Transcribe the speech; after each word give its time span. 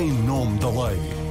em 0.00 0.12
nome 0.12 0.58
da 0.58 0.68
lei. 0.70 1.24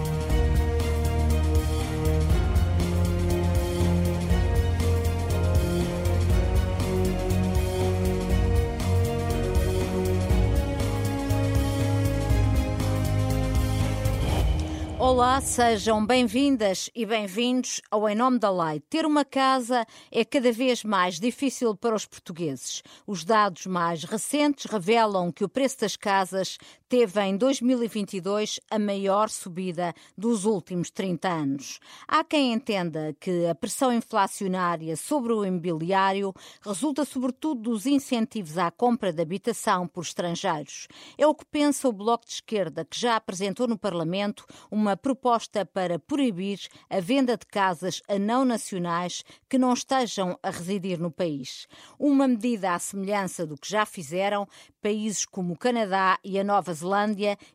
Olá, 14.97 15.41
sejam 15.41 16.05
bem-vindas 16.05 16.89
e 16.95 17.05
bem-vindos 17.05 17.81
ao 17.91 18.07
Em 18.07 18.15
Nome 18.15 18.39
da 18.39 18.49
Lei. 18.49 18.79
Ter 18.79 19.05
uma 19.05 19.25
casa 19.25 19.85
é 20.11 20.23
cada 20.23 20.51
vez 20.51 20.83
mais 20.83 21.19
difícil 21.19 21.75
para 21.75 21.95
os 21.95 22.05
portugueses. 22.05 22.81
Os 23.05 23.25
dados 23.25 23.65
mais 23.65 24.03
recentes 24.05 24.65
revelam 24.65 25.31
que 25.31 25.43
o 25.43 25.49
preço 25.49 25.81
das 25.81 25.95
casas 25.95 26.57
teve 26.93 27.19
em 27.21 27.35
2022 27.35 28.59
a 28.69 28.77
maior 28.77 29.27
subida 29.27 29.95
dos 30.15 30.45
últimos 30.45 30.91
30 30.91 31.27
anos. 31.27 31.79
Há 32.07 32.23
quem 32.23 32.53
entenda 32.53 33.15
que 33.19 33.47
a 33.47 33.55
pressão 33.55 33.91
inflacionária 33.91 34.95
sobre 34.95 35.33
o 35.33 35.43
imobiliário 35.43 36.31
resulta 36.61 37.03
sobretudo 37.03 37.61
dos 37.61 37.87
incentivos 37.87 38.59
à 38.59 38.69
compra 38.69 39.11
de 39.11 39.23
habitação 39.23 39.87
por 39.87 40.03
estrangeiros. 40.03 40.87
É 41.17 41.25
o 41.25 41.33
que 41.33 41.43
pensa 41.45 41.89
o 41.89 41.91
Bloco 41.91 42.27
de 42.27 42.33
Esquerda, 42.33 42.85
que 42.85 42.99
já 42.99 43.15
apresentou 43.15 43.67
no 43.67 43.75
Parlamento 43.75 44.45
uma 44.69 44.95
proposta 44.95 45.65
para 45.65 45.97
proibir 45.97 46.59
a 46.91 46.99
venda 46.99 47.35
de 47.35 47.47
casas 47.47 48.03
a 48.07 48.19
não 48.19 48.45
nacionais 48.45 49.23
que 49.49 49.57
não 49.57 49.73
estejam 49.73 50.37
a 50.43 50.51
residir 50.51 50.99
no 50.99 51.09
país. 51.09 51.65
Uma 51.97 52.27
medida 52.27 52.75
à 52.75 52.77
semelhança 52.77 53.47
do 53.47 53.57
que 53.57 53.67
já 53.67 53.83
fizeram 53.83 54.47
países 54.79 55.25
como 55.25 55.53
o 55.53 55.57
Canadá 55.57 56.19
e 56.23 56.37
a 56.37 56.43
Nova 56.43 56.71
Zelândia 56.71 56.82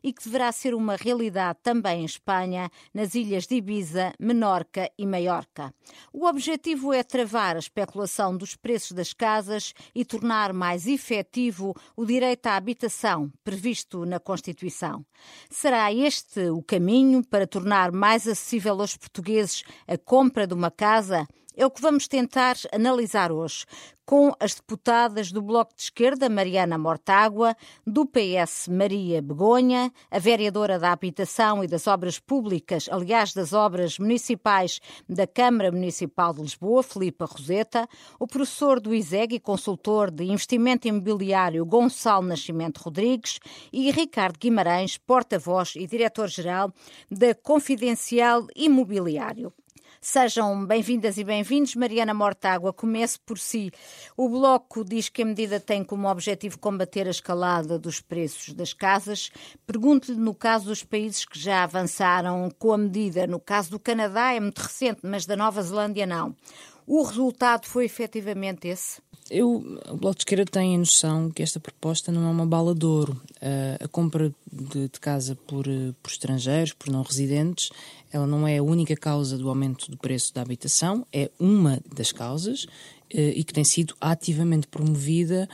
e 0.03 0.13
que 0.13 0.23
deverá 0.23 0.51
ser 0.51 0.73
uma 0.73 0.95
realidade 0.95 1.59
também 1.63 2.01
em 2.01 2.05
Espanha, 2.05 2.69
nas 2.93 3.15
ilhas 3.15 3.47
de 3.47 3.55
Ibiza, 3.55 4.13
Menorca 4.19 4.89
e 4.97 5.05
Maiorca. 5.05 5.73
O 6.11 6.25
objetivo 6.25 6.93
é 6.93 7.03
travar 7.03 7.55
a 7.55 7.59
especulação 7.59 8.35
dos 8.35 8.55
preços 8.55 8.91
das 8.91 9.13
casas 9.13 9.73
e 9.93 10.03
tornar 10.03 10.53
mais 10.53 10.87
efetivo 10.87 11.75
o 11.95 12.05
direito 12.05 12.47
à 12.47 12.55
habitação 12.55 13.31
previsto 13.43 14.05
na 14.05 14.19
Constituição. 14.19 15.05
Será 15.49 15.93
este 15.93 16.49
o 16.49 16.61
caminho 16.61 17.23
para 17.23 17.47
tornar 17.47 17.91
mais 17.91 18.27
acessível 18.27 18.79
aos 18.79 18.95
portugueses 18.95 19.63
a 19.87 19.97
compra 19.97 20.45
de 20.45 20.53
uma 20.53 20.71
casa? 20.71 21.27
É 21.59 21.65
o 21.65 21.69
que 21.69 21.81
vamos 21.81 22.07
tentar 22.07 22.55
analisar 22.71 23.33
hoje 23.33 23.65
com 24.05 24.31
as 24.39 24.55
deputadas 24.55 25.29
do 25.29 25.41
Bloco 25.41 25.75
de 25.75 25.81
Esquerda, 25.81 26.29
Mariana 26.29 26.77
Mortágua, 26.77 27.53
do 27.85 28.05
PS, 28.05 28.69
Maria 28.69 29.21
Begonha, 29.21 29.91
a 30.09 30.17
vereadora 30.19 30.79
da 30.79 30.93
Habitação 30.93 31.61
e 31.61 31.67
das 31.67 31.85
Obras 31.85 32.17
Públicas, 32.17 32.87
aliás, 32.89 33.33
das 33.33 33.51
Obras 33.51 33.99
Municipais 33.99 34.79
da 35.09 35.27
Câmara 35.27 35.69
Municipal 35.69 36.33
de 36.33 36.43
Lisboa, 36.43 36.81
Filipa 36.81 37.25
Roseta, 37.25 37.89
o 38.17 38.25
professor 38.25 38.79
do 38.79 38.95
ISEG 38.95 39.35
e 39.35 39.39
consultor 39.41 40.09
de 40.09 40.23
investimento 40.23 40.87
imobiliário, 40.87 41.65
Gonçalo 41.65 42.25
Nascimento 42.25 42.77
Rodrigues, 42.77 43.37
e 43.73 43.91
Ricardo 43.91 44.39
Guimarães, 44.39 44.97
porta-voz 44.97 45.73
e 45.75 45.85
diretor-geral 45.85 46.71
da 47.11 47.35
Confidencial 47.35 48.47
Imobiliário. 48.55 49.51
Sejam 50.01 50.65
bem-vindas 50.65 51.17
e 51.17 51.25
bem-vindos. 51.25 51.75
Mariana 51.75 52.13
Mortágua, 52.13 52.71
comece 52.71 53.19
por 53.19 53.37
si. 53.37 53.69
O 54.15 54.29
Bloco 54.29 54.85
diz 54.85 55.09
que 55.09 55.23
a 55.23 55.25
medida 55.25 55.59
tem 55.59 55.83
como 55.83 56.07
objetivo 56.09 56.57
combater 56.57 57.05
a 57.05 57.09
escalada 57.09 57.77
dos 57.77 57.99
preços 57.99 58.53
das 58.53 58.71
casas. 58.71 59.29
Pergunto-lhe, 59.67 60.17
no 60.17 60.33
caso 60.33 60.67
dos 60.67 60.83
países 60.83 61.25
que 61.25 61.37
já 61.37 61.63
avançaram 61.63 62.49
com 62.57 62.71
a 62.71 62.77
medida, 62.77 63.27
no 63.27 63.41
caso 63.41 63.71
do 63.71 63.79
Canadá 63.79 64.31
é 64.31 64.39
muito 64.39 64.59
recente, 64.59 65.01
mas 65.03 65.25
da 65.25 65.35
Nova 65.35 65.61
Zelândia 65.61 66.05
não. 66.05 66.33
O 66.91 67.03
resultado 67.03 67.67
foi 67.67 67.85
efetivamente 67.85 68.67
esse? 68.67 68.99
Eu, 69.29 69.79
o 69.91 69.95
Bloco 69.95 70.15
de 70.15 70.21
Esquerda 70.21 70.45
tem 70.45 70.73
a 70.73 70.79
noção 70.79 71.29
que 71.29 71.43
esta 71.43 71.59
proposta 71.59 72.11
não 72.11 72.27
é 72.27 72.31
uma 72.31 72.47
bala 72.47 72.73
de 72.73 72.83
ouro. 72.83 73.21
Uh, 73.35 73.85
a 73.85 73.87
compra 73.87 74.33
de, 74.51 74.87
de 74.87 74.99
casa 74.99 75.35
por, 75.35 75.67
uh, 75.67 75.93
por, 76.01 76.09
estrangeiros, 76.09 76.73
por 76.73 76.91
não 76.91 77.03
residentes, 77.03 77.69
ela 78.11 78.25
não 78.25 78.47
é 78.47 78.57
a 78.57 78.63
única 78.63 78.95
causa 78.95 79.37
do 79.37 79.49
aumento 79.49 79.91
do 79.91 79.97
preço 79.97 80.33
da 80.33 80.41
habitação, 80.41 81.05
é 81.13 81.29
uma 81.39 81.79
das 81.95 82.11
causas 82.11 82.63
uh, 82.63 82.67
e 83.13 83.43
que 83.43 83.53
tem 83.53 83.63
sido 83.63 83.93
ativamente 84.01 84.65
promovida 84.65 85.47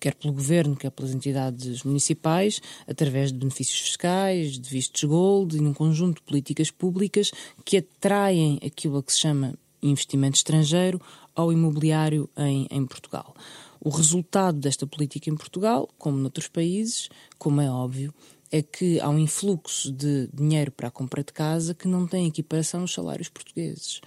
quer 0.00 0.16
pelo 0.16 0.34
governo, 0.34 0.74
quer 0.74 0.90
pelas 0.90 1.14
entidades 1.14 1.84
municipais, 1.84 2.60
através 2.88 3.32
de 3.32 3.38
benefícios 3.38 3.78
fiscais, 3.80 4.58
de 4.58 4.68
vistos 4.68 5.04
gold 5.04 5.56
e 5.56 5.60
num 5.60 5.72
conjunto 5.72 6.16
de 6.16 6.22
políticas 6.22 6.70
públicas 6.70 7.30
que 7.64 7.76
atraem 7.76 8.58
aquilo 8.64 8.98
a 8.98 9.02
que 9.04 9.12
se 9.12 9.20
chama 9.20 9.54
investimento 9.82 10.36
estrangeiro 10.36 11.00
ao 11.34 11.52
imobiliário 11.52 12.28
em, 12.36 12.66
em 12.70 12.86
Portugal. 12.86 13.34
O 13.80 13.88
resultado 13.88 14.58
desta 14.58 14.86
política 14.86 15.30
em 15.30 15.36
Portugal, 15.36 15.88
como 15.96 16.18
noutros 16.18 16.48
países, 16.48 17.08
como 17.38 17.60
é 17.60 17.70
óbvio, 17.70 18.12
é 18.52 18.60
que 18.60 19.00
há 19.00 19.08
um 19.08 19.18
influxo 19.18 19.92
de 19.92 20.28
dinheiro 20.34 20.72
para 20.72 20.88
a 20.88 20.90
compra 20.90 21.22
de 21.22 21.32
casa 21.32 21.74
que 21.74 21.86
não 21.86 22.06
tem 22.06 22.26
equiparação 22.26 22.80
nos 22.80 22.92
salários 22.92 23.28
portugueses. 23.28 24.00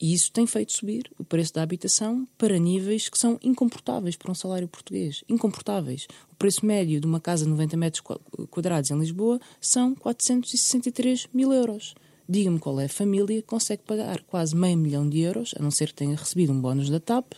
E 0.00 0.14
isso 0.14 0.32
tem 0.32 0.46
feito 0.46 0.72
subir 0.72 1.12
o 1.18 1.24
preço 1.24 1.52
da 1.52 1.62
habitação 1.62 2.26
para 2.38 2.58
níveis 2.58 3.10
que 3.10 3.18
são 3.18 3.38
incomportáveis 3.42 4.16
para 4.16 4.32
um 4.32 4.34
salário 4.34 4.66
português. 4.66 5.22
Incomportáveis. 5.28 6.08
O 6.32 6.34
preço 6.36 6.64
médio 6.64 6.98
de 6.98 7.06
uma 7.06 7.20
casa 7.20 7.44
de 7.44 7.50
90 7.50 7.76
metros 7.76 8.02
quadrados 8.50 8.90
em 8.90 8.98
Lisboa 8.98 9.38
são 9.60 9.94
463 9.94 11.28
mil 11.34 11.52
euros. 11.52 11.94
Diga-me 12.30 12.60
qual 12.60 12.78
é 12.78 12.84
a 12.84 12.88
família 12.88 13.42
que 13.42 13.48
consegue 13.48 13.82
pagar 13.82 14.22
quase 14.22 14.54
meio 14.54 14.78
milhão 14.78 15.08
de 15.08 15.18
euros, 15.18 15.52
a 15.58 15.62
não 15.62 15.70
ser 15.72 15.88
que 15.88 15.94
tenha 15.94 16.14
recebido 16.14 16.52
um 16.52 16.60
bónus 16.60 16.88
da 16.88 17.00
TAP, 17.00 17.32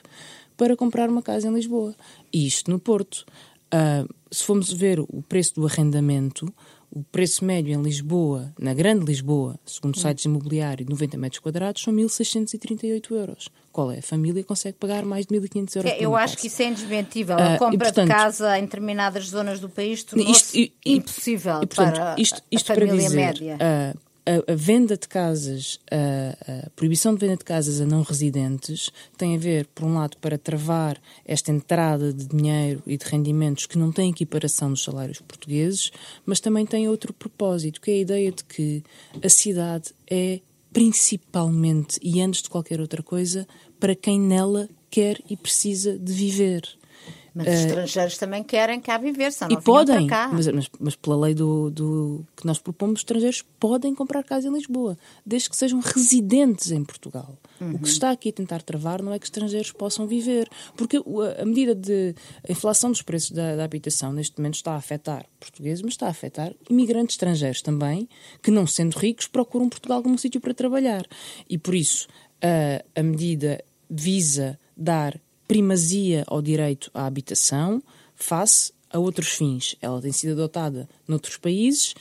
para 0.55 0.77
comprar 0.77 1.09
uma 1.09 1.23
casa 1.23 1.49
em 1.49 1.55
Lisboa. 1.55 1.95
E 2.31 2.47
isto 2.47 2.71
no 2.71 2.79
Porto. 2.79 3.25
Uh, 3.73 4.07
se 4.31 4.45
formos 4.45 4.71
ver 4.71 5.01
o 5.01 5.25
preço 5.27 5.55
do 5.55 5.67
arrendamento, 5.67 6.53
o 6.91 7.03
preço 7.05 7.43
médio 7.43 7.73
em 7.73 7.83
Lisboa, 7.83 8.53
na 8.59 8.75
Grande 8.75 9.07
Lisboa, 9.07 9.59
segundo 9.65 9.99
sites 9.99 10.27
imobiliários, 10.27 10.87
90 10.87 11.17
metros 11.17 11.39
quadrados, 11.41 11.83
são 11.83 11.95
1.638 11.95 13.13
euros. 13.13 13.49
Qual 13.73 13.91
é 13.91 14.01
a 14.01 14.03
família 14.03 14.43
que 14.43 14.49
consegue 14.49 14.77
pagar 14.77 15.07
mais 15.07 15.25
de 15.25 15.35
1.500 15.35 15.77
euros? 15.77 15.91
É, 15.91 16.05
eu 16.05 16.15
acho 16.15 16.35
casa? 16.35 16.41
que 16.43 16.47
isso 16.49 16.61
é 16.61 16.67
indesmentível. 16.67 17.39
A 17.39 17.55
uh, 17.55 17.59
compra 17.59 17.75
e, 17.75 17.79
portanto, 17.79 18.09
de 18.09 18.15
casa 18.15 18.59
em 18.59 18.65
determinadas 18.65 19.25
zonas 19.25 19.59
do 19.59 19.71
país 19.71 20.03
tornou-se 20.03 20.71
impossível 20.85 21.63
e, 21.63 21.67
portanto, 21.67 21.95
para 21.95 22.17
isto, 22.19 22.43
isto 22.51 22.73
a 22.73 22.75
família 22.75 22.97
dizer, 23.05 23.17
média. 23.17 23.57
Uh, 23.57 24.12
a, 24.25 24.53
a, 24.53 24.55
venda 24.55 24.97
de 24.97 25.09
casas, 25.09 25.81
a, 25.91 26.67
a, 26.67 26.71
proibição 26.71 27.15
de 27.15 27.21
venda 27.21 27.37
de 27.37 27.45
casas 27.45 27.81
a 27.81 27.87
não 27.87 28.03
residentes 28.03 28.91
tem 29.17 29.35
a 29.35 29.39
ver, 29.39 29.67
por 29.75 29.85
um 29.85 29.95
lado, 29.95 30.17
para 30.19 30.39
travar 30.39 31.01
esta 31.25 31.51
entrada 31.51 32.13
de 32.13 32.27
dinheiro 32.27 32.83
e 32.87 32.97
de 32.97 33.05
rendimentos 33.05 33.67
que 33.67 33.79
não 33.79 33.91
têm 33.91 34.11
equiparação 34.11 34.71
nos 34.71 34.85
salários 34.85 35.21
portugueses, 35.21 35.91
mas 36.25 36.41
também 36.41 36.65
tem 36.65 36.89
outro 36.89 37.13
propósito, 37.13 37.81
que 37.81 37.91
é 37.91 37.95
a 37.95 37.99
ideia 37.99 38.33
de 38.33 38.45
que 38.45 38.83
a 39.23 39.29
cidade 39.29 39.93
é 40.11 40.41
principalmente 40.73 41.99
e 42.03 42.21
antes 42.21 42.43
de 42.43 42.49
qualquer 42.49 42.81
outra 42.81 43.03
coisa 43.03 43.47
para 43.79 43.95
quem 43.95 44.19
nela 44.19 44.69
quer 44.91 45.21
e 45.29 45.37
precisa 45.37 45.99
de 45.99 46.13
viver. 46.13 46.63
Mas 47.35 47.47
os 47.47 47.55
uh, 47.55 47.67
estrangeiros 47.67 48.19
também 48.19 48.43
querem 48.43 48.81
cá 48.81 48.99
viver, 48.99 49.33
só 49.33 49.49
não 49.49 49.59
e 49.59 49.63
podem, 49.63 50.07
mas, 50.33 50.47
mas, 50.49 50.71
mas, 50.79 50.97
pela 50.97 51.17
lei 51.17 51.35
do, 51.35 51.71
do, 51.71 52.27
que 52.37 52.47
nós 52.47 52.59
propomos, 52.59 52.97
os 52.97 53.01
estrangeiros 53.01 53.43
podem 53.59 53.95
comprar 53.95 54.23
casa 54.23 54.49
em 54.49 54.53
Lisboa, 54.53 54.99
desde 55.25 55.49
que 55.49 55.57
sejam 55.57 55.81
residentes 55.81 56.71
em 56.71 56.85
Portugal. 56.85 57.39
Uhum. 57.61 57.71
O 57.71 57.79
que 57.79 57.87
se 57.87 57.93
uhum. 57.93 57.93
está 57.93 58.11
aqui 58.11 58.29
a 58.29 58.33
tentar 58.33 58.61
travar 58.63 59.03
não 59.03 59.13
é 59.13 59.19
que 59.19 59.25
estrangeiros 59.25 59.73
possam 59.73 60.07
viver, 60.07 60.49
porque 60.77 60.99
a, 60.99 61.43
a 61.43 61.45
medida 61.45 61.75
de 61.75 62.15
a 62.47 62.53
inflação 62.53 62.91
dos 62.91 63.03
preços 63.03 63.31
da, 63.31 63.57
da, 63.57 63.65
habitação 63.65 64.13
neste 64.13 64.39
momento 64.39 64.57
está 64.57 64.73
a 64.73 64.77
afetar 64.77 65.25
portugueses, 65.41 65.83
mas 65.83 65.95
está 65.95 66.07
a 66.07 66.11
afetar 66.11 66.55
imigrantes 66.69 67.15
estrangeiros 67.15 67.63
também, 67.63 68.09
que 68.43 68.51
não 68.51 68.67
sendo 68.67 68.95
ricos 68.99 69.27
procuram 69.27 69.69
Portugal 69.69 70.03
como 70.03 70.15
um 70.15 70.19
sítio 70.19 70.41
para 70.41 70.53
trabalhar. 70.53 71.07
E 71.49 71.57
por 71.57 71.75
isso 71.75 72.09
a, 72.43 73.01
a 73.01 73.03
medida 73.03 73.63
visa 73.89 74.59
dar 74.77 75.19
primazia 75.53 76.25
ao 76.29 76.41
direito 76.41 76.91
à 76.95 77.05
habitação 77.05 77.83
face 78.17 78.73
a 78.91 78.99
outros 78.99 79.29
fins. 79.33 79.77
Ela 79.83 80.01
tem 80.01 80.11
sido 80.11 80.33
adotada 80.33 80.89
noutros 81.07 81.37
países, 81.37 81.95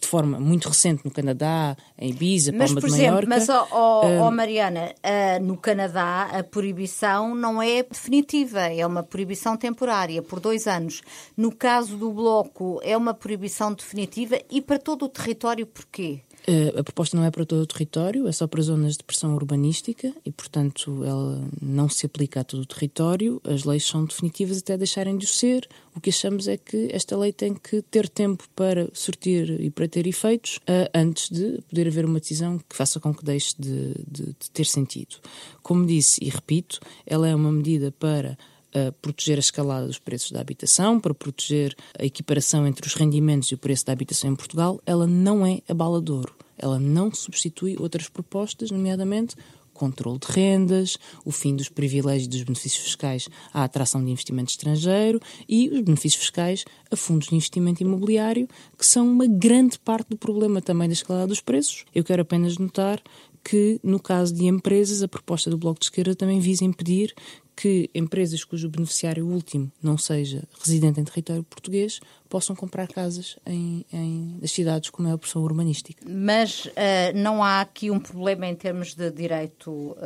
de 0.00 0.08
forma 0.08 0.40
muito 0.40 0.68
recente 0.68 1.04
no 1.04 1.10
Canadá, 1.12 1.76
em 1.96 2.10
Ibiza, 2.10 2.50
mas, 2.50 2.72
Palma 2.72 2.80
por 2.80 2.90
de 2.90 2.96
Maiorca. 2.96 3.28
Mas, 3.28 3.48
oh, 3.48 3.66
oh, 3.70 4.26
oh 4.26 4.30
Mariana, 4.32 4.92
uh, 4.92 5.44
no 5.44 5.56
Canadá 5.56 6.24
a 6.32 6.42
proibição 6.42 7.32
não 7.32 7.62
é 7.62 7.84
definitiva, 7.84 8.62
é 8.62 8.84
uma 8.84 9.04
proibição 9.04 9.56
temporária, 9.56 10.20
por 10.20 10.40
dois 10.40 10.66
anos. 10.66 11.02
No 11.36 11.54
caso 11.54 11.96
do 11.96 12.10
Bloco, 12.10 12.80
é 12.82 12.96
uma 12.96 13.14
proibição 13.14 13.72
definitiva 13.72 14.36
e 14.50 14.60
para 14.60 14.80
todo 14.80 15.04
o 15.04 15.08
território, 15.08 15.64
porquê? 15.64 16.22
Uh, 16.48 16.78
a 16.78 16.84
proposta 16.84 17.16
não 17.16 17.24
é 17.24 17.30
para 17.30 17.44
todo 17.44 17.62
o 17.62 17.66
território, 17.66 18.28
é 18.28 18.32
só 18.32 18.46
para 18.46 18.62
zonas 18.62 18.96
de 18.96 19.02
pressão 19.02 19.34
urbanística 19.34 20.14
e, 20.24 20.30
portanto, 20.30 21.02
ela 21.04 21.44
não 21.60 21.88
se 21.88 22.06
aplica 22.06 22.40
a 22.40 22.44
todo 22.44 22.60
o 22.62 22.66
território. 22.66 23.40
As 23.42 23.64
leis 23.64 23.84
são 23.84 24.04
definitivas 24.04 24.58
até 24.58 24.76
deixarem 24.76 25.16
de 25.18 25.26
ser. 25.26 25.68
O 25.94 26.00
que 26.00 26.10
achamos 26.10 26.46
é 26.46 26.56
que 26.56 26.88
esta 26.92 27.16
lei 27.16 27.32
tem 27.32 27.52
que 27.52 27.82
ter 27.82 28.08
tempo 28.08 28.44
para 28.54 28.88
sortir 28.92 29.60
e 29.60 29.70
para 29.70 29.88
ter 29.88 30.06
efeitos 30.06 30.58
uh, 30.58 30.88
antes 30.94 31.30
de 31.30 31.60
poder 31.68 31.88
haver 31.88 32.04
uma 32.04 32.20
decisão 32.20 32.58
que 32.58 32.76
faça 32.76 33.00
com 33.00 33.12
que 33.12 33.24
deixe 33.24 33.54
de, 33.58 33.94
de, 34.06 34.26
de 34.26 34.50
ter 34.52 34.66
sentido. 34.66 35.16
Como 35.64 35.84
disse 35.84 36.22
e 36.22 36.28
repito, 36.28 36.78
ela 37.04 37.26
é 37.26 37.34
uma 37.34 37.50
medida 37.50 37.90
para 37.90 38.38
uh, 38.74 38.92
proteger 39.00 39.36
a 39.36 39.40
escalada 39.40 39.86
dos 39.86 39.98
preços 39.98 40.30
da 40.30 40.40
habitação, 40.40 40.98
para 41.00 41.14
proteger 41.14 41.74
a 41.98 42.04
equiparação 42.04 42.66
entre 42.66 42.86
os 42.86 42.94
rendimentos 42.94 43.50
e 43.50 43.54
o 43.54 43.58
preço 43.58 43.86
da 43.86 43.92
habitação 43.92 44.30
em 44.30 44.36
Portugal. 44.36 44.80
Ela 44.86 45.06
não 45.06 45.46
é 45.46 45.60
a 45.68 45.74
bala 45.74 46.00
de 46.00 46.12
ouro. 46.12 46.34
Ela 46.58 46.78
não 46.78 47.12
substitui 47.12 47.76
outras 47.78 48.08
propostas, 48.08 48.70
nomeadamente 48.70 49.36
controle 49.76 50.18
de 50.18 50.32
rendas, 50.32 50.96
o 51.24 51.30
fim 51.30 51.54
dos 51.54 51.68
privilégios 51.68 52.26
dos 52.26 52.42
benefícios 52.42 52.82
fiscais 52.82 53.28
à 53.52 53.62
atração 53.62 54.02
de 54.02 54.10
investimento 54.10 54.50
estrangeiro 54.50 55.20
e 55.48 55.68
os 55.68 55.80
benefícios 55.82 56.22
fiscais 56.22 56.64
a 56.90 56.96
fundos 56.96 57.28
de 57.28 57.34
investimento 57.34 57.82
imobiliário, 57.82 58.48
que 58.76 58.86
são 58.86 59.06
uma 59.06 59.26
grande 59.26 59.78
parte 59.78 60.08
do 60.08 60.16
problema 60.16 60.60
também 60.60 60.88
da 60.88 60.94
escalada 60.94 61.26
dos 61.26 61.40
preços. 61.40 61.84
Eu 61.94 62.02
quero 62.02 62.22
apenas 62.22 62.58
notar 62.58 63.00
que, 63.48 63.78
no 63.80 64.00
caso 64.00 64.34
de 64.34 64.44
empresas, 64.46 65.04
a 65.04 65.08
proposta 65.08 65.48
do 65.48 65.56
Bloco 65.56 65.78
de 65.78 65.86
Esquerda 65.86 66.16
também 66.16 66.40
visa 66.40 66.64
impedir 66.64 67.14
que 67.54 67.88
empresas 67.94 68.42
cujo 68.42 68.68
beneficiário 68.68 69.24
último 69.24 69.70
não 69.80 69.96
seja 69.96 70.42
residente 70.60 71.00
em 71.00 71.04
território 71.04 71.44
português 71.44 72.00
possam 72.28 72.56
comprar 72.56 72.88
casas 72.88 73.38
em, 73.46 73.86
em 73.92 74.36
nas 74.40 74.50
cidades 74.50 74.90
com 74.90 75.00
maior 75.02 75.16
pressão 75.16 75.42
urbanística. 75.42 76.04
Mas 76.06 76.66
uh, 76.66 76.70
não 77.14 77.42
há 77.42 77.60
aqui 77.60 77.88
um 77.88 78.00
problema 78.00 78.46
em 78.46 78.54
termos 78.54 78.94
de 78.94 79.10
direito 79.12 79.70
uh, 79.70 79.96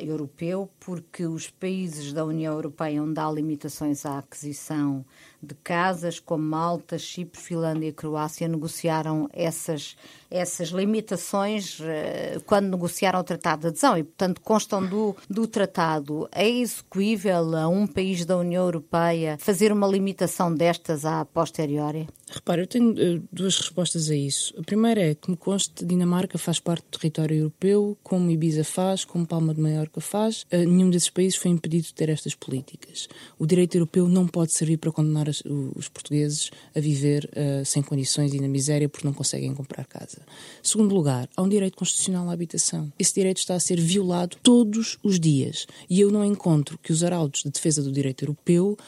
europeu, 0.00 0.68
porque 0.80 1.26
os 1.26 1.50
países 1.50 2.14
da 2.14 2.24
União 2.24 2.54
Europeia 2.54 3.02
onde 3.02 3.20
há 3.20 3.30
limitações 3.30 4.06
à 4.06 4.18
aquisição 4.18 5.04
de 5.42 5.54
casas, 5.54 6.20
como 6.20 6.44
Malta, 6.44 6.98
Chipre, 6.98 7.40
Finlândia 7.40 7.88
e 7.88 7.92
Croácia, 7.92 8.46
negociaram 8.46 9.28
essas, 9.32 9.96
essas 10.30 10.68
limitações 10.68 11.80
uh, 11.80 12.40
quando 12.46 12.70
negociaram 12.70 13.20
o 13.20 13.24
Tratado 13.24 13.62
de 13.62 13.68
Adesão 13.68 13.96
e, 13.96 14.04
portanto, 14.04 14.40
constam 14.40 14.84
do, 14.84 15.16
do 15.28 15.46
tratado. 15.46 16.28
É 16.32 16.48
execuível 16.48 17.56
a 17.56 17.68
um 17.68 17.86
país 17.86 18.24
da 18.24 18.36
União 18.36 18.64
Europeia 18.64 19.36
fazer 19.40 19.72
uma 19.72 19.86
limitação 19.86 20.54
destas 20.54 21.04
à 21.04 21.24
posteriori? 21.24 22.08
Repare, 22.32 22.62
eu 22.62 22.66
tenho 22.66 22.92
uh, 22.92 23.22
duas 23.32 23.56
respostas 23.56 24.08
a 24.08 24.14
isso. 24.14 24.54
A 24.56 24.62
primeira 24.62 25.00
é 25.00 25.14
que 25.14 25.30
me 25.30 25.36
conste 25.36 25.84
Dinamarca 25.84 26.38
faz 26.38 26.60
parte 26.60 26.84
do 26.84 26.98
território 26.98 27.36
europeu, 27.36 27.98
como 28.04 28.30
Ibiza 28.30 28.62
faz, 28.62 29.04
como 29.04 29.26
Palma 29.26 29.52
de 29.52 29.60
Maiorca 29.60 30.00
faz. 30.00 30.42
Uh, 30.44 30.58
nenhum 30.58 30.90
desses 30.90 31.10
países 31.10 31.36
foi 31.36 31.50
impedido 31.50 31.88
de 31.88 31.94
ter 31.94 32.08
estas 32.08 32.34
políticas. 32.34 33.08
O 33.36 33.46
direito 33.46 33.74
europeu 33.74 34.08
não 34.08 34.28
pode 34.28 34.52
servir 34.52 34.76
para 34.76 34.92
condenar 34.92 35.28
as, 35.28 35.42
os 35.44 35.88
portugueses 35.88 36.50
a 36.74 36.80
viver 36.80 37.28
uh, 37.32 37.64
sem 37.64 37.82
condições 37.82 38.32
e 38.32 38.40
na 38.40 38.48
miséria 38.48 38.88
porque 38.88 39.06
não 39.06 39.12
conseguem 39.12 39.52
comprar 39.52 39.84
casa. 39.84 40.22
Segundo 40.62 40.94
lugar, 40.94 41.28
há 41.36 41.42
um 41.42 41.48
direito 41.48 41.76
constitucional 41.76 42.28
à 42.30 42.32
habitação. 42.32 42.92
Esse 42.96 43.14
direito 43.14 43.38
está 43.38 43.56
a 43.56 43.60
ser 43.60 43.80
violado 43.80 44.36
todos 44.42 44.98
os 45.02 45.18
dias. 45.18 45.66
E 45.88 46.00
eu 46.00 46.12
não 46.12 46.24
encontro 46.24 46.78
que 46.78 46.92
os 46.92 47.02
arautos 47.02 47.42
de 47.42 47.50
defesa 47.50 47.82
do 47.82 47.90
direito 47.90 48.22
europeu 48.22 48.78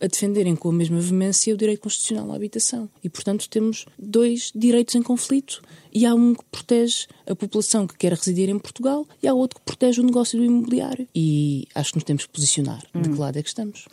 a 0.00 0.06
defenderem 0.06 0.54
com 0.54 0.68
a 0.68 0.72
mesma 0.72 1.00
veemência 1.00 1.54
o 1.54 1.56
direito 1.56 1.80
constitucional 1.80 2.32
à 2.32 2.36
habitação. 2.36 2.88
E, 3.02 3.08
portanto, 3.08 3.48
temos 3.48 3.86
dois 3.98 4.52
direitos 4.54 4.94
em 4.94 5.02
conflito. 5.02 5.62
E 5.92 6.04
há 6.04 6.14
um 6.14 6.34
que 6.34 6.44
protege 6.50 7.06
a 7.26 7.34
população 7.34 7.86
que 7.86 7.96
quer 7.96 8.12
residir 8.12 8.50
em 8.50 8.58
Portugal 8.58 9.06
e 9.22 9.28
há 9.28 9.32
outro 9.32 9.58
que 9.58 9.64
protege 9.64 10.00
o 10.00 10.04
negócio 10.04 10.38
do 10.38 10.44
imobiliário. 10.44 11.08
E 11.14 11.66
acho 11.74 11.92
que 11.92 11.96
nos 11.96 12.04
temos 12.04 12.26
que 12.26 12.32
posicionar 12.32 12.82
hum. 12.94 13.02
de 13.02 13.08
que 13.10 13.18
lado 13.18 13.38
é 13.38 13.42
que 13.42 13.48
estamos. 13.48 13.86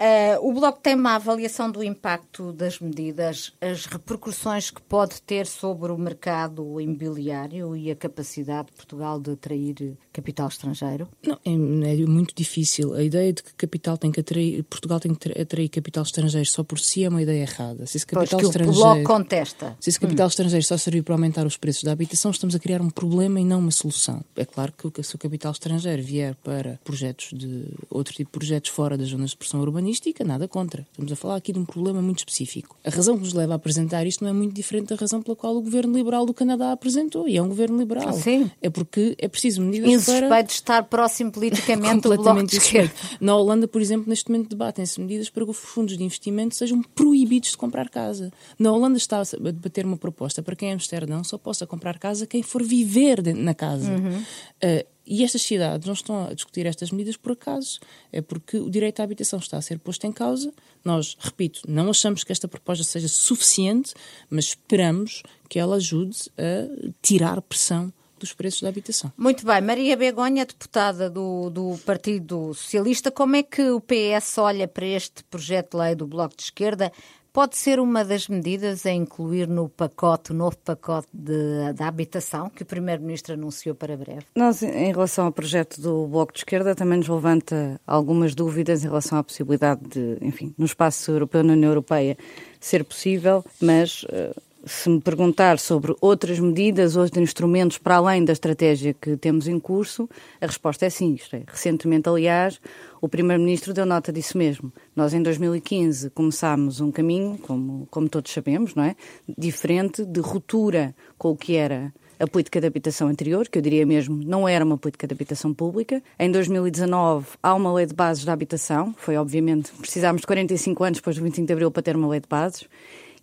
Uh, 0.00 0.48
o 0.48 0.54
Bloco 0.54 0.80
tem 0.80 0.94
uma 0.94 1.16
avaliação 1.16 1.70
do 1.70 1.84
impacto 1.84 2.54
das 2.54 2.80
medidas, 2.80 3.52
as 3.60 3.84
repercussões 3.84 4.70
que 4.70 4.80
pode 4.80 5.20
ter 5.20 5.46
sobre 5.46 5.92
o 5.92 5.98
mercado 5.98 6.80
imobiliário 6.80 7.76
e 7.76 7.90
a 7.90 7.94
capacidade 7.94 8.68
de 8.68 8.72
Portugal 8.72 9.20
de 9.20 9.32
atrair 9.32 9.98
capital 10.10 10.48
estrangeiro? 10.48 11.06
Não, 11.22 11.38
é, 11.44 11.52
é 11.52 12.06
muito 12.06 12.34
difícil. 12.34 12.94
A 12.94 13.02
ideia 13.02 13.30
de 13.30 13.42
que 13.42 13.52
capital 13.52 13.98
tem 13.98 14.10
que 14.10 14.20
atrair, 14.20 14.62
Portugal 14.62 14.98
tem 14.98 15.14
que 15.14 15.38
atrair 15.38 15.68
capital 15.68 16.02
estrangeiro 16.02 16.48
só 16.48 16.64
por 16.64 16.78
si 16.78 17.04
é 17.04 17.08
uma 17.10 17.20
ideia 17.20 17.42
errada. 17.42 17.84
Se 17.84 17.98
esse 17.98 18.06
capital 18.06 18.40
pois 18.40 18.48
estrangeiro, 18.48 18.80
o 18.80 18.82
Bloco 18.82 19.02
contesta. 19.04 19.76
Se 19.80 19.90
esse 19.90 20.00
capital 20.00 20.28
hum. 20.28 20.30
estrangeiro 20.30 20.64
só 20.64 20.78
servir 20.78 21.02
para 21.02 21.14
aumentar 21.14 21.46
os 21.46 21.58
preços 21.58 21.82
da 21.82 21.92
habitação, 21.92 22.30
estamos 22.30 22.54
a 22.54 22.58
criar 22.58 22.80
um 22.80 22.88
problema 22.88 23.38
e 23.38 23.44
não 23.44 23.58
uma 23.58 23.70
solução. 23.70 24.24
É 24.34 24.46
claro 24.46 24.72
que 24.72 25.02
se 25.02 25.14
o 25.14 25.18
capital 25.18 25.52
estrangeiro 25.52 26.02
vier 26.02 26.34
para 26.36 26.80
projetos 26.82 27.38
de 27.38 27.66
outro 27.90 28.14
tipo 28.14 28.30
de 28.30 28.38
projetos 28.38 28.70
fora 28.70 28.96
das 28.96 29.08
zonas 29.08 29.30
de 29.30 29.36
pressão 29.36 29.60
urbanística, 29.60 29.89
urbanística, 29.90 30.24
nada 30.24 30.46
contra. 30.46 30.86
Estamos 30.90 31.12
a 31.12 31.16
falar 31.16 31.36
aqui 31.36 31.52
de 31.52 31.58
um 31.58 31.64
problema 31.64 32.00
muito 32.00 32.18
específico. 32.18 32.76
A 32.84 32.90
razão 32.90 33.16
que 33.16 33.24
nos 33.24 33.34
leva 33.34 33.54
a 33.54 33.56
apresentar 33.56 34.06
isto 34.06 34.22
não 34.22 34.30
é 34.30 34.32
muito 34.32 34.54
diferente 34.54 34.88
da 34.88 34.96
razão 34.96 35.20
pela 35.20 35.36
qual 35.36 35.56
o 35.56 35.62
governo 35.62 35.96
liberal 35.96 36.24
do 36.24 36.32
Canadá 36.32 36.72
apresentou, 36.72 37.28
e 37.28 37.36
é 37.36 37.42
um 37.42 37.48
governo 37.48 37.78
liberal. 37.78 38.12
Sim. 38.12 38.50
É 38.62 38.70
porque 38.70 39.14
é 39.18 39.28
preciso 39.28 39.60
medidas 39.60 39.90
Insuspeito 39.90 40.28
para... 40.28 40.42
de 40.42 40.52
estar 40.52 40.82
próximo 40.84 41.32
politicamente 41.32 42.08
do 42.08 42.16
Bloco 42.22 42.46
de 42.46 42.56
Esquerda. 42.56 42.92
Na 43.20 43.36
Holanda, 43.36 43.66
por 43.66 43.80
exemplo, 43.80 44.08
neste 44.08 44.30
momento 44.30 44.48
debatem-se 44.48 45.00
medidas 45.00 45.28
para 45.28 45.44
que 45.44 45.50
os 45.50 45.58
fundos 45.58 45.98
de 45.98 46.04
investimento 46.04 46.54
sejam 46.54 46.80
proibidos 46.82 47.50
de 47.50 47.56
comprar 47.56 47.88
casa. 47.88 48.32
Na 48.58 48.72
Holanda 48.72 48.96
está 48.96 49.20
a 49.20 49.50
debater 49.50 49.84
uma 49.84 49.96
proposta 49.96 50.42
para 50.42 50.54
quem 50.54 50.70
é 50.70 50.72
Amsterdão 50.72 51.24
só 51.24 51.36
possa 51.36 51.66
comprar 51.66 51.98
casa 51.98 52.26
quem 52.26 52.42
for 52.42 52.62
viver 52.62 53.22
na 53.34 53.54
casa. 53.54 53.90
Uhum. 53.90 54.18
Uh, 54.18 54.84
e 55.10 55.24
estas 55.24 55.42
cidades 55.42 55.88
não 55.88 55.94
estão 55.94 56.28
a 56.28 56.32
discutir 56.32 56.66
estas 56.66 56.92
medidas 56.92 57.16
por 57.16 57.32
acaso, 57.32 57.80
é 58.12 58.20
porque 58.20 58.58
o 58.58 58.70
direito 58.70 59.00
à 59.00 59.02
habitação 59.02 59.40
está 59.40 59.56
a 59.56 59.62
ser 59.62 59.80
posto 59.80 60.06
em 60.06 60.12
causa. 60.12 60.52
Nós, 60.84 61.16
repito, 61.18 61.62
não 61.66 61.90
achamos 61.90 62.22
que 62.22 62.30
esta 62.30 62.46
proposta 62.46 62.84
seja 62.84 63.08
suficiente, 63.08 63.92
mas 64.30 64.44
esperamos 64.46 65.24
que 65.48 65.58
ela 65.58 65.74
ajude 65.74 66.16
a 66.38 66.92
tirar 67.02 67.42
pressão 67.42 67.92
dos 68.20 68.32
preços 68.32 68.60
da 68.60 68.68
habitação. 68.68 69.12
Muito 69.16 69.44
bem. 69.44 69.60
Maria 69.60 69.96
Begonha, 69.96 70.46
deputada 70.46 71.10
do, 71.10 71.50
do 71.50 71.76
Partido 71.84 72.54
Socialista, 72.54 73.10
como 73.10 73.34
é 73.34 73.42
que 73.42 73.62
o 73.70 73.80
PS 73.80 74.38
olha 74.38 74.68
para 74.68 74.86
este 74.86 75.24
projeto 75.24 75.72
de 75.72 75.82
lei 75.82 75.94
do 75.96 76.06
Bloco 76.06 76.36
de 76.36 76.44
Esquerda? 76.44 76.92
Pode 77.32 77.56
ser 77.56 77.78
uma 77.78 78.04
das 78.04 78.26
medidas 78.26 78.84
a 78.84 78.90
incluir 78.90 79.46
no 79.46 79.68
pacote, 79.68 80.32
o 80.32 80.34
novo 80.34 80.56
pacote 80.58 81.08
da 81.14 81.86
habitação 81.86 82.50
que 82.50 82.62
o 82.62 82.66
Primeiro-Ministro 82.66 83.34
anunciou 83.34 83.74
para 83.74 83.96
breve? 83.96 84.26
Nós, 84.34 84.62
em 84.62 84.90
relação 84.90 85.26
ao 85.26 85.32
projeto 85.32 85.80
do 85.80 86.08
Bloco 86.08 86.32
de 86.32 86.40
Esquerda, 86.40 86.74
também 86.74 86.98
nos 86.98 87.08
levanta 87.08 87.80
algumas 87.86 88.34
dúvidas 88.34 88.82
em 88.82 88.88
relação 88.88 89.18
à 89.18 89.22
possibilidade 89.22 89.80
de, 89.88 90.18
enfim, 90.20 90.52
no 90.58 90.66
espaço 90.66 91.10
europeu, 91.10 91.44
na 91.44 91.52
União 91.52 91.70
Europeia, 91.70 92.16
ser 92.58 92.84
possível, 92.84 93.44
mas. 93.60 94.02
Uh, 94.04 94.49
se 94.64 94.90
me 94.90 95.00
perguntar 95.00 95.58
sobre 95.58 95.94
outras 96.00 96.38
medidas, 96.38 96.96
outros 96.96 97.22
instrumentos 97.22 97.78
para 97.78 97.96
além 97.96 98.24
da 98.24 98.32
estratégia 98.32 98.94
que 98.94 99.16
temos 99.16 99.48
em 99.48 99.58
curso, 99.58 100.08
a 100.40 100.46
resposta 100.46 100.86
é 100.86 100.90
sim. 100.90 101.16
É. 101.32 101.42
Recentemente, 101.46 102.08
aliás, 102.08 102.60
o 103.00 103.08
Primeiro-Ministro 103.08 103.72
deu 103.72 103.86
nota 103.86 104.12
disso 104.12 104.36
mesmo. 104.36 104.72
Nós, 104.94 105.14
em 105.14 105.22
2015, 105.22 106.10
começámos 106.10 106.80
um 106.80 106.90
caminho, 106.90 107.38
como, 107.38 107.86
como 107.90 108.08
todos 108.08 108.32
sabemos, 108.32 108.74
não 108.74 108.84
é? 108.84 108.94
diferente 109.36 110.04
de 110.04 110.20
ruptura 110.20 110.94
com 111.16 111.30
o 111.30 111.36
que 111.36 111.56
era 111.56 111.92
a 112.20 112.26
política 112.26 112.60
de 112.60 112.66
habitação 112.66 113.08
anterior, 113.08 113.48
que 113.48 113.56
eu 113.56 113.62
diria 113.62 113.86
mesmo 113.86 114.22
não 114.22 114.46
era 114.46 114.62
uma 114.62 114.76
política 114.76 115.06
de 115.06 115.14
habitação 115.14 115.54
pública. 115.54 116.02
Em 116.18 116.30
2019 116.30 117.26
há 117.42 117.54
uma 117.54 117.72
lei 117.72 117.86
de 117.86 117.94
bases 117.94 118.26
da 118.26 118.34
habitação, 118.34 118.94
foi 118.98 119.16
obviamente, 119.16 119.72
precisámos 119.72 120.20
de 120.20 120.26
45 120.26 120.84
anos 120.84 120.98
depois 120.98 121.16
do 121.16 121.22
25 121.22 121.46
de 121.46 121.52
Abril 121.54 121.70
para 121.70 121.82
ter 121.82 121.96
uma 121.96 122.08
lei 122.08 122.20
de 122.20 122.28
bases, 122.28 122.68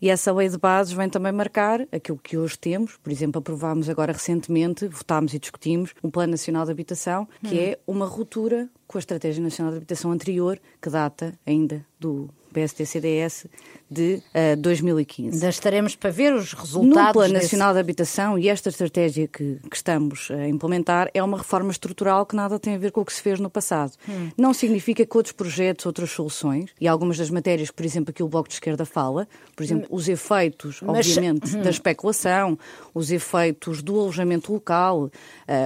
e 0.01 0.09
essa 0.09 0.31
lei 0.31 0.49
de 0.49 0.57
bases 0.57 0.93
vem 0.93 1.09
também 1.09 1.31
marcar 1.31 1.81
aquilo 1.91 2.17
que 2.17 2.37
hoje 2.37 2.57
temos. 2.57 2.97
Por 2.97 3.11
exemplo, 3.11 3.39
aprovámos 3.39 3.89
agora 3.89 4.13
recentemente, 4.13 4.87
votámos 4.87 5.33
e 5.33 5.39
discutimos 5.39 5.93
o 6.01 6.11
Plano 6.11 6.31
Nacional 6.31 6.65
de 6.65 6.71
Habitação, 6.71 7.27
que 7.43 7.55
hum. 7.55 7.59
é 7.59 7.79
uma 7.87 8.05
ruptura 8.05 8.69
com 8.87 8.97
a 8.97 8.99
Estratégia 8.99 9.43
Nacional 9.43 9.71
de 9.71 9.77
Habitação 9.77 10.11
anterior, 10.11 10.59
que 10.81 10.89
data 10.89 11.37
ainda 11.45 11.85
do 11.99 12.29
PSD-CDS 12.57 13.45
de 13.89 14.15
uh, 14.15 14.21
eh, 14.33 14.55
2015. 14.55 15.35
Ainda 15.35 15.49
estaremos 15.49 15.95
para 15.95 16.09
ver 16.09 16.33
os 16.33 16.53
resultados. 16.53 17.07
No 17.07 17.13
Plano 17.13 17.33
desse... 17.33 17.45
Nacional 17.45 17.73
de 17.73 17.79
Habitação 17.79 18.39
e 18.39 18.49
esta 18.49 18.69
estratégia 18.69 19.27
que, 19.27 19.59
que, 19.69 19.75
estamos 19.75 20.29
a 20.31 20.47
implementar 20.47 21.09
é 21.13 21.23
uma 21.23 21.37
reforma 21.37 21.71
estrutural 21.71 22.25
que 22.25 22.35
nada 22.35 22.59
tem 22.59 22.75
a 22.75 22.77
ver 22.77 22.91
com 22.91 23.01
o 23.01 23.05
que 23.05 23.13
se 23.13 23.21
fez 23.21 23.39
no 23.39 23.49
passado. 23.49 23.93
Hum. 24.09 24.31
Não 24.37 24.53
significa 24.53 25.05
que 25.05 25.17
outros 25.17 25.33
projetos, 25.33 25.85
outras 25.85 26.09
soluções, 26.11 26.71
e 26.81 26.87
algumas 26.87 27.17
das 27.17 27.29
matérias, 27.29 27.71
por 27.71 27.85
exemplo, 27.85 28.13
que 28.13 28.23
o 28.23 28.27
Bloco 28.27 28.49
de 28.49 28.55
Esquerda 28.55 28.85
fala, 28.85 29.27
por 29.55 29.63
exemplo, 29.63 29.87
os 29.89 30.09
efeitos, 30.09 30.81
Mas... 30.81 31.07
obviamente, 31.07 31.55
hum. 31.55 31.61
da 31.61 31.69
especulação, 31.69 32.57
os 32.93 33.11
efeitos 33.11 33.81
do 33.81 33.99
alojamento 33.99 34.51
local, 34.51 35.05
uh, 35.05 35.11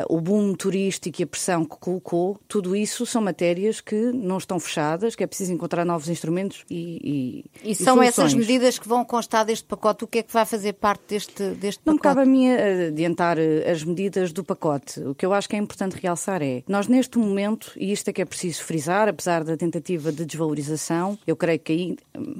o 0.09 0.19
boom 0.19 0.53
turístico 0.53 1.21
e 1.21 1.23
a 1.23 1.27
pressão 1.27 1.63
que 1.63 1.77
colocou, 1.77 2.37
tudo 2.47 2.75
isso 2.75 3.05
são 3.11 3.21
matérias 3.21 3.81
que 3.81 3.95
não 3.95 4.37
estão 4.37 4.59
fechadas, 4.59 5.15
que 5.15 5.23
é 5.23 5.27
preciso 5.27 5.53
encontrar 5.53 5.85
novos 5.85 6.09
instrumentos 6.09 6.63
e. 6.69 7.43
E, 7.63 7.71
e 7.71 7.75
são 7.75 8.01
essas 8.01 8.33
medidas 8.33 8.77
que 8.79 8.87
vão 8.87 9.03
constar 9.05 9.45
deste 9.45 9.65
pacote. 9.65 10.03
O 10.03 10.07
que 10.07 10.19
é 10.19 10.23
que 10.23 10.33
vai 10.33 10.45
fazer 10.45 10.73
parte 10.73 11.03
deste, 11.07 11.43
deste 11.51 11.81
não 11.85 11.95
pacote? 11.95 11.95
Não 11.95 11.95
me 11.95 11.99
cabe 11.99 12.21
a 12.21 12.25
mim 12.25 12.51
adiantar 12.87 13.37
as 13.71 13.83
medidas 13.83 14.31
do 14.31 14.43
pacote. 14.43 14.99
O 15.01 15.15
que 15.15 15.25
eu 15.25 15.33
acho 15.33 15.47
que 15.47 15.55
é 15.55 15.59
importante 15.59 15.97
realçar 16.01 16.41
é 16.41 16.63
nós, 16.67 16.87
neste 16.87 17.17
momento, 17.17 17.71
e 17.75 17.91
isto 17.91 18.07
é 18.09 18.13
que 18.13 18.21
é 18.21 18.25
preciso 18.25 18.63
frisar, 18.63 19.07
apesar 19.07 19.43
da 19.43 19.57
tentativa 19.57 20.11
de 20.11 20.25
desvalorização, 20.25 21.17
eu 21.25 21.35
creio 21.35 21.59
que 21.59 21.71
aí, 21.71 21.97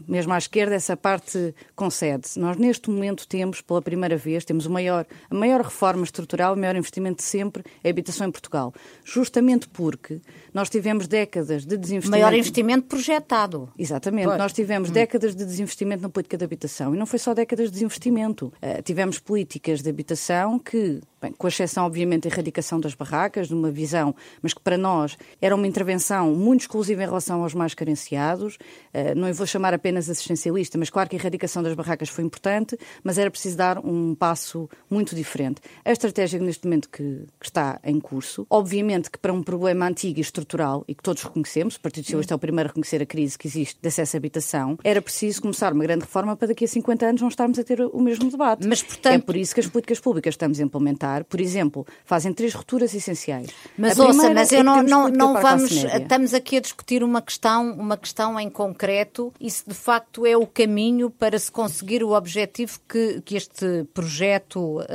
mesmo 0.08 0.34
à 0.34 0.38
esquerda, 0.38 0.76
essa 0.76 0.96
parte 0.96 1.54
concede-se. 1.76 2.40
Nós, 2.40 2.58
neste 2.58 2.90
momento, 2.90 3.28
temos, 3.28 3.62
pela 3.62 3.82
primeira 3.82 4.18
vez, 4.18 4.46
temos 4.46 4.66
o 4.66 4.70
maior, 4.70 5.06
a 5.30 5.36
maior 5.36 5.62
reforma 5.62 6.04
estrutural, 6.04 6.54
o 6.54 6.58
maior 6.58 6.76
investimento 6.76 7.18
de 7.18 7.24
sempre, 7.24 7.64
a 7.84 7.90
habitação 7.90 8.28
em 8.28 8.32
Portugal. 8.32 8.74
Justamente 9.04 9.68
porque 9.68 10.22
nós 10.54 10.61
tivemos 10.70 11.08
décadas 11.08 11.66
de 11.66 11.78
desinvestimento. 11.78 12.12
Maior 12.12 12.34
investimento 12.34 12.88
projetado. 12.88 13.72
Exatamente. 13.78 14.26
Pois. 14.26 14.38
Nós 14.38 14.54
tivemos 14.54 14.90
hum. 14.90 14.94
décadas 14.94 15.36
de 15.36 15.46
desinvestimento 15.46 16.02
na 16.02 16.10
política 16.10 16.38
de 16.38 16.44
habitação. 16.44 16.94
E 16.96 16.98
não 16.98 17.06
foi 17.06 17.20
só 17.20 17.34
décadas 17.34 17.68
de 17.68 17.74
desinvestimento. 17.74 18.54
Uh, 18.62 18.82
tivemos 18.84 19.20
políticas 19.20 19.82
de 19.82 19.90
habitação 19.90 20.58
que, 20.60 21.02
bem, 21.22 21.32
com 21.32 21.48
exceção, 21.48 21.86
obviamente, 21.86 22.28
da 22.28 22.34
erradicação 22.34 22.80
das 22.80 22.94
barracas, 22.94 23.48
de 23.48 23.54
uma 23.54 23.72
visão, 23.72 24.16
mas 24.42 24.54
que 24.54 24.62
para 24.62 24.78
nós 24.78 25.18
era 25.42 25.56
uma 25.56 25.68
intervenção 25.68 26.34
muito 26.34 26.62
exclusiva 26.62 27.04
em 27.04 27.06
relação 27.06 27.44
aos 27.44 27.54
mais 27.54 27.74
carenciados. 27.74 28.56
Uh, 28.94 29.16
não 29.16 29.32
vou 29.34 29.46
chamar 29.46 29.74
apenas 29.74 30.10
assistencialista, 30.10 30.78
mas 30.78 30.90
claro 30.90 31.10
que 31.10 31.16
a 31.16 31.20
erradicação 31.20 31.62
das 31.62 31.74
barracas 31.74 32.10
foi 32.10 32.24
importante, 32.24 32.78
mas 33.04 33.18
era 33.18 33.30
preciso 33.30 33.58
dar 33.58 33.78
um 33.80 34.16
passo 34.16 34.70
muito 34.90 35.16
diferente. 35.16 35.62
A 35.86 35.92
estratégia 35.92 36.40
neste 36.40 36.66
momento 36.66 36.90
que, 36.90 37.26
que 37.40 37.46
está 37.46 37.80
em 37.84 38.00
curso, 38.00 38.46
obviamente 38.50 39.10
que 39.10 39.18
para 39.18 39.34
um 39.34 39.44
problema 39.44 39.88
antigo 39.88 40.20
e 40.20 40.22
estrutural 40.22 40.84
e 40.88 40.96
que 40.96 41.04
todos 41.04 41.24
reconhecemos, 41.24 41.76
o 41.76 41.82
Partido 41.82 42.06
Socialista 42.06 42.34
é 42.34 42.36
o 42.36 42.40
primeiro 42.40 42.68
a 42.68 42.70
reconhecer 42.70 43.02
a 43.02 43.06
crise 43.06 43.38
que 43.38 43.48
existe 43.48 43.80
de 43.82 43.88
acesso 43.88 44.16
à 44.16 44.18
habitação, 44.18 44.78
era 44.84 45.02
preciso 45.02 45.42
começar 45.42 45.74
uma 45.74 45.84
grande 45.84 46.06
reforma 46.06 46.36
para 46.36 46.50
daqui 46.50 46.66
a 46.66 46.68
50 46.68 47.06
anos 47.06 47.22
não 47.22 47.30
estarmos 47.30 47.60
a 47.60 47.64
ter 47.64 47.82
o 47.82 48.02
mesmo 48.02 48.30
debate. 48.30 48.68
Mas, 48.68 48.82
portanto... 48.82 49.14
É 49.14 49.20
por 49.20 49.36
isso 49.36 49.54
que 49.54 49.60
as 49.60 49.68
políticas 49.68 50.00
públicas 50.00 50.34
estamos 50.34 50.60
a 50.60 50.64
implementar, 50.64 51.11
por 51.30 51.40
exemplo, 51.40 51.86
fazem 52.06 52.34
três 52.34 52.54
rupturas 52.54 52.94
essenciais. 52.94 53.50
Mas 53.78 54.00
ouça, 54.00 54.34
mas 54.34 54.52
eu 54.52 54.62
é 54.62 54.64
não, 54.64 54.82
não, 54.82 55.10
não 55.10 55.42
vamos, 55.42 55.72
estamos 55.72 56.34
aqui 56.34 56.58
a 56.58 56.62
discutir 56.62 57.04
uma 57.04 57.22
questão, 57.22 57.72
uma 57.74 57.98
questão 57.98 58.40
em 58.40 58.50
concreto 58.50 59.34
e 59.40 59.50
se 59.50 59.68
de 59.68 59.76
facto 59.76 60.26
é 60.26 60.36
o 60.36 60.48
caminho 60.48 61.10
para 61.10 61.38
se 61.38 61.52
conseguir 61.52 62.04
o 62.04 62.12
objetivo 62.14 62.80
que, 62.88 63.22
que 63.22 63.36
este 63.36 63.84
projeto 63.94 64.80
uh, 64.80 64.86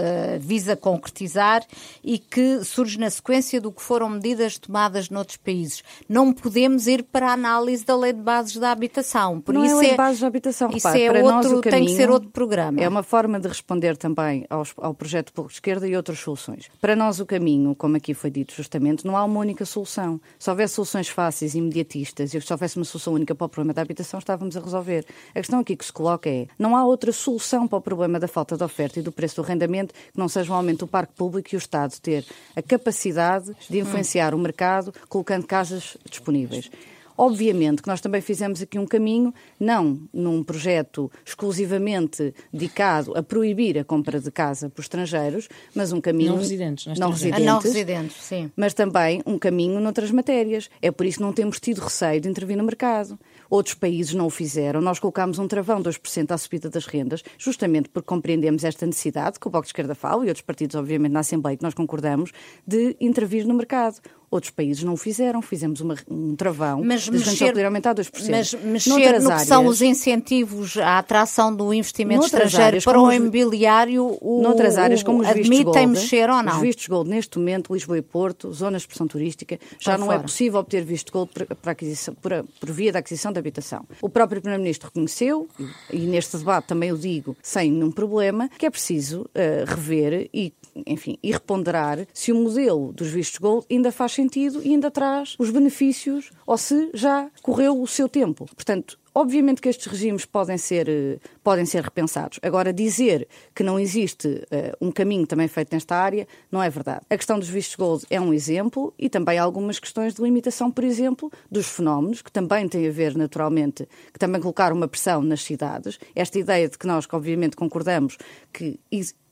visa 0.40 0.74
concretizar 0.74 1.62
e 2.02 2.18
que 2.18 2.64
surge 2.64 2.98
na 2.98 3.10
sequência 3.10 3.60
do 3.60 3.70
que 3.70 3.82
foram 3.82 4.08
medidas 4.08 4.58
tomadas 4.58 5.10
noutros 5.10 5.26
outros 5.26 5.36
países. 5.36 5.82
Não 6.08 6.32
podemos 6.32 6.86
ir 6.86 7.02
para 7.02 7.30
a 7.30 7.32
análise 7.32 7.84
da 7.84 7.96
lei 7.96 8.12
de 8.12 8.20
bases 8.20 8.56
da 8.56 8.70
habitação. 8.70 9.40
Por 9.40 9.54
não 9.54 9.62
é 9.62 9.66
isso 9.66 9.76
é 9.76 9.80
lei 9.80 9.90
de 9.90 9.96
bases 9.96 10.20
da 10.20 10.26
habitação. 10.26 10.70
Isso 10.70 10.86
Repare, 10.86 11.02
é 11.02 11.10
para 11.10 11.34
outro, 11.34 11.52
nós, 11.52 11.60
tem 11.62 11.84
que 11.84 11.94
ser 11.94 12.10
outro 12.10 12.30
programa. 12.30 12.80
É 12.80 12.88
uma 12.88 13.02
forma 13.02 13.38
de 13.40 13.48
responder 13.48 13.96
também 13.96 14.46
aos, 14.48 14.72
ao 14.76 14.94
projeto 14.94 15.32
de 15.34 15.52
Esquerda 15.52 15.86
e 15.88 15.96
outras 16.06 16.20
soluções. 16.20 16.68
Para 16.80 16.94
nós 16.94 17.18
o 17.18 17.26
caminho, 17.26 17.74
como 17.74 17.96
aqui 17.96 18.14
foi 18.14 18.30
dito 18.30 18.54
justamente, 18.54 19.04
não 19.04 19.16
há 19.16 19.24
uma 19.24 19.40
única 19.40 19.64
solução. 19.64 20.20
Se 20.38 20.48
houvesse 20.48 20.74
soluções 20.74 21.08
fáceis 21.08 21.54
e 21.54 21.58
imediatistas 21.58 22.32
e 22.32 22.40
se 22.40 22.52
houvesse 22.52 22.76
uma 22.76 22.84
solução 22.84 23.14
única 23.14 23.34
para 23.34 23.46
o 23.46 23.48
problema 23.48 23.74
da 23.74 23.82
habitação, 23.82 24.18
estávamos 24.18 24.56
a 24.56 24.60
resolver. 24.60 25.04
A 25.30 25.40
questão 25.40 25.58
aqui 25.58 25.74
que 25.74 25.84
se 25.84 25.92
coloca 25.92 26.30
é, 26.30 26.46
não 26.58 26.76
há 26.76 26.84
outra 26.84 27.12
solução 27.12 27.66
para 27.66 27.78
o 27.78 27.82
problema 27.82 28.20
da 28.20 28.28
falta 28.28 28.56
de 28.56 28.62
oferta 28.62 29.00
e 29.00 29.02
do 29.02 29.10
preço 29.10 29.36
do 29.36 29.42
arrendamento 29.42 29.92
que 29.92 30.18
não 30.18 30.28
seja 30.28 30.52
o 30.52 30.54
aumento 30.54 30.80
do 30.80 30.86
parque 30.86 31.14
público 31.14 31.48
e 31.52 31.56
o 31.56 31.58
Estado 31.58 31.98
ter 32.00 32.24
a 32.54 32.62
capacidade 32.62 33.52
de 33.68 33.78
influenciar 33.78 34.34
o 34.34 34.38
mercado, 34.38 34.92
colocando 35.08 35.46
casas 35.46 35.96
disponíveis. 36.08 36.70
Obviamente 37.16 37.82
que 37.82 37.88
nós 37.88 38.00
também 38.00 38.20
fizemos 38.20 38.60
aqui 38.60 38.78
um 38.78 38.86
caminho, 38.86 39.32
não 39.58 40.00
num 40.12 40.42
projeto 40.42 41.10
exclusivamente 41.24 42.34
dedicado 42.52 43.16
a 43.16 43.22
proibir 43.22 43.78
a 43.78 43.84
compra 43.84 44.20
de 44.20 44.30
casa 44.30 44.68
por 44.68 44.82
estrangeiros, 44.82 45.48
mas 45.74 45.92
um 45.92 46.00
caminho. 46.00 46.32
Não 46.32 46.38
residentes, 46.38 46.98
não 46.98 47.10
residentes, 47.10 47.44
não 47.44 47.58
residentes 47.58 48.16
sim. 48.22 48.50
Mas 48.56 48.74
também 48.74 49.22
um 49.26 49.38
caminho 49.38 49.80
noutras 49.80 50.10
matérias. 50.10 50.68
É 50.82 50.90
por 50.90 51.06
isso 51.06 51.18
que 51.18 51.24
não 51.24 51.32
temos 51.32 51.58
tido 51.60 51.80
receio 51.80 52.20
de 52.20 52.28
intervir 52.28 52.56
no 52.56 52.64
mercado. 52.64 53.18
Outros 53.48 53.74
países 53.74 54.12
não 54.12 54.26
o 54.26 54.30
fizeram. 54.30 54.80
Nós 54.80 54.98
colocámos 54.98 55.38
um 55.38 55.46
travão 55.46 55.80
de 55.80 55.88
2% 55.88 56.32
à 56.32 56.38
subida 56.38 56.68
das 56.68 56.86
rendas, 56.86 57.22
justamente 57.38 57.88
porque 57.88 58.06
compreendemos 58.06 58.64
esta 58.64 58.84
necessidade, 58.84 59.38
que 59.38 59.46
o 59.46 59.50
Bloco 59.50 59.66
de 59.66 59.68
Esquerda 59.68 59.94
fala 59.94 60.24
e 60.24 60.28
outros 60.28 60.44
partidos, 60.44 60.74
obviamente, 60.76 61.12
na 61.12 61.20
Assembleia, 61.20 61.56
que 61.56 61.62
nós 61.62 61.74
concordamos, 61.74 62.32
de 62.66 62.96
intervir 63.00 63.46
no 63.46 63.54
mercado. 63.54 64.00
Outros 64.30 64.50
países 64.50 64.82
não 64.82 64.94
o 64.94 64.96
fizeram, 64.96 65.40
fizemos 65.40 65.80
uma, 65.80 65.96
um 66.08 66.34
travão 66.34 66.82
mas 66.84 67.02
de 67.02 67.12
mexer, 67.12 67.52
poder 67.52 67.64
aumentar 67.64 67.94
2%. 67.94 68.30
Mas 68.30 68.54
mexer 68.54 69.20
no 69.20 69.30
que 69.30 69.44
são 69.44 69.66
os 69.66 69.80
incentivos 69.80 70.76
à 70.76 70.98
atração 70.98 71.54
do 71.54 71.72
investimento 71.72 72.24
estrangeiro 72.24 72.64
áreas, 72.64 72.84
para 72.84 73.00
o 73.00 73.12
imobiliário, 73.12 74.18
o, 74.20 74.42
noutras 74.42 74.76
áreas, 74.78 75.02
como 75.02 75.20
os 75.20 75.28
admitem 75.28 75.64
gold, 75.64 75.86
mexer 75.86 76.28
ou 76.28 76.42
não? 76.42 76.54
Os 76.54 76.60
vistos 76.60 76.86
gold, 76.88 77.08
neste 77.08 77.38
momento, 77.38 77.72
Lisboa 77.72 77.98
e 77.98 78.02
Porto, 78.02 78.52
zonas 78.52 78.82
de 78.82 78.86
expressão 78.86 79.06
turística, 79.06 79.58
já 79.78 79.96
não 79.96 80.06
é 80.06 80.08
fora. 80.08 80.18
é 80.18 80.22
possível 80.22 80.60
obter 80.60 80.84
visto 80.84 81.12
gold 81.12 81.30
por, 81.32 81.46
por, 81.46 82.44
por, 82.60 82.70
via 82.72 82.92
da 82.92 82.98
aquisição 82.98 83.32
de 83.32 83.38
habitação. 83.38 83.84
O 84.02 84.08
próprio 84.08 84.40
Primeiro-Ministro 84.40 84.88
reconheceu, 84.88 85.48
e, 85.92 85.98
e 85.98 86.06
neste 86.06 86.36
debate 86.36 86.66
também 86.66 86.92
o 86.92 86.98
digo 86.98 87.36
sem 87.42 87.70
nenhum 87.70 87.90
problema, 87.90 88.48
que 88.58 88.66
é 88.66 88.70
preciso 88.70 89.22
uh, 89.22 89.64
rever 89.66 90.28
e 90.32 90.52
enfim, 90.86 91.18
e 91.22 91.32
reponderar 91.32 92.06
se 92.12 92.32
o 92.32 92.34
modelo 92.34 92.92
dos 92.92 93.08
vistos 93.08 93.38
gold 93.38 93.66
ainda 93.70 93.92
faz 93.92 94.12
sentido 94.12 94.60
e 94.62 94.70
ainda 94.70 94.90
traz 94.90 95.36
os 95.38 95.50
benefícios 95.50 96.30
ou 96.46 96.58
se 96.58 96.90
já 96.94 97.30
correu 97.42 97.80
o 97.80 97.86
seu 97.86 98.08
tempo. 98.08 98.46
Portanto, 98.54 98.98
Obviamente 99.16 99.62
que 99.62 99.70
estes 99.70 99.86
regimes 99.86 100.26
podem 100.26 100.58
ser, 100.58 100.90
eh, 100.90 101.18
podem 101.42 101.64
ser 101.64 101.82
repensados. 101.82 102.38
Agora, 102.42 102.70
dizer 102.70 103.26
que 103.54 103.62
não 103.62 103.80
existe 103.80 104.28
uh, 104.28 104.76
um 104.78 104.92
caminho 104.92 105.26
também 105.26 105.48
feito 105.48 105.72
nesta 105.72 105.96
área 105.96 106.28
não 106.52 106.62
é 106.62 106.68
verdade. 106.68 107.00
A 107.08 107.16
questão 107.16 107.38
dos 107.38 107.48
vistos 107.48 107.76
gold 107.76 108.04
é 108.10 108.20
um 108.20 108.34
exemplo 108.34 108.92
e 108.98 109.08
também 109.08 109.38
algumas 109.38 109.78
questões 109.78 110.12
de 110.12 110.20
limitação, 110.20 110.70
por 110.70 110.84
exemplo, 110.84 111.32
dos 111.50 111.66
fenómenos, 111.66 112.20
que 112.20 112.30
também 112.30 112.68
têm 112.68 112.86
a 112.86 112.90
ver, 112.90 113.16
naturalmente, 113.16 113.88
que 114.12 114.18
também 114.18 114.38
colocaram 114.38 114.76
uma 114.76 114.86
pressão 114.86 115.22
nas 115.22 115.42
cidades. 115.42 115.98
Esta 116.14 116.38
ideia 116.38 116.68
de 116.68 116.76
que 116.76 116.86
nós, 116.86 117.08
obviamente 117.10 117.56
concordamos 117.56 118.18
que 118.52 118.78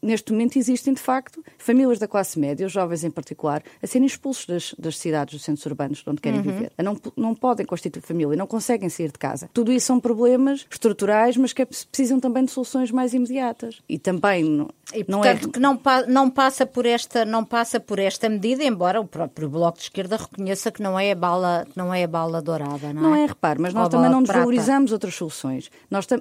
neste 0.04 0.32
momento 0.32 0.58
existem, 0.58 0.92
de 0.92 1.00
facto, 1.00 1.42
famílias 1.58 1.98
da 1.98 2.06
classe 2.06 2.38
média, 2.38 2.66
os 2.66 2.72
jovens 2.72 3.04
em 3.04 3.10
particular, 3.10 3.62
a 3.82 3.86
serem 3.86 4.06
expulsos 4.06 4.46
das, 4.46 4.74
das 4.78 4.98
cidades, 4.98 5.34
dos 5.34 5.44
centros 5.44 5.64
urbanos 5.66 6.02
onde 6.06 6.20
querem 6.20 6.40
uhum. 6.40 6.44
viver. 6.44 6.72
Não, 6.78 6.96
não 7.16 7.34
podem 7.34 7.64
constituir 7.64 8.02
família, 8.02 8.36
não 8.36 8.46
conseguem 8.46 8.88
sair 8.88 9.10
de 9.10 9.18
casa. 9.18 9.48
Tudo 9.52 9.72
isso 9.72 9.86
são 9.86 9.98
problemas 9.98 10.66
estruturais, 10.70 11.36
mas 11.36 11.52
que 11.52 11.62
é, 11.62 11.64
precisam 11.64 12.20
também 12.20 12.44
de 12.44 12.50
soluções 12.50 12.90
mais 12.90 13.14
imediatas. 13.14 13.80
E 13.88 13.98
também 13.98 14.44
não, 14.44 14.68
e, 14.92 15.04
não 15.08 15.20
portanto, 15.20 15.48
é... 15.48 15.52
que 15.52 15.60
não, 15.60 15.80
não, 16.08 16.30
passa 16.30 16.66
por 16.66 16.84
esta, 16.84 17.24
não 17.24 17.44
passa 17.44 17.80
por 17.80 17.98
esta 17.98 18.28
medida, 18.28 18.62
embora 18.64 19.00
o 19.00 19.06
próprio 19.06 19.48
Bloco 19.48 19.78
de 19.78 19.84
Esquerda 19.84 20.16
reconheça 20.16 20.70
que 20.70 20.82
não 20.82 20.98
é 20.98 21.12
a 21.12 21.14
bala, 21.14 21.66
não 21.74 21.92
é 21.92 22.04
a 22.04 22.08
bala 22.08 22.42
dourada, 22.42 22.92
não 22.92 23.00
é? 23.00 23.04
Não 23.04 23.14
é, 23.16 23.26
repare, 23.26 23.60
mas 23.60 23.72
nós 23.72 23.84
Ou 23.84 23.90
também 23.90 24.10
não 24.10 24.22
desvalorizamos 24.22 24.92
outras 24.92 25.14
soluções. 25.14 25.70
Nós 25.90 26.04
uh, 26.04 26.18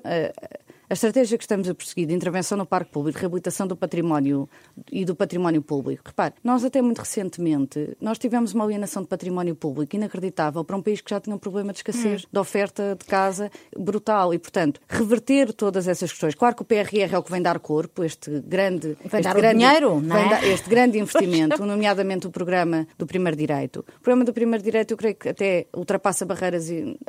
a 0.90 0.94
estratégia 0.94 1.38
que 1.38 1.44
estamos 1.44 1.70
a 1.70 1.74
prosseguir 1.74 2.08
de 2.08 2.14
intervenção 2.14 2.58
no 2.58 2.66
parque 2.66 2.92
público, 2.92 3.20
reabilitação 3.20 3.66
do 3.66 3.76
património 3.76 4.50
e 4.92 5.06
do 5.06 5.16
património 5.16 5.62
público, 5.62 6.04
repare, 6.06 6.34
nós 6.44 6.64
até 6.64 6.82
muito 6.82 7.00
recentemente, 7.00 7.96
nós 8.02 8.18
tivemos 8.18 8.54
uma 8.54 8.66
alienação 8.66 9.02
de 9.02 9.08
património 9.08 9.56
público 9.56 9.96
inacreditável 9.96 10.64
para 10.64 10.76
um 10.76 10.82
país 10.82 11.02
que 11.02 11.10
já 11.10 11.20
tinha 11.20 11.36
um 11.36 11.40
problema 11.40 11.72
de 11.72 11.80
escassez 11.80 12.24
hum. 12.24 12.28
de 12.32 12.40
oferta 12.40 12.98
de 13.00 13.06
casa 13.06 13.50
brutal 13.78 14.34
e, 14.34 14.40
portanto, 14.40 14.82
reverter 14.88 15.54
todas 15.54 15.88
essas 15.88 16.12
questões. 16.12 16.36
Claro 16.36 16.56
que 16.56 16.62
o 16.62 16.66
PRR 16.66 17.14
é 17.14 17.18
o 17.18 17.24
que 17.24 17.32
vem 17.32 17.42
dar 17.42 17.60
corpo, 17.60 18.04
este 18.04 18.42
grande... 18.42 18.98
Vem 19.06 19.20
este 19.20 19.22
dar 19.22 19.36
grande, 19.36 19.60
dinheiro, 19.60 20.02
não 20.02 20.18
é? 20.18 20.30
Dar, 20.30 20.44
este 20.46 20.70
grande 20.70 21.00
investimento, 21.00 21.66
nomeadamente 21.66 22.28
o 22.28 22.30
programa 22.30 22.88
do 22.98 23.06
primeiro 23.06 23.38
direito. 23.38 23.80
O 23.80 24.02
programa 24.02 24.26
do 24.26 24.34
primeiro 24.34 24.64
direito, 24.64 24.92
eu 24.92 24.98
creio 24.98 25.16
que 25.16 25.30
até 25.30 25.68
ultrapassa 25.76 26.26
barreiras, 26.26 26.68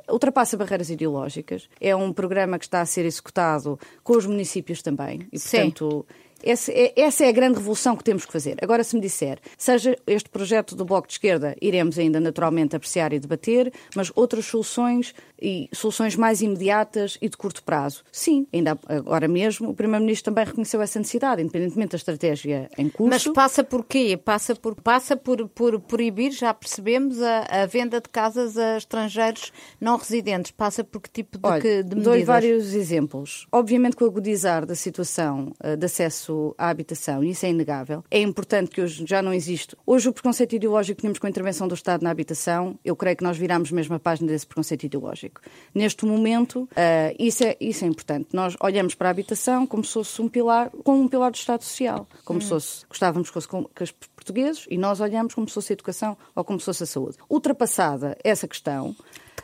ultrapassa 0.09 0.57
barreiras 0.57 0.91
ideológicas. 0.91 1.69
É 1.81 1.95
um 1.95 2.13
programa 2.13 2.59
que 2.59 2.65
está 2.65 2.81
a 2.81 2.87
ser 2.87 3.05
executado 3.05 3.64
com 4.03 4.17
os 4.17 4.27
municípios 4.27 4.83
também. 4.83 5.27
E, 5.33 5.39
portanto, 5.39 6.07
Sim. 6.09 6.25
Essa 6.47 6.71
é, 6.73 6.93
essa 6.95 7.25
é 7.25 7.29
a 7.29 7.33
grande 7.33 7.57
revolução 7.57 7.97
que 7.97 8.05
temos 8.05 8.27
que 8.27 8.33
fazer. 8.33 8.59
Agora, 8.61 8.85
se 8.85 8.95
me 8.95 9.01
disser, 9.01 9.39
seja 9.57 9.97
este 10.07 10.29
projeto 10.29 10.77
do 10.77 10.85
Bloco 10.85 11.09
de 11.09 11.15
Esquerda, 11.15 11.57
iremos 11.59 11.99
ainda 11.99 12.21
naturalmente 12.21 12.77
apreciar 12.77 13.15
e 13.15 13.19
debater, 13.19 13.73
mas 13.97 14.13
outras 14.15 14.45
soluções 14.45 15.15
e 15.45 15.69
soluções 15.73 16.17
mais 16.17 16.41
imediatas 16.41 17.19
e 17.21 17.29
de 17.29 17.37
curto 17.37 17.63
prazo. 17.63 18.03
Sim, 18.11 18.47
ainda 18.53 18.79
agora 18.89 19.29
mesmo 19.29 19.71
o 19.71 19.75
Primeiro-Ministro 19.75 20.33
também 20.33 20.47
reconheceu 20.47 20.81
essa 20.81 20.99
necessidade, 20.99 21.43
independentemente 21.43 21.91
da 21.91 21.97
estratégia 21.97 22.71
em 22.79 22.89
curso. 22.89 23.11
Mas 23.11 23.27
passa 23.29 23.63
por 23.63 23.85
quê? 23.85 24.17
Passa 24.17 24.55
por, 24.57 24.75
passa 24.75 25.17
por, 25.17 25.47
por 25.49 25.79
proibir, 25.81 26.33
já 26.33 26.55
percebemos, 26.55 27.21
a, 27.21 27.63
a 27.63 27.67
venda 27.67 28.01
de 28.01 28.09
casas 28.09 28.57
a 28.57 28.79
estrangeiros 28.79 29.53
não 29.79 29.99
residentes. 29.99 30.51
Passa 30.51 30.83
por 30.83 31.03
que 31.03 31.11
tipo 31.11 31.39
de, 31.39 31.47
Olha, 31.47 31.61
que, 31.61 31.83
de 31.83 31.95
medidas? 31.95 32.05
Dou 32.05 32.25
vários 32.25 32.75
exemplos. 32.75 33.47
Obviamente 33.53 33.97
que 33.97 34.05
o 34.05 34.07
agudizar 34.07 34.65
da 34.65 34.75
situação 34.75 35.53
uh, 35.63 35.77
de 35.77 35.85
acesso 35.85 36.55
à 36.57 36.71
habitação, 36.71 37.23
e 37.23 37.31
isso 37.31 37.45
é 37.45 37.51
inegável. 37.51 38.03
É 38.11 38.21
importante 38.21 38.71
que 38.71 38.81
hoje 38.81 39.05
já 39.07 39.21
não 39.21 39.35
existe. 39.35 39.77
Hoje 39.87 40.09
o 40.09 40.13
preconceito 40.13 40.55
ideológico 40.55 40.97
que 40.97 41.01
tínhamos 41.03 41.19
com 41.19 41.27
a 41.27 41.31
intervenção 41.31 41.69
do 41.69 41.75
Estado 41.75 42.03
na 42.03 42.11
habitação, 42.11 42.79
eu 42.85 42.97
creio 42.97 43.17
que 43.17 43.25
nós 43.25 43.37
viramos 43.37 43.71
mesmo 43.71 43.95
a 43.95 43.99
página 43.99 44.29
desse 44.29 44.47
preconceito 44.47 44.85
ideológico. 44.85 45.34
Neste 45.75 46.07
momento, 46.07 46.63
uh, 46.63 47.15
isso, 47.19 47.45
é, 47.45 47.57
isso 47.61 47.85
é 47.85 47.89
importante. 47.89 48.29
Nós 48.33 48.57
olhamos 48.61 48.95
para 48.95 49.09
a 49.09 49.11
habitação 49.11 49.67
como 49.67 49.85
se 49.85 49.93
fosse 49.93 50.23
um 50.23 50.29
pilar, 50.29 50.71
como 50.85 51.01
um 51.01 51.09
pilar 51.09 51.31
do 51.31 51.37
Estado 51.37 51.63
Social, 51.63 52.07
como 52.25 52.39
hum. 52.39 52.43
se 52.43 52.49
fosse, 52.49 52.87
gostávamos 52.89 53.29
que, 53.29 53.35
fosse, 53.35 53.49
que 53.75 53.83
os 53.83 53.91
portugueses, 53.91 54.67
e 54.71 54.79
nós 54.79 55.01
olhamos 55.01 55.35
como 55.35 55.49
se 55.49 55.55
fosse 55.55 55.73
a 55.73 55.75
educação 55.75 56.17
ou 56.35 56.45
como 56.45 56.59
se 56.61 56.67
fosse 56.67 56.85
a 56.85 56.87
saúde. 56.87 57.19
Ultrapassada 57.29 58.17
essa 58.23 58.47
questão, 58.47 58.95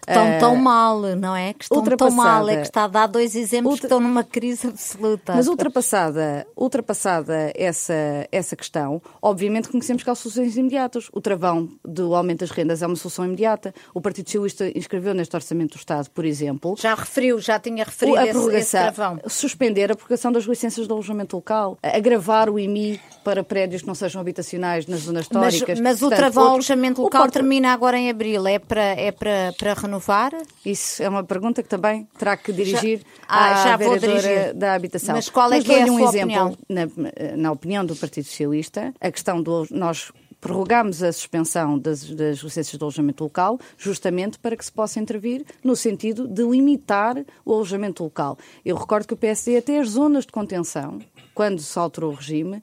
que 0.01 0.11
estão 0.11 0.39
tão 0.39 0.55
eh, 0.55 0.59
mal, 0.59 1.01
não 1.17 1.37
é? 1.37 1.53
Que 1.53 1.65
estão 1.65 1.83
tão 1.85 2.11
mal. 2.11 2.49
É 2.49 2.57
que 2.57 2.63
está 2.63 2.85
a 2.85 2.89
dar 2.89 3.07
dois 3.07 3.35
exemplos 3.35 3.75
ultra... 3.75 3.81
que 3.81 3.87
estão 3.87 4.01
numa 4.01 4.25
crise 4.25 4.67
absoluta. 4.67 5.35
Mas 5.35 5.47
ultrapassada, 5.47 6.47
ultrapassada 6.57 7.53
essa, 7.55 7.95
essa 8.33 8.57
questão, 8.57 9.01
obviamente 9.21 9.69
conhecemos 9.69 10.03
que 10.03 10.11
há 10.11 10.15
soluções 10.15 10.57
imediatas. 10.57 11.09
O 11.13 11.21
travão 11.21 11.69
do 11.85 12.15
aumento 12.15 12.41
das 12.41 12.51
rendas 12.51 12.83
é 12.83 12.87
uma 12.87 12.97
solução 12.97 13.25
imediata. 13.25 13.75
O 13.95 14.01
Partido 14.01 14.27
Socialista 14.27 14.71
inscreveu 14.77 15.15
neste 15.15 15.35
Orçamento 15.37 15.77
do 15.77 15.79
Estado, 15.79 16.09
por 16.11 16.25
exemplo. 16.25 16.75
Já 16.79 16.95
referiu, 16.95 17.39
já 17.39 17.59
tinha 17.59 17.85
referido 17.85 18.19
a 18.19 18.27
esse, 18.27 18.57
esse 18.57 18.71
travão. 18.71 19.19
Suspender 19.27 19.93
a 19.93 19.95
prorrogação 19.95 20.33
das 20.33 20.45
licenças 20.45 20.87
de 20.87 20.93
alojamento 20.93 21.37
local, 21.37 21.79
agravar 21.83 22.49
o 22.49 22.59
IMI 22.59 23.01
para 23.25 23.45
prédios 23.45 23.83
que 23.83 23.89
não 23.89 23.95
sejam 23.95 24.21
habitacionais 24.21 24.87
nas 24.87 25.01
zonas 25.01 25.23
históricas. 25.23 25.79
Mas, 25.81 25.81
mas 25.81 26.01
Portanto, 26.01 26.13
o 26.13 26.17
travão 26.17 26.43
outro, 26.43 26.55
alojamento 26.55 27.03
local 27.03 27.23
porta... 27.23 27.39
termina 27.39 27.73
agora 27.73 27.99
em 27.99 28.09
abril. 28.11 28.47
É 28.47 28.59
para, 28.59 28.83
é 28.83 29.13
para, 29.13 29.55
para 29.59 29.75
renovar? 29.75 29.90
Isso 30.65 31.03
é 31.03 31.09
uma 31.09 31.25
pergunta 31.25 31.63
que 31.63 31.69
também 31.69 32.07
terá 32.19 32.37
que 32.37 32.53
dirigir 32.53 32.99
já, 32.99 33.05
ah, 33.27 33.51
à 33.51 33.65
já 33.65 33.77
vereadora 33.77 34.55
da 34.55 34.75
habitação. 34.75 35.15
Mas 35.15 35.29
qual 35.29 35.53
é 35.53 35.57
Mas 35.57 35.65
que 35.65 35.73
é 35.73 35.83
a 35.83 35.87
um 35.87 35.99
sua 35.99 36.09
exemplo, 36.09 36.47
opinião? 36.47 36.59
Na, 36.69 37.37
na 37.37 37.53
opinião 37.53 37.85
do 37.85 37.97
Partido 37.97 38.25
Socialista, 38.25 38.95
a 39.01 39.11
questão 39.11 39.43
do 39.43 39.67
nós 39.71 40.13
prorrogámos 40.41 41.03
a 41.03 41.13
suspensão 41.13 41.79
das, 41.79 42.09
das 42.11 42.39
licenças 42.39 42.79
de 42.79 42.83
alojamento 42.83 43.23
local 43.23 43.59
justamente 43.77 44.39
para 44.39 44.57
que 44.57 44.65
se 44.65 44.73
possa 44.73 44.99
intervir 44.99 45.45
no 45.63 45.77
sentido 45.77 46.27
de 46.27 46.43
limitar 46.43 47.23
o 47.45 47.53
alojamento 47.53 48.03
local. 48.03 48.39
Eu 48.65 48.77
recordo 48.77 49.07
que 49.07 49.15
o 49.15 49.17
PSD 49.17 49.59
até 49.59 49.79
as 49.79 49.91
zonas 49.91 50.25
de 50.25 50.33
contenção, 50.33 50.99
quando 51.35 51.61
se 51.61 51.79
alterou 51.79 52.13
o 52.13 52.15
regime, 52.15 52.63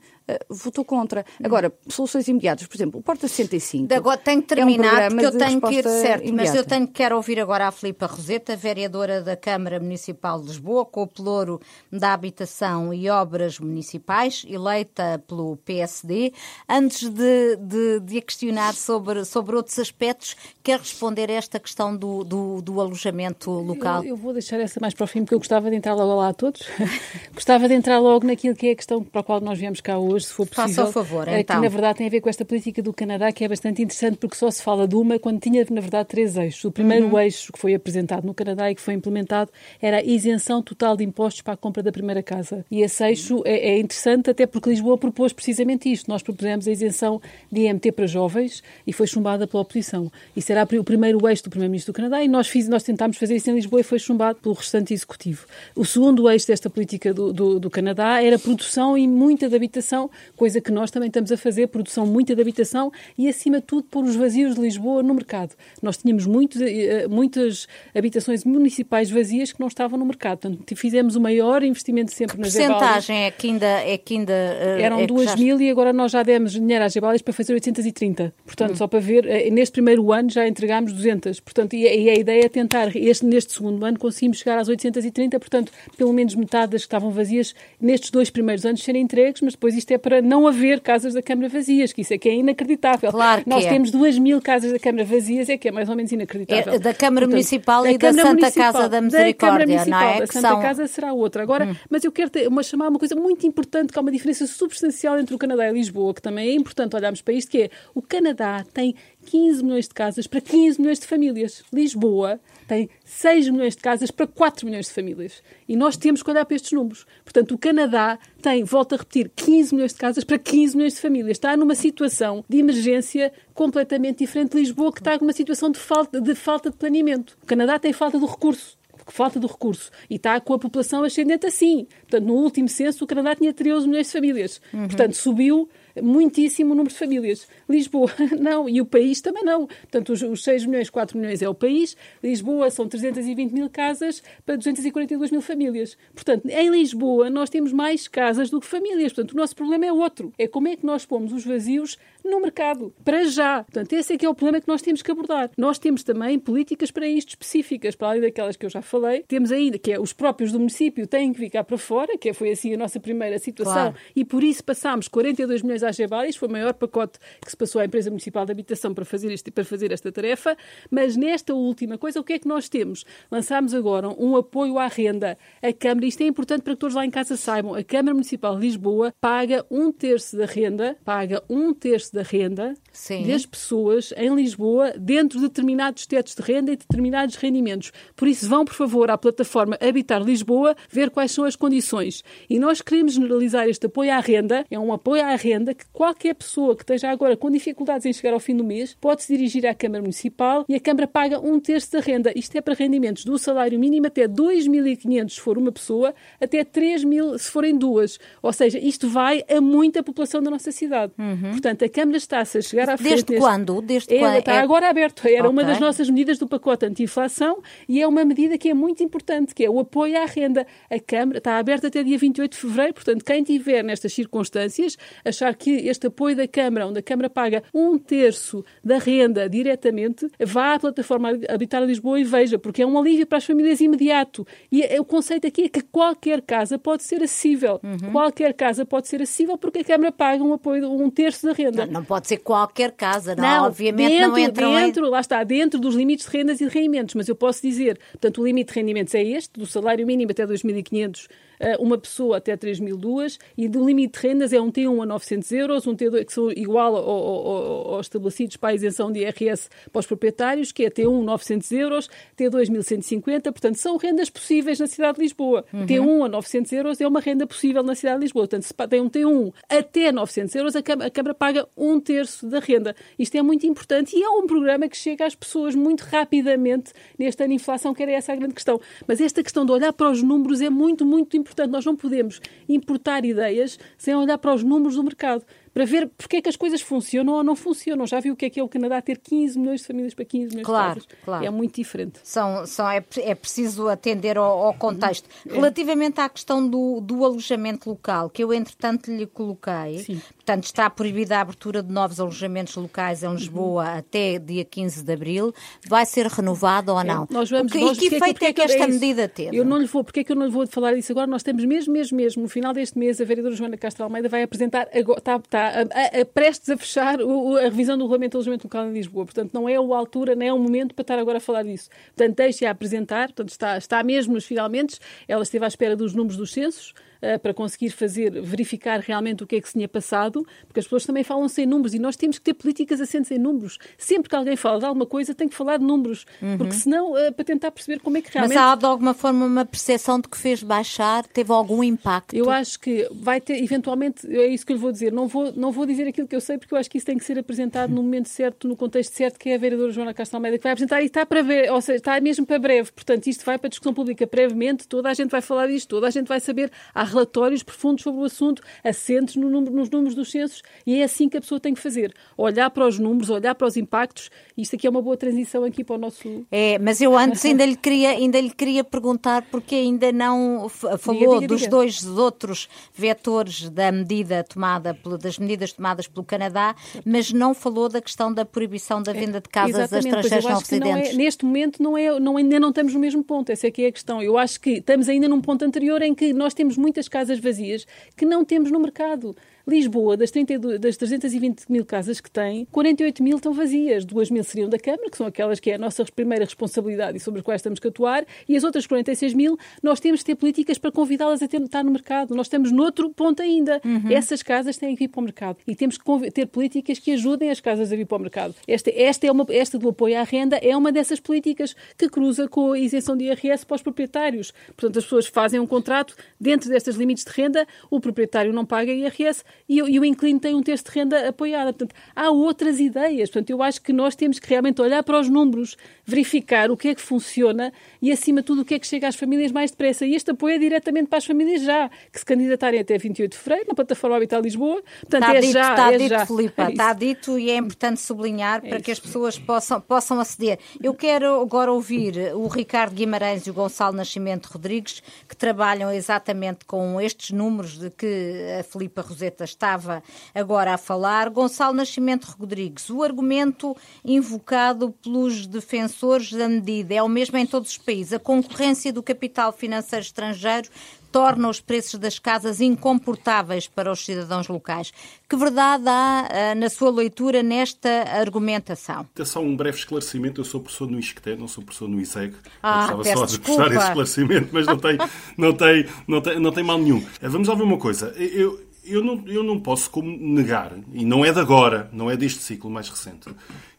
votou 0.49 0.83
contra. 0.83 1.25
Agora, 1.43 1.71
soluções 1.87 2.27
imediatas, 2.27 2.67
por 2.67 2.75
exemplo, 2.75 2.99
o 2.99 3.03
Porta 3.03 3.27
65. 3.27 3.93
agora 3.93 4.17
tenho 4.17 4.41
que 4.41 4.47
terminar, 4.49 5.03
é 5.03 5.05
um 5.07 5.09
porque 5.09 5.25
eu 5.25 5.37
tenho 5.37 5.61
que 5.61 5.73
ir 5.75 5.83
certo, 5.83 6.23
imediata. 6.23 6.35
mas 6.35 6.55
eu 6.55 6.65
tenho 6.65 6.87
que 6.87 6.93
quero 6.93 7.15
ouvir 7.15 7.39
agora 7.39 7.67
a 7.67 7.71
Filipa 7.71 8.07
Roseta, 8.07 8.55
vereadora 8.55 9.21
da 9.21 9.37
Câmara 9.37 9.79
Municipal 9.79 10.41
de 10.41 10.47
Lisboa, 10.47 10.85
com 10.85 11.03
o 11.03 11.07
pelouro 11.07 11.61
da 11.91 12.13
Habitação 12.13 12.93
e 12.93 13.09
Obras 13.09 13.59
Municipais, 13.59 14.45
eleita 14.47 15.23
pelo 15.27 15.57
PSD. 15.57 16.33
Antes 16.67 17.09
de, 17.09 17.55
de, 17.57 17.99
de 18.01 18.17
a 18.17 18.21
questionar 18.21 18.73
sobre, 18.73 19.23
sobre 19.23 19.55
outros 19.55 19.77
aspectos, 19.79 20.35
quer 20.61 20.79
responder 20.79 21.29
a 21.29 21.35
esta 21.35 21.59
questão 21.59 21.95
do, 21.95 22.23
do, 22.23 22.61
do 22.61 22.81
alojamento 22.81 23.51
local? 23.51 24.03
Eu, 24.03 24.09
eu, 24.09 24.17
vou 24.17 24.33
deixar 24.33 24.59
essa 24.59 24.79
mais 24.79 24.93
para 24.93 25.03
o 25.05 25.07
fim, 25.07 25.21
porque 25.21 25.35
eu 25.35 25.39
gostava 25.39 25.69
de 25.69 25.75
entrar 25.75 25.93
logo 25.93 26.15
lá 26.15 26.29
a 26.29 26.33
todos. 26.33 26.67
gostava 27.33 27.67
de 27.67 27.75
entrar 27.75 27.99
logo 27.99 28.25
naquilo 28.25 28.55
que 28.55 28.67
é 28.67 28.71
a 28.71 28.75
questão 28.75 29.03
para 29.03 29.21
a 29.21 29.23
qual 29.23 29.39
nós 29.39 29.57
viemos 29.57 29.79
cá 29.81 29.97
hoje 29.97 30.16
hoje, 30.17 30.25
se 30.25 30.33
for 30.33 30.45
possível. 30.45 30.85
Faça 30.85 30.89
o 30.89 30.91
favor, 30.91 31.27
então. 31.27 31.55
Que 31.55 31.61
na 31.61 31.69
verdade 31.69 31.97
tem 31.99 32.07
a 32.07 32.09
ver 32.09 32.21
com 32.21 32.29
esta 32.29 32.43
política 32.43 32.81
do 32.81 32.91
Canadá, 32.91 33.31
que 33.31 33.43
é 33.43 33.47
bastante 33.47 33.81
interessante, 33.81 34.17
porque 34.17 34.35
só 34.35 34.51
se 34.51 34.61
fala 34.61 34.87
de 34.87 34.95
uma 34.95 35.17
quando 35.17 35.39
tinha, 35.39 35.65
na 35.69 35.81
verdade, 35.81 36.09
três 36.09 36.35
eixos. 36.35 36.65
O 36.65 36.71
primeiro 36.71 37.07
uhum. 37.07 37.19
eixo 37.19 37.51
que 37.51 37.59
foi 37.59 37.73
apresentado 37.73 38.25
no 38.25 38.33
Canadá 38.33 38.69
e 38.69 38.75
que 38.75 38.81
foi 38.81 38.93
implementado 38.93 39.51
era 39.81 39.97
a 39.97 40.03
isenção 40.03 40.61
total 40.61 40.97
de 40.97 41.03
impostos 41.03 41.41
para 41.41 41.53
a 41.53 41.57
compra 41.57 41.81
da 41.81 41.91
primeira 41.91 42.21
casa. 42.21 42.65
E 42.69 42.81
esse 42.81 43.03
eixo 43.03 43.41
é, 43.45 43.69
é 43.69 43.79
interessante 43.79 44.29
até 44.29 44.45
porque 44.45 44.69
Lisboa 44.69 44.97
propôs 44.97 45.31
precisamente 45.31 45.91
isto. 45.91 46.09
Nós 46.09 46.21
propusemos 46.21 46.67
a 46.67 46.71
isenção 46.71 47.21
de 47.51 47.61
IMT 47.61 47.91
para 47.91 48.07
jovens 48.07 48.63
e 48.85 48.91
foi 48.91 49.07
chumbada 49.07 49.47
pela 49.47 49.61
oposição. 49.61 50.11
Isso 50.35 50.51
era 50.51 50.63
o 50.63 50.83
primeiro 50.83 51.27
eixo 51.27 51.43
do 51.43 51.49
Primeiro-Ministro 51.49 51.93
do 51.93 51.95
Canadá 51.95 52.23
e 52.23 52.27
nós, 52.27 52.47
fiz, 52.47 52.67
nós 52.67 52.83
tentámos 52.83 53.17
fazer 53.17 53.35
isso 53.35 53.49
em 53.49 53.55
Lisboa 53.55 53.81
e 53.81 53.83
foi 53.83 53.99
chumbado 53.99 54.39
pelo 54.39 54.55
restante 54.55 54.93
executivo. 54.93 55.45
O 55.75 55.85
segundo 55.85 56.29
eixo 56.29 56.47
desta 56.47 56.69
política 56.69 57.13
do, 57.13 57.31
do, 57.31 57.59
do 57.59 57.69
Canadá 57.69 58.21
era 58.21 58.37
produção 58.37 58.97
e 58.97 59.07
muita 59.07 59.49
de 59.49 59.55
habitação, 59.55 60.06
coisa 60.35 60.61
que 60.61 60.71
nós 60.71 60.91
também 60.91 61.07
estamos 61.07 61.31
a 61.31 61.37
fazer 61.37 61.67
produção 61.67 62.05
muita 62.05 62.35
de 62.35 62.41
habitação 62.41 62.91
e, 63.17 63.27
acima 63.27 63.59
de 63.59 63.65
tudo, 63.65 63.83
pôr 63.83 64.03
os 64.03 64.15
vazios 64.15 64.55
de 64.55 64.61
Lisboa 64.61 65.03
no 65.03 65.13
mercado. 65.13 65.55
Nós 65.81 65.97
tínhamos 65.97 66.25
muito, 66.25 66.61
eh, 66.63 67.07
muitas 67.07 67.67
habitações 67.95 68.43
municipais 68.43 69.09
vazias 69.09 69.51
que 69.51 69.59
não 69.59 69.67
estavam 69.67 69.97
no 69.97 70.05
mercado. 70.05 70.39
Portanto, 70.39 70.75
fizemos 70.75 71.15
o 71.15 71.21
maior 71.21 71.63
investimento 71.63 72.11
sempre 72.11 72.37
nas 72.39 72.51
Gebalis. 72.51 72.77
porcentagem 72.77 73.23
é 73.25 73.31
que 73.31 73.47
ainda... 73.47 73.65
É 73.65 73.97
que 73.97 74.13
ainda 74.15 74.33
uh, 74.33 74.81
Eram 74.81 74.99
é 74.99 75.07
2 75.07 75.29
já... 75.29 75.35
mil 75.35 75.61
e 75.61 75.69
agora 75.69 75.91
nós 75.91 76.11
já 76.11 76.23
demos 76.23 76.51
dinheiro 76.53 76.83
às 76.83 76.93
Gebalis 76.93 77.21
para 77.21 77.33
fazer 77.33 77.53
830. 77.53 78.33
Portanto, 78.45 78.71
hum. 78.71 78.75
só 78.75 78.87
para 78.87 78.99
ver, 78.99 79.25
eh, 79.25 79.49
neste 79.49 79.73
primeiro 79.73 80.11
ano 80.11 80.29
já 80.29 80.47
entregámos 80.47 80.93
200. 80.93 81.39
Portanto, 81.39 81.73
e, 81.73 81.83
e 81.83 82.09
a 82.09 82.15
ideia 82.15 82.45
é 82.45 82.49
tentar, 82.49 82.95
este, 82.95 83.25
neste 83.25 83.53
segundo 83.53 83.83
ano, 83.85 83.97
conseguimos 83.99 84.37
chegar 84.37 84.57
às 84.57 84.67
830, 84.67 85.39
portanto, 85.39 85.71
pelo 85.97 86.13
menos 86.13 86.35
metade 86.35 86.71
das 86.71 86.81
que 86.81 86.87
estavam 86.87 87.11
vazias 87.11 87.53
nestes 87.79 88.11
dois 88.11 88.29
primeiros 88.29 88.65
anos 88.65 88.83
serem 88.83 89.01
entregues, 89.03 89.41
mas 89.41 89.53
depois 89.53 89.75
isto 89.75 89.91
é 89.91 89.96
para 89.97 90.21
não 90.21 90.47
haver 90.47 90.79
casas 90.79 91.13
da 91.13 91.21
Câmara 91.21 91.49
vazias, 91.49 91.93
que 91.93 92.01
isso 92.01 92.13
é 92.13 92.17
que 92.17 92.29
é 92.29 92.35
inacreditável. 92.35 93.11
Claro 93.11 93.43
que 93.43 93.49
Nós 93.49 93.65
é. 93.65 93.69
temos 93.69 93.91
duas 93.91 94.17
mil 94.17 94.41
casas 94.41 94.71
da 94.71 94.79
Câmara 94.79 95.03
vazias, 95.05 95.49
é 95.49 95.57
que 95.57 95.67
é 95.67 95.71
mais 95.71 95.89
ou 95.89 95.95
menos 95.95 96.11
inacreditável. 96.11 96.73
É 96.73 96.79
da 96.79 96.93
Câmara 96.93 97.25
Portanto, 97.25 97.31
Municipal 97.31 97.83
da 97.83 97.91
e 97.91 97.97
da 97.97 98.07
Câmara 98.07 98.27
Santa 98.27 98.41
Municipal, 98.41 98.73
Casa 98.73 98.89
da 98.89 99.01
Misericórdia, 99.01 99.67
da 99.67 99.85
Câmara 99.85 99.89
não 99.89 100.09
é? 100.09 100.19
Da 100.19 100.27
Santa 100.27 100.47
são... 100.49 100.61
Casa 100.61 100.87
será 100.87 101.13
outra. 101.13 101.43
Agora, 101.43 101.65
hum. 101.65 101.75
mas 101.89 102.03
eu 102.03 102.11
quero 102.11 102.29
ter, 102.29 102.47
uma, 102.47 102.63
chamar 102.63 102.89
uma 102.89 102.99
coisa 102.99 103.15
muito 103.15 103.45
importante, 103.45 103.91
que 103.91 103.99
há 103.99 104.01
uma 104.01 104.11
diferença 104.11 104.47
substancial 104.47 105.19
entre 105.19 105.33
o 105.35 105.37
Canadá 105.37 105.69
e 105.69 105.73
Lisboa, 105.73 106.13
que 106.13 106.21
também 106.21 106.49
é 106.49 106.53
importante 106.53 106.95
olharmos 106.95 107.21
para 107.21 107.33
isto, 107.33 107.49
que 107.49 107.63
é 107.63 107.69
o 107.93 108.01
Canadá 108.01 108.63
tem 108.73 108.95
15 109.27 109.61
milhões 109.61 109.87
de 109.87 109.93
casas 109.93 110.25
para 110.25 110.39
15 110.39 110.79
milhões 110.79 110.99
de 110.99 111.05
famílias. 111.05 111.61
Lisboa 111.71 112.39
tem 112.65 112.89
6 113.03 113.49
milhões 113.49 113.75
de 113.75 113.81
casas 113.81 114.09
para 114.09 114.25
4 114.25 114.65
milhões 114.65 114.87
de 114.87 114.93
famílias. 114.93 115.43
E 115.67 115.75
nós 115.75 115.97
temos 115.97 116.23
que 116.23 116.29
olhar 116.29 116.45
para 116.45 116.55
estes 116.55 116.71
números. 116.71 117.05
Portanto, 117.23 117.53
o 117.53 117.57
Canadá 117.57 118.17
tem, 118.41 118.63
volto 118.63 118.95
a 118.95 118.97
repetir, 118.97 119.29
15 119.35 119.75
milhões 119.75 119.93
de 119.93 119.99
casas 119.99 120.23
para 120.23 120.39
15 120.39 120.77
milhões 120.77 120.93
de 120.93 121.01
famílias. 121.01 121.31
Está 121.31 121.57
numa 121.57 121.75
situação 121.75 122.43
de 122.47 122.57
emergência 122.57 123.33
completamente 123.53 124.19
diferente 124.19 124.51
de 124.53 124.59
Lisboa, 124.59 124.93
que 124.93 124.99
está 124.99 125.17
numa 125.17 125.33
situação 125.33 125.69
de 125.69 125.79
falta 125.79 126.21
de, 126.21 126.33
falta 126.33 126.69
de 126.69 126.77
planeamento. 126.77 127.37
O 127.43 127.45
Canadá 127.45 127.77
tem 127.77 127.91
falta 127.91 128.17
de 128.17 128.25
recurso 128.25 128.77
falta 129.11 129.39
do 129.39 129.47
recurso. 129.47 129.89
E 130.09 130.15
está 130.15 130.39
com 130.41 130.53
a 130.53 130.59
população 130.59 131.03
ascendente 131.03 131.45
assim. 131.45 131.87
Portanto, 132.01 132.25
no 132.25 132.33
último 132.33 132.67
censo, 132.67 133.03
o 133.03 133.07
Canadá 133.07 133.35
tinha 133.35 133.53
13 133.53 133.87
milhões 133.87 134.07
de 134.07 134.13
famílias. 134.13 134.61
Uhum. 134.73 134.87
Portanto, 134.87 135.13
subiu 135.13 135.69
muitíssimo 136.01 136.73
o 136.73 136.75
número 136.75 136.93
de 136.93 136.99
famílias. 136.99 137.47
Lisboa, 137.69 138.11
não, 138.39 138.67
e 138.69 138.81
o 138.81 138.85
país 138.85 139.21
também 139.21 139.43
não. 139.43 139.67
Portanto, 139.67 140.13
os, 140.13 140.21
os 140.21 140.43
6 140.43 140.65
milhões, 140.65 140.89
4 140.89 141.17
milhões 141.17 141.41
é 141.41 141.49
o 141.49 141.53
país. 141.53 141.95
Lisboa 142.23 142.69
são 142.69 142.87
320 142.87 143.51
mil 143.51 143.69
casas 143.69 144.21
para 144.45 144.55
242 144.55 145.31
mil 145.31 145.41
famílias. 145.41 145.97
Portanto, 146.13 146.47
em 146.47 146.69
Lisboa 146.69 147.29
nós 147.29 147.49
temos 147.49 147.71
mais 147.71 148.07
casas 148.07 148.49
do 148.49 148.59
que 148.59 148.65
famílias. 148.65 149.13
Portanto, 149.13 149.33
o 149.33 149.37
nosso 149.37 149.55
problema 149.55 149.85
é 149.85 149.91
outro. 149.91 150.33
É 150.37 150.47
como 150.47 150.67
é 150.67 150.75
que 150.75 150.85
nós 150.85 151.05
pomos 151.05 151.33
os 151.33 151.45
vazios 151.45 151.97
no 152.27 152.41
mercado, 152.41 152.93
para 153.03 153.25
já. 153.25 153.63
Portanto, 153.63 153.93
esse 153.93 154.13
é 154.13 154.17
que 154.17 154.25
é 154.25 154.29
o 154.29 154.35
problema 154.35 154.61
que 154.61 154.67
nós 154.67 154.81
temos 154.81 155.01
que 155.01 155.11
abordar. 155.11 155.49
Nós 155.57 155.79
temos 155.79 156.03
também 156.03 156.37
políticas 156.39 156.91
para 156.91 157.07
isto 157.07 157.29
específicas, 157.29 157.95
para 157.95 158.09
além 158.09 158.21
daquelas 158.21 158.55
que 158.55 158.65
eu 158.65 158.69
já 158.69 158.81
falei. 158.81 159.23
Temos 159.27 159.51
ainda, 159.51 159.77
que 159.77 159.91
é 159.91 159.99
os 159.99 160.13
próprios 160.13 160.51
do 160.51 160.59
município 160.59 161.07
têm 161.07 161.33
que 161.33 161.39
ficar 161.39 161.63
para 161.63 161.77
fora, 161.77 162.17
que 162.17 162.33
foi 162.33 162.51
assim 162.51 162.73
a 162.73 162.77
nossa 162.77 162.99
primeira 162.99 163.39
situação, 163.39 163.91
claro. 163.91 163.95
e 164.15 164.23
por 164.23 164.43
isso 164.43 164.63
passámos 164.63 165.07
42 165.07 165.61
milhões 165.61 165.83
à 165.83 165.91
Gebalis, 165.91 166.35
foi 166.35 166.47
o 166.47 166.51
maior 166.51 166.73
pacote 166.73 167.19
que 167.43 167.49
se 167.49 167.57
passou 167.57 167.81
à 167.81 167.85
empresa 167.85 168.09
municipal 168.09 168.45
de 168.45 168.51
habitação 168.51 168.93
para 168.93 169.05
fazer, 169.05 169.31
este, 169.31 169.51
para 169.51 169.63
fazer 169.63 169.91
esta 169.91 170.11
tarefa, 170.11 170.57
mas 170.89 171.15
nesta 171.15 171.53
última 171.53 171.97
coisa, 171.97 172.19
o 172.19 172.23
que 172.23 172.33
é 172.33 172.39
que 172.39 172.47
nós 172.47 172.69
temos? 172.69 173.05
Lançámos 173.31 173.73
agora 173.73 174.09
um 174.09 174.35
apoio 174.35 174.77
à 174.77 174.87
renda. 174.87 175.37
A 175.61 175.73
Câmara, 175.73 176.05
isto 176.05 176.21
é 176.21 176.27
importante 176.27 176.61
para 176.61 176.73
que 176.73 176.79
todos 176.79 176.95
lá 176.95 177.05
em 177.05 177.11
casa 177.11 177.35
saibam, 177.37 177.75
a 177.75 177.83
Câmara 177.83 178.13
Municipal 178.13 178.55
de 178.55 178.61
Lisboa 178.61 179.13
paga 179.19 179.65
um 179.69 179.91
terço 179.91 180.37
da 180.37 180.45
renda, 180.45 180.97
paga 181.03 181.43
um 181.49 181.73
terço 181.73 182.13
da 182.17 182.23
renda 182.23 182.73
Sim. 182.91 183.27
das 183.27 183.45
pessoas 183.45 184.13
em 184.17 184.33
Lisboa 184.33 184.93
dentro 184.97 185.39
de 185.39 185.47
determinados 185.47 186.05
tetos 186.05 186.35
de 186.35 186.41
renda 186.41 186.71
e 186.71 186.75
determinados 186.75 187.35
rendimentos. 187.35 187.91
Por 188.15 188.27
isso, 188.27 188.49
vão, 188.49 188.65
por 188.65 188.73
favor, 188.73 189.09
à 189.09 189.17
plataforma 189.17 189.77
Habitar 189.79 190.21
Lisboa 190.21 190.75
ver 190.89 191.09
quais 191.09 191.31
são 191.31 191.43
as 191.43 191.55
condições. 191.55 192.23
E 192.49 192.59
nós 192.59 192.81
queremos 192.81 193.13
generalizar 193.13 193.67
este 193.67 193.85
apoio 193.85 194.11
à 194.11 194.19
renda, 194.19 194.65
é 194.69 194.79
um 194.79 194.91
apoio 194.91 195.23
à 195.23 195.35
renda 195.35 195.73
que 195.73 195.85
qualquer 195.93 196.33
pessoa 196.33 196.75
que 196.75 196.83
esteja 196.83 197.09
agora 197.09 197.37
com 197.37 197.51
dificuldades 197.51 198.05
em 198.05 198.13
chegar 198.13 198.33
ao 198.33 198.39
fim 198.39 198.55
do 198.55 198.63
mês 198.63 198.97
pode 198.99 199.23
se 199.23 199.35
dirigir 199.35 199.65
à 199.65 199.73
Câmara 199.73 200.01
Municipal 200.01 200.65
e 200.67 200.75
a 200.75 200.79
Câmara 200.79 201.07
paga 201.07 201.39
um 201.39 201.59
terço 201.59 201.91
da 201.91 201.99
renda. 201.99 202.31
Isto 202.35 202.57
é 202.57 202.61
para 202.61 202.73
rendimentos 202.73 203.23
do 203.23 203.37
salário 203.37 203.79
mínimo 203.79 204.07
até 204.07 204.27
2.500 204.27 205.29
se 205.29 205.41
for 205.41 205.57
uma 205.57 205.71
pessoa, 205.71 206.13
até 206.41 206.63
3.000 206.63 207.37
se 207.37 207.51
forem 207.51 207.77
duas. 207.77 208.19
Ou 208.41 208.51
seja, 208.51 208.79
isto 208.79 209.07
vai 209.07 209.43
a 209.49 209.61
muita 209.61 210.01
população 210.01 210.41
da 210.41 210.49
nossa 210.49 210.71
cidade. 210.71 211.13
Uhum. 211.17 211.51
Portanto, 211.51 211.85
a 211.85 211.89
Câmara 211.89 212.06
está-se 212.15 212.57
a 212.57 212.61
chegar 212.61 212.89
à 212.89 212.97
frente... 212.97 213.09
Desde 213.09 213.31
neste... 213.31 213.43
quando? 213.43 213.81
Desde 213.81 214.15
é, 214.15 214.19
quando? 214.19 214.37
Está 214.37 214.53
é... 214.53 214.59
agora 214.59 214.89
aberto. 214.89 215.27
Era 215.27 215.39
okay. 215.39 215.49
uma 215.49 215.63
das 215.63 215.79
nossas 215.79 216.09
medidas 216.09 216.37
do 216.37 216.47
pacote 216.47 216.85
anti-inflação 216.85 217.61
e 217.87 218.01
é 218.01 218.07
uma 218.07 218.23
medida 218.23 218.57
que 218.57 218.69
é 218.69 218.73
muito 218.73 219.03
importante, 219.03 219.53
que 219.53 219.65
é 219.65 219.69
o 219.69 219.79
apoio 219.79 220.17
à 220.21 220.25
renda. 220.25 220.65
A 220.89 220.99
Câmara 220.99 221.39
está 221.39 221.57
aberta 221.57 221.87
até 221.87 222.03
dia 222.03 222.17
28 222.17 222.51
de 222.51 222.57
fevereiro, 222.57 222.93
portanto, 222.93 223.25
quem 223.25 223.43
tiver 223.43 223.83
nestas 223.83 224.13
circunstâncias, 224.13 224.97
achar 225.25 225.55
que 225.55 225.71
este 225.71 226.07
apoio 226.07 226.35
da 226.35 226.47
Câmara, 226.47 226.87
onde 226.87 226.99
a 226.99 227.03
Câmara 227.03 227.29
paga 227.29 227.63
um 227.73 227.97
terço 227.97 228.63
da 228.83 228.97
renda 228.97 229.49
diretamente, 229.49 230.27
vá 230.45 230.75
à 230.75 230.79
plataforma 230.79 231.29
Habitar 231.49 231.83
Lisboa 231.83 232.19
e 232.19 232.23
veja, 232.23 232.57
porque 232.57 232.81
é 232.81 232.85
um 232.85 232.97
alívio 232.97 233.25
para 233.25 233.37
as 233.37 233.45
famílias 233.45 233.81
imediato. 233.81 234.45
E 234.71 234.83
o 234.99 235.05
conceito 235.05 235.47
aqui 235.47 235.63
é 235.63 235.69
que 235.69 235.81
qualquer 235.81 236.41
casa 236.41 236.77
pode 236.77 237.03
ser 237.03 237.23
acessível. 237.23 237.79
Uhum. 237.83 238.11
Qualquer 238.11 238.53
casa 238.53 238.85
pode 238.85 239.07
ser 239.07 239.21
acessível 239.21 239.57
porque 239.57 239.79
a 239.79 239.83
Câmara 239.83 240.11
paga 240.11 240.43
um 240.43 240.53
apoio, 240.53 240.91
um 240.91 241.09
terço 241.09 241.45
da 241.47 241.53
renda. 241.53 241.86
Não, 241.87 242.01
não 242.01 242.05
pode 242.05 242.27
ser 242.27 242.37
qualquer 242.37 242.91
casa, 242.91 243.35
não. 243.35 243.43
não 243.43 243.65
obviamente 243.65 244.09
dentro, 244.09 244.29
não 244.29 244.37
entram 244.37 244.75
dentro, 244.75 245.05
em... 245.05 245.09
lá 245.09 245.19
está, 245.19 245.43
dentro 245.43 245.79
dos 245.79 245.95
limites 245.95 246.25
de 246.29 246.37
rendas 246.37 246.61
e 246.61 246.67
de 246.67 246.73
rendimentos. 246.73 247.15
Mas 247.15 247.27
eu 247.27 247.35
posso 247.35 247.61
dizer, 247.61 247.99
portanto, 248.11 248.41
o 248.41 248.45
limite 248.45 248.73
de 248.73 248.79
rendimentos 248.79 249.15
é 249.15 249.23
este, 249.23 249.59
do 249.59 249.65
salário 249.65 250.05
mínimo 250.05 250.31
até 250.31 250.45
2.500 250.45 251.27
eh, 251.29 251.46
uma 251.79 251.97
pessoa 251.97 252.37
até 252.37 252.55
3 252.55 252.79
mil 252.79 252.97
duas 252.97 253.39
e 253.57 253.67
do 253.67 253.85
limite 253.85 254.19
de 254.19 254.27
rendas 254.27 254.53
é 254.53 254.61
um 254.61 254.71
T1 254.71 255.03
a 255.03 255.05
900 255.05 255.51
euros, 255.51 255.87
um 255.87 255.95
T2 255.95 256.25
que 256.25 256.33
são 256.33 256.51
igual 256.51 256.95
ao, 256.95 257.09
ao, 257.09 257.95
aos 257.95 258.05
estabelecidos 258.05 258.57
para 258.57 258.69
a 258.69 258.73
isenção 258.75 259.11
de 259.11 259.21
IRS 259.21 259.69
para 259.91 259.99
os 259.99 260.05
proprietários, 260.05 260.71
que 260.71 260.85
é 260.85 260.89
T1 260.89 261.23
900 261.23 261.71
euros, 261.71 262.09
T2 262.37 262.69
1150, 262.69 263.51
portanto 263.51 263.75
são 263.75 263.97
rendas 263.97 264.29
possíveis 264.29 264.79
na 264.79 264.87
cidade 264.87 265.17
de 265.17 265.23
Lisboa. 265.23 265.65
Uhum. 265.73 265.85
T1 265.85 266.25
a 266.25 266.29
900 266.29 266.71
euros 266.73 267.01
é 267.01 267.07
uma 267.07 267.19
renda 267.19 267.47
possível 267.47 267.83
na 267.83 267.95
cidade 267.95 268.19
de 268.19 268.25
Lisboa. 268.25 268.47
Portanto, 268.47 268.63
se 268.63 268.73
tem 268.87 269.01
um 269.01 269.09
T1 269.09 269.53
até 269.69 270.11
900 270.11 270.55
euros, 270.55 270.75
a 270.75 270.83
Câmara, 270.83 271.07
a 271.07 271.11
Câmara 271.11 271.33
paga 271.33 271.67
um 271.75 271.99
terço 271.99 272.47
da 272.47 272.59
renda. 272.59 272.95
Isto 273.17 273.35
é 273.35 273.41
muito 273.41 273.65
importante 273.65 274.15
e 274.15 274.23
é 274.23 274.29
um 274.29 274.45
programa 274.45 274.87
que 274.87 274.95
chega 274.95 275.25
às 275.25 275.35
pessoas 275.35 275.75
muito 275.75 276.01
rapidamente 276.01 276.93
neste 277.17 277.41
ano 277.41 277.49
de 277.49 277.55
inflação, 277.55 277.93
que 277.93 278.03
era 278.03 278.11
essa 278.11 278.33
a 278.33 278.35
grande 278.35 278.53
questão. 278.53 278.79
Mas 279.07 279.19
esta 279.19 279.41
questão 279.41 279.65
de 279.65 279.71
olhar 279.71 279.91
para 279.91 280.11
os 280.11 280.21
números 280.21 280.61
é 280.61 280.69
muito, 280.69 281.05
muito 281.05 281.35
importante 281.35 281.46
Portanto, 281.47 281.71
nós 281.71 281.85
não 281.85 281.95
podemos 281.95 282.39
importar 282.67 283.25
ideias 283.25 283.79
sem 283.97 284.15
olhar 284.15 284.37
para 284.37 284.53
os 284.53 284.63
números 284.63 284.95
do 284.95 285.03
mercado 285.03 285.43
para 285.73 285.85
ver 285.85 286.09
porque 286.17 286.37
é 286.37 286.41
que 286.41 286.49
as 286.49 286.55
coisas 286.55 286.81
funcionam 286.81 287.33
ou 287.33 287.43
não 287.43 287.55
funcionam. 287.55 288.07
Já 288.07 288.19
viu 288.19 288.33
o 288.33 288.35
que 288.35 288.45
é 288.45 288.49
que 288.49 288.59
é 288.59 288.63
o 288.63 288.67
Canadá 288.67 288.99
ter 288.99 289.19
15 289.19 289.59
milhões 289.59 289.81
de 289.81 289.87
famílias 289.87 290.13
para 290.13 290.25
15 290.25 290.49
milhões 290.49 290.65
claro, 290.65 290.99
de 291.01 291.07
casas? 291.07 291.23
Claro. 291.23 291.45
É 291.45 291.49
muito 291.51 291.75
diferente. 291.75 292.19
São, 292.23 292.65
são, 292.65 292.89
é, 292.89 293.03
é 293.17 293.35
preciso 293.35 293.87
atender 293.87 294.39
ao, 294.39 294.65
ao 294.65 294.73
contexto. 294.73 295.29
É. 295.47 295.53
Relativamente 295.53 296.19
à 296.19 296.27
questão 296.29 296.67
do, 296.67 296.99
do 296.99 297.23
alojamento 297.23 297.89
local, 297.89 298.27
que 298.29 298.43
eu 298.43 298.51
entretanto 298.51 299.11
lhe 299.11 299.27
coloquei, 299.27 299.99
Sim. 299.99 300.21
Portanto 300.47 300.63
está 300.63 300.89
proibida 300.89 301.37
a 301.37 301.41
abertura 301.41 301.83
de 301.83 301.91
novos 301.91 302.21
alojamentos 302.21 302.73
locais 302.75 303.21
em 303.21 303.29
Lisboa 303.33 303.83
uhum. 303.83 303.97
até 303.97 304.39
dia 304.39 304.63
15 304.63 305.03
de 305.03 305.11
abril. 305.11 305.53
Vai 305.85 306.05
ser 306.05 306.25
renovado 306.27 306.93
ou 306.93 307.01
é, 307.01 307.03
não? 307.03 307.23
É, 307.23 307.33
nós 307.33 307.49
vamos, 307.49 307.73
que, 307.73 307.79
nós, 307.79 307.97
e 307.97 307.99
que 307.99 308.15
efeito 308.15 308.45
é 308.45 308.53
que, 308.53 308.61
esta 308.61 308.83
é 308.85 308.87
medida 308.87 309.27
teve? 309.27 309.57
Eu 309.57 309.65
não 309.65 309.77
lhe 309.77 309.85
vou, 309.85 310.05
porque 310.05 310.21
é 310.21 310.23
que 310.23 310.31
eu 310.31 310.37
não 310.37 310.45
lhe 310.45 310.51
vou 310.51 310.65
falar 310.65 310.93
disso 310.93 311.11
agora? 311.11 311.27
Nós 311.27 311.43
temos 311.43 311.65
mesmo, 311.65 311.91
mesmo, 311.91 312.15
mesmo, 312.15 312.43
no 312.43 312.47
final 312.47 312.71
deste 312.71 312.97
mês, 312.97 313.19
a 313.19 313.25
vereadora 313.25 313.53
Joana 313.55 313.75
Castro 313.75 314.05
Almeida 314.05 314.29
vai 314.29 314.41
apresentar, 314.41 314.87
agora, 314.97 315.19
está, 315.19 315.35
está 315.35 315.59
a, 315.59 315.81
a, 315.81 316.21
a 316.21 316.25
prestes 316.25 316.69
a 316.69 316.77
fechar 316.77 317.19
o, 317.19 317.57
a 317.57 317.63
revisão 317.63 317.97
do 317.97 318.05
Regulamento 318.05 318.31
de 318.31 318.37
Alojamento 318.37 318.67
Local 318.67 318.87
em 318.87 318.93
Lisboa. 318.93 319.25
Portanto, 319.25 319.53
não 319.53 319.67
é 319.67 319.75
a 319.75 319.79
altura, 319.79 320.33
nem 320.33 320.47
é 320.47 320.53
o 320.53 320.59
momento 320.59 320.95
para 320.95 321.03
estar 321.03 321.19
agora 321.19 321.39
a 321.39 321.41
falar 321.41 321.63
disso. 321.63 321.89
Portanto, 322.15 322.37
deixe-a 322.37 322.71
apresentar, 322.71 323.27
portanto, 323.27 323.49
está, 323.49 323.77
está 323.77 324.01
mesmo 324.01 324.33
nos 324.33 324.45
finalmente. 324.45 324.97
Ela 325.27 325.43
esteve 325.43 325.65
à 325.65 325.67
espera 325.67 325.93
dos 325.93 326.13
números 326.13 326.37
dos 326.37 326.53
censos. 326.53 326.93
Eh, 327.21 327.37
para 327.37 327.53
conseguir 327.53 327.89
fazer, 327.89 328.41
verificar 328.41 328.99
realmente 328.99 329.43
o 329.43 329.47
que 329.47 329.55
é 329.55 329.61
que 329.61 329.67
se 329.67 329.73
tinha 329.73 329.87
passado, 329.87 330.45
porque 330.67 330.79
as 330.79 330.85
pessoas 330.85 331.05
também 331.05 331.23
falam 331.23 331.47
sem 331.47 331.65
números 331.65 331.93
e 331.93 331.99
nós 331.99 332.15
temos 332.15 332.37
que 332.37 332.43
ter 332.43 332.53
políticas 332.53 333.01
assentes 333.01 333.31
em 333.31 333.39
números. 333.39 333.79
Sempre 333.97 334.29
que 334.29 334.35
alguém 334.35 334.55
fala 334.55 334.79
de 334.79 334.85
alguma 334.85 335.05
coisa, 335.05 335.33
tem 335.33 335.47
que 335.47 335.55
falar 335.55 335.77
de 335.77 335.83
números, 335.83 336.25
uhum. 336.41 336.57
porque 336.57 336.73
senão, 336.73 337.13
uh, 337.13 337.33
para 337.33 337.45
tentar 337.45 337.71
perceber 337.71 337.99
como 337.99 338.17
é 338.17 338.21
que 338.21 338.31
realmente. 338.31 338.55
Mas 338.55 338.63
há 338.63 338.75
de 338.75 338.85
alguma 338.85 339.13
forma 339.13 339.45
uma 339.45 339.65
percepção 339.65 340.19
de 340.19 340.27
que 340.27 340.37
fez 340.37 340.61
baixar, 340.61 341.25
teve 341.25 341.51
algum 341.51 341.83
impacto? 341.83 342.35
Eu 342.35 342.51
acho 342.51 342.79
que 342.79 343.07
vai 343.11 343.41
ter, 343.41 343.63
eventualmente, 343.63 344.27
é 344.31 344.47
isso 344.47 344.65
que 344.65 344.71
eu 344.71 344.75
lhe 344.75 344.81
vou 344.81 344.91
dizer. 344.91 345.11
Não 345.11 345.27
vou, 345.27 345.51
não 345.53 345.71
vou 345.71 345.85
dizer 345.85 346.07
aquilo 346.07 346.27
que 346.27 346.35
eu 346.35 346.41
sei, 346.41 346.57
porque 346.57 346.73
eu 346.73 346.77
acho 346.77 346.89
que 346.89 346.97
isso 346.97 347.05
tem 347.05 347.17
que 347.17 347.25
ser 347.25 347.39
apresentado 347.39 347.89
no 347.89 348.03
momento 348.03 348.29
certo, 348.29 348.67
no 348.67 348.75
contexto 348.75 349.13
certo, 349.13 349.39
que 349.39 349.49
é 349.49 349.55
a 349.55 349.57
vereadora 349.57 349.91
Joana 349.91 350.13
Castro 350.13 350.37
Almeida 350.37 350.57
que 350.57 350.63
vai 350.63 350.73
apresentar 350.73 351.01
e 351.01 351.05
está 351.05 351.25
para 351.25 351.41
ver, 351.41 351.71
ou 351.71 351.81
seja, 351.81 351.97
está 351.97 352.21
mesmo 352.21 352.45
para 352.45 352.59
breve. 352.59 352.91
Portanto, 352.91 353.25
isto 353.27 353.43
vai 353.43 353.57
para 353.57 353.67
a 353.67 353.69
discussão 353.69 353.93
pública 353.93 354.27
brevemente, 354.27 354.87
toda 354.87 355.09
a 355.09 355.13
gente 355.13 355.31
vai 355.31 355.41
falar 355.41 355.67
disto, 355.67 355.89
toda 355.89 356.07
a 356.07 356.11
gente 356.11 356.27
vai 356.27 356.39
saber. 356.39 356.71
Há 356.93 357.06
relatórios 357.07 357.63
profundos 357.63 358.03
sobre 358.03 358.21
o 358.21 358.23
assunto, 358.23 358.61
assentes 358.83 359.35
no 359.35 359.49
número, 359.49 359.73
nos 359.73 359.89
números 359.89 360.15
dos 360.15 360.31
censos, 360.31 360.61
e 360.85 360.99
é 360.99 361.03
assim 361.03 361.29
que 361.29 361.37
a 361.37 361.41
pessoa 361.41 361.59
tem 361.59 361.73
que 361.73 361.79
fazer. 361.79 362.13
Olhar 362.37 362.69
para 362.69 362.87
os 362.87 362.99
números, 362.99 363.29
olhar 363.29 363.55
para 363.55 363.67
os 363.67 363.77
impactos. 363.77 364.29
Isto 364.57 364.75
aqui 364.75 364.87
é 364.87 364.89
uma 364.89 365.01
boa 365.01 365.17
transição 365.17 365.63
aqui 365.63 365.83
para 365.83 365.95
o 365.95 365.97
nosso. 365.97 366.45
É, 366.51 366.79
mas 366.79 367.01
eu 367.01 367.17
antes 367.17 367.43
ainda 367.45 367.65
lhe 367.65 367.75
queria, 367.75 368.09
ainda 368.11 368.39
lhe 368.39 368.49
queria 368.49 368.83
perguntar 368.83 369.43
porque 369.49 369.75
ainda 369.75 370.11
não 370.11 370.69
falou 370.69 371.19
diga, 371.19 371.35
diga, 371.35 371.47
dos 371.47 371.61
diga. 371.61 371.71
dois 371.71 372.05
outros 372.05 372.67
vetores 372.93 373.69
da 373.69 373.91
medida 373.91 374.43
tomada, 374.43 374.97
das 375.21 375.37
medidas 375.37 375.73
tomadas 375.73 376.07
pelo 376.07 376.25
Canadá, 376.25 376.75
mas 377.05 377.31
não 377.31 377.53
falou 377.53 377.89
da 377.89 378.01
questão 378.01 378.33
da 378.33 378.45
proibição 378.45 379.01
da 379.01 379.13
venda 379.13 379.39
de 379.41 379.49
casas 379.49 379.91
a 379.91 379.99
estrangeiros 379.99 380.45
não 380.45 380.59
residentes. 380.59 380.89
Não 380.89 380.97
é, 380.97 381.13
neste 381.13 381.45
momento 381.45 381.81
não 381.81 381.97
é, 381.97 382.19
não, 382.19 382.37
ainda 382.37 382.59
não 382.59 382.69
estamos 382.69 382.93
no 382.93 382.99
mesmo 382.99 383.23
ponto, 383.23 383.51
essa 383.51 383.67
é 383.67 383.71
que 383.71 383.83
é 383.83 383.87
a 383.87 383.91
questão. 383.91 384.21
Eu 384.21 384.37
acho 384.37 384.59
que 384.59 384.71
estamos 384.71 385.09
ainda 385.09 385.27
num 385.27 385.41
ponto 385.41 385.63
anterior 385.63 386.01
em 386.01 386.13
que 386.13 386.33
nós 386.33 386.53
temos 386.53 386.77
muitas 386.97 387.07
casas 387.07 387.39
vazias 387.39 387.85
que 388.15 388.25
não 388.25 388.43
temos 388.43 388.71
no 388.71 388.79
mercado. 388.79 389.35
Lisboa, 389.67 390.15
das, 390.15 390.31
32, 390.31 390.79
das 390.79 390.95
320 390.95 391.65
mil 391.69 391.85
casas 391.85 392.21
que 392.21 392.31
tem, 392.31 392.65
48 392.71 393.21
mil 393.21 393.35
estão 393.35 393.53
vazias. 393.53 394.05
2 394.05 394.31
mil 394.31 394.43
seriam 394.43 394.69
da 394.69 394.79
Câmara, 394.79 395.09
que 395.09 395.17
são 395.17 395.27
aquelas 395.27 395.59
que 395.59 395.71
é 395.71 395.75
a 395.75 395.77
nossa 395.77 396.05
primeira 396.05 396.45
responsabilidade 396.45 397.17
e 397.17 397.19
sobre 397.19 397.39
as 397.39 397.43
quais 397.43 397.61
temos 397.61 397.79
que 397.79 397.87
atuar, 397.87 398.25
e 398.47 398.55
as 398.55 398.63
outras 398.63 398.87
46 398.87 399.33
mil, 399.33 399.57
nós 399.83 399.99
temos 399.99 400.21
que 400.21 400.27
ter 400.27 400.35
políticas 400.35 400.77
para 400.77 400.89
convidá-las 400.91 401.41
a 401.41 401.47
ter, 401.47 401.61
estar 401.61 401.83
no 401.83 401.91
mercado. 401.91 402.33
Nós 402.33 402.47
estamos 402.47 402.71
noutro 402.71 403.09
ponto 403.09 403.41
ainda. 403.41 403.81
Uhum. 403.83 404.09
Essas 404.09 404.41
casas 404.41 404.77
têm 404.77 404.95
que 404.95 405.05
vir 405.05 405.09
para 405.09 405.19
o 405.19 405.23
mercado 405.23 405.57
e 405.67 405.75
temos 405.75 405.97
que 405.97 406.31
ter 406.31 406.45
políticas 406.45 406.99
que 406.99 407.11
ajudem 407.11 407.49
as 407.49 407.59
casas 407.59 407.91
a 407.91 407.95
vir 407.95 408.05
para 408.05 408.17
o 408.17 408.21
mercado. 408.21 408.55
Esta, 408.65 408.89
esta, 408.95 409.27
é 409.27 409.31
uma, 409.31 409.45
esta 409.49 409.77
do 409.77 409.89
apoio 409.89 410.17
à 410.17 410.23
renda 410.23 410.57
é 410.57 410.75
uma 410.77 410.91
dessas 410.91 411.19
políticas 411.19 411.75
que 411.97 412.07
cruza 412.07 412.47
com 412.47 412.71
a 412.71 412.79
isenção 412.79 413.17
de 413.17 413.25
IRS 413.25 413.65
para 413.65 413.75
os 413.75 413.81
proprietários. 413.81 414.53
Portanto, 414.67 414.97
as 414.99 415.03
pessoas 415.03 415.27
fazem 415.27 415.59
um 415.59 415.67
contrato 415.67 416.15
dentro 416.39 416.69
destes 416.69 416.95
limites 416.95 417.25
de 417.25 417.31
renda, 417.31 417.67
o 417.89 417.99
proprietário 417.99 418.53
não 418.53 418.65
paga 418.65 418.91
IRS 418.91 419.43
e, 419.67 419.77
e 419.77 419.99
o 419.99 420.05
inquilino 420.05 420.39
tem 420.39 420.55
um 420.55 420.63
texto 420.63 420.91
de 420.91 420.99
renda 420.99 421.29
apoiado. 421.29 421.67
Portanto, 421.67 421.95
há 422.15 422.29
outras 422.29 422.79
ideias. 422.79 423.29
Portanto, 423.29 423.49
eu 423.49 423.61
acho 423.61 423.81
que 423.81 423.91
nós 423.91 424.15
temos 424.15 424.39
que 424.39 424.47
realmente 424.49 424.81
olhar 424.81 425.03
para 425.03 425.19
os 425.19 425.29
números, 425.29 425.77
verificar 426.05 426.71
o 426.71 426.77
que 426.77 426.89
é 426.89 426.95
que 426.95 427.01
funciona 427.01 427.73
e, 428.01 428.11
acima 428.11 428.41
de 428.41 428.47
tudo, 428.47 428.61
o 428.61 428.65
que 428.65 428.75
é 428.75 428.79
que 428.79 428.87
chega 428.87 429.07
às 429.07 429.15
famílias 429.15 429.51
mais 429.51 429.71
depressa. 429.71 430.05
E 430.05 430.15
este 430.15 430.31
apoio 430.31 430.55
é 430.55 430.57
diretamente 430.57 431.07
para 431.07 431.17
as 431.17 431.25
famílias 431.25 431.61
já, 431.61 431.89
que 432.11 432.19
se 432.19 432.25
candidatarem 432.25 432.79
até 432.79 432.97
28 432.97 433.31
de 433.31 433.37
fevereiro 433.37 433.69
na 433.69 433.75
plataforma 433.75 434.15
Habitat 434.17 434.41
Lisboa. 434.41 434.81
Portanto, 435.01 435.23
está 435.23 435.35
é 435.35 435.41
dito, 435.41 435.53
já. 435.53 435.69
Está 435.71 435.93
é 435.93 435.97
dito, 435.97 436.09
já. 436.09 436.25
Filipa, 436.25 436.63
é 436.63 436.69
está 436.71 436.93
dito 436.93 437.39
e 437.39 437.49
é 437.49 437.57
importante 437.57 437.99
sublinhar 437.99 438.61
é 438.63 438.69
para 438.69 438.79
que 438.79 438.91
as 438.91 438.99
pessoas 438.99 439.37
possam, 439.37 439.81
possam 439.81 440.19
aceder. 440.19 440.59
Eu 440.81 440.93
quero 440.93 441.41
agora 441.41 441.71
ouvir 441.71 442.33
o 442.35 442.47
Ricardo 442.47 442.93
Guimarães 442.93 443.45
e 443.47 443.49
o 443.49 443.53
Gonçalo 443.53 443.95
Nascimento 443.95 444.47
Rodrigues, 444.47 445.01
que 445.27 445.35
trabalham 445.35 445.91
exatamente 445.91 446.65
com 446.65 446.99
estes 447.01 447.31
números 447.31 447.77
de 447.77 447.89
que 447.89 448.57
a 448.59 448.63
Filipa 448.63 449.01
Roseta 449.01 449.43
estava 449.49 450.03
agora 450.33 450.73
a 450.73 450.77
falar. 450.77 451.29
Gonçalo 451.29 451.73
Nascimento 451.73 452.35
Rodrigues, 452.37 452.89
o 452.89 453.03
argumento 453.03 453.75
invocado 454.03 454.93
pelos 455.03 455.47
defensores 455.47 456.31
da 456.31 456.47
medida 456.47 456.93
é 456.93 457.03
o 457.03 457.09
mesmo 457.09 457.37
em 457.37 457.45
todos 457.45 457.71
os 457.71 457.77
países. 457.77 458.13
A 458.13 458.19
concorrência 458.19 458.91
do 458.93 459.01
capital 459.01 459.51
financeiro 459.51 460.03
estrangeiro 460.03 460.69
torna 461.11 461.49
os 461.49 461.59
preços 461.59 461.99
das 461.99 462.19
casas 462.19 462.61
incomportáveis 462.61 463.67
para 463.67 463.91
os 463.91 464.03
cidadãos 464.03 464.47
locais. 464.47 464.91
Que 465.27 465.35
verdade 465.35 465.83
há, 465.87 466.27
eh, 466.29 466.55
na 466.55 466.69
sua 466.69 466.91
leitura, 466.91 467.41
nesta 467.41 467.89
argumentação? 468.11 469.07
Só 469.23 469.39
um 469.39 469.55
breve 469.55 469.77
esclarecimento. 469.77 470.41
Eu 470.41 470.45
sou 470.45 470.61
professor 470.61 470.89
no 470.89 470.99
ISCTE, 470.99 471.35
não 471.35 471.47
sou 471.47 471.63
professor 471.63 471.87
no 471.87 471.99
ISEG. 471.99 472.35
Ah, 472.61 472.89
eu 472.91 473.01
estava 473.01 473.27
só 473.27 473.35
a 473.35 473.39
prestar 473.39 473.67
esse 473.71 473.87
esclarecimento, 473.87 474.49
mas 474.51 474.65
não 474.65 474.77
tem, 474.77 474.97
não, 475.37 475.53
tem, 475.53 475.85
não, 476.07 476.21
tem, 476.21 476.39
não 476.39 476.51
tem 476.51 476.63
mal 476.63 476.77
nenhum. 476.77 477.03
Eh, 477.21 477.29
vamos 477.29 477.47
lá 477.47 477.55
ver 477.55 477.63
uma 477.63 477.77
coisa. 477.77 478.09
Eu, 478.17 478.66
eu 478.87 479.03
não, 479.03 479.23
eu 479.27 479.43
não 479.43 479.59
posso 479.59 479.89
como 479.89 480.09
negar, 480.09 480.73
e 480.93 481.05
não 481.05 481.23
é 481.23 481.31
de 481.31 481.39
agora, 481.39 481.89
não 481.91 482.09
é 482.09 482.17
deste 482.17 482.41
ciclo 482.41 482.69
mais 482.69 482.89
recente, 482.89 483.29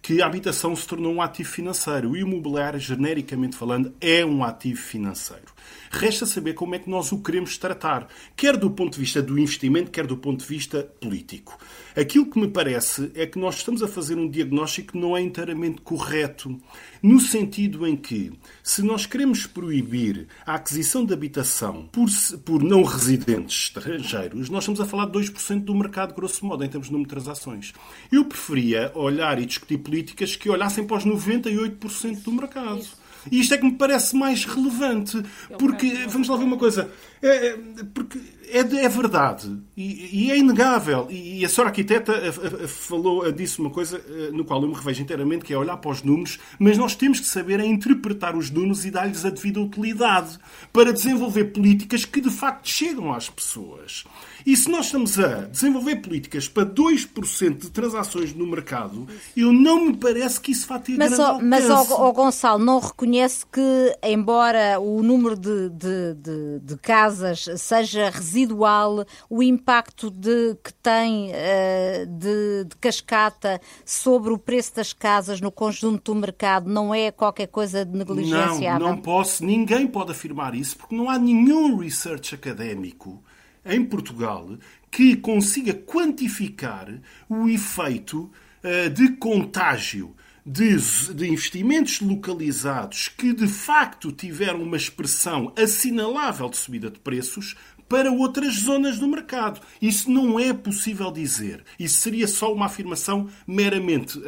que 0.01 0.23
a 0.23 0.27
habitação 0.27 0.75
se 0.75 0.87
tornou 0.87 1.13
um 1.13 1.23
ativo 1.23 1.49
financeiro. 1.49 2.11
O 2.11 2.17
imobiliário, 2.17 2.79
genericamente 2.79 3.57
falando, 3.57 3.93
é 4.01 4.25
um 4.25 4.43
ativo 4.43 4.81
financeiro. 4.81 5.59
Resta 5.91 6.27
saber 6.27 6.55
como 6.55 6.75
é 6.75 6.79
que 6.79 6.91
nós 6.91 7.13
o 7.13 7.19
queremos 7.19 7.57
tratar, 7.57 8.09
quer 8.37 8.57
do 8.57 8.71
ponto 8.71 8.95
de 8.95 9.01
vista 9.01 9.23
do 9.23 9.39
investimento, 9.39 9.91
quer 9.91 10.07
do 10.07 10.17
ponto 10.17 10.41
de 10.41 10.47
vista 10.47 10.83
político. 11.01 11.59
Aquilo 11.97 12.27
que 12.27 12.39
me 12.39 12.49
parece 12.49 13.11
é 13.15 13.27
que 13.27 13.39
nós 13.39 13.57
estamos 13.57 13.83
a 13.83 13.89
fazer 13.89 14.17
um 14.17 14.29
diagnóstico 14.29 14.93
que 14.93 14.99
não 14.99 15.17
é 15.17 15.21
inteiramente 15.21 15.81
correto, 15.81 16.61
no 17.03 17.21
sentido 17.21 17.87
em 17.87 17.97
que, 17.97 18.33
se 18.63 18.83
nós 18.83 19.07
queremos 19.07 19.47
proibir 19.47 20.27
a 20.47 20.55
aquisição 20.55 21.05
de 21.05 21.13
habitação 21.13 21.89
por, 21.91 22.09
por 22.45 22.63
não 22.63 22.83
residentes 22.83 23.65
estrangeiros, 23.65 24.49
nós 24.49 24.65
estamos 24.65 24.81
a 24.81 24.87
falar 24.87 25.07
de 25.07 25.19
2% 25.19 25.65
do 25.65 25.75
mercado, 25.75 26.15
grosso 26.15 26.45
modo, 26.45 26.65
em 26.65 26.69
termos 26.69 26.89
de 26.89 26.93
número 26.93 27.09
de 27.09 27.15
transações. 27.15 27.73
Eu 28.13 28.25
preferia 28.25 28.93
olhar 28.95 29.41
e 29.41 29.47
discutir 29.47 29.79
políticas 29.99 30.37
que 30.37 30.49
olhassem 30.49 30.85
para 30.85 30.97
os 30.97 31.05
98% 31.05 32.23
do 32.23 32.33
mercado. 32.33 32.87
E 33.31 33.41
isto 33.41 33.53
é 33.53 33.59
que 33.59 33.65
me 33.65 33.73
parece 33.73 34.17
mais 34.17 34.45
relevante. 34.45 35.21
Porque, 35.59 36.07
vamos 36.09 36.29
lá 36.29 36.37
ver 36.37 36.45
uma 36.45 36.57
coisa. 36.57 36.91
É, 37.21 37.49
é, 37.49 37.59
porque 37.93 38.19
é, 38.49 38.61
é 38.61 38.89
verdade. 38.89 39.59
E, 39.77 40.27
e, 40.27 40.31
é 40.31 40.39
inegável. 40.39 41.09
E, 41.11 41.45
a 41.45 41.49
senhora 41.49 41.71
arquiteta 41.71 42.13
eh, 42.13 42.29
eh, 42.29 42.67
falou, 42.69 43.27
eh, 43.27 43.33
disse 43.33 43.59
uma 43.59 43.71
coisa 43.71 44.01
no 44.33 44.45
qual 44.45 44.63
eu 44.63 44.69
me 44.69 44.75
revejo 44.75 45.03
inteiramente, 45.03 45.45
que 45.45 45.53
é 45.53 45.59
olhar 45.59 45.77
para 45.77 45.91
os 45.91 46.03
números, 46.03 46.39
mas 46.59 46.79
nós 46.79 46.95
temos 46.95 47.19
que 47.19 47.27
saber 47.27 47.61
interpretar 47.61 48.37
os 48.37 48.51
números 48.51 48.85
e 48.85 48.91
dar-lhes 48.91 49.25
a 49.25 49.31
devida 49.31 49.61
utilidade 49.61 50.39
para 50.73 50.93
desenvolver 50.93 51.47
políticas 51.47 52.05
que 52.05 52.21
de 52.21 52.31
facto 52.31 52.69
chegam 52.69 53.13
às 53.13 53.29
pessoas. 53.29 54.05
E 54.49 54.57
se 54.57 54.71
nós 54.71 54.87
estamos 54.87 55.19
a 55.19 55.41
desenvolver 55.43 55.97
políticas 55.97 56.49
para 56.49 56.65
2% 56.65 57.59
de 57.59 57.71
transações 57.71 58.33
no 58.33 58.47
mercado, 58.47 59.07
eu 59.37 59.53
não 59.53 59.85
me 59.85 59.95
parece 59.95 60.41
que 60.41 60.53
isso 60.53 60.67
vá 60.67 60.79
ter 60.79 60.97
mas, 60.97 61.15
grande 61.15 61.45
Mas, 61.45 61.69
ó, 61.69 62.11
Gonçalo, 62.13 62.65
não 62.65 62.79
reconhece 62.81 63.45
que, 63.45 63.99
embora 64.03 64.81
o 64.81 65.03
número 65.03 65.37
de, 65.37 65.69
de, 65.69 66.15
de, 66.15 66.61
de 66.61 66.77
casas 66.79 67.45
seja 67.59 68.09
residual, 68.09 69.05
o 69.29 69.43
impacto 69.43 70.11
de, 70.11 70.57
que 70.65 70.73
tem 70.73 71.29
uh, 71.29 72.07
de, 72.07 72.65
de 72.71 72.77
cascata 72.81 73.61
sobre 73.85 74.33
o 74.33 74.39
preço 74.39 74.77
das 74.77 74.95
casas 74.95 75.43
no 75.43 75.53
conjunto 75.53 76.15
do 76.15 76.19
mercado 76.19 76.71
não 76.71 76.95
é 76.95 77.11
qualquer 77.11 77.49
coisa 77.49 77.85
de 77.85 77.95
negligenciável? 77.95 78.81
Não, 78.81 78.95
não 78.95 78.97
posso. 78.97 79.45
Ninguém 79.45 79.87
pode 79.87 80.13
afirmar 80.13 80.55
isso, 80.55 80.79
porque 80.79 80.97
não 80.97 81.11
há 81.11 81.19
nenhum 81.19 81.77
research 81.77 82.35
académico 82.35 83.23
em 83.69 83.85
Portugal 83.85 84.59
que 84.91 85.17
consiga 85.17 85.75
quantificar 85.75 86.89
o 87.29 87.49
efeito 87.49 88.31
uh, 88.65 88.91
de 88.91 89.17
contágio 89.17 90.15
de, 90.45 90.77
de, 91.15 91.29
investimentos 91.29 92.01
localizados 92.01 93.09
que 93.09 93.35
de 93.35 93.47
facto 93.47 94.11
tiveram 94.11 94.63
uma 94.63 94.79
expressão 94.79 95.53
assinalável 95.55 96.49
de 96.49 96.57
subida 96.57 96.91
de 96.91 96.99
preços 96.99 97.55
para 97.89 98.13
outras 98.13 98.55
zonas 98.55 98.99
do 98.99 99.09
mercado. 99.09 99.61
Isso 99.81 100.11
não 100.11 100.39
é 100.39 100.53
possível 100.53 101.11
dizer. 101.11 101.65
Isso 101.79 102.01
seria 102.01 102.29
só 102.29 102.53
uma 102.53 102.67
afirmação 102.67 103.29
meramente 103.47 104.19
uh, 104.19 104.23
uh, 104.23 104.25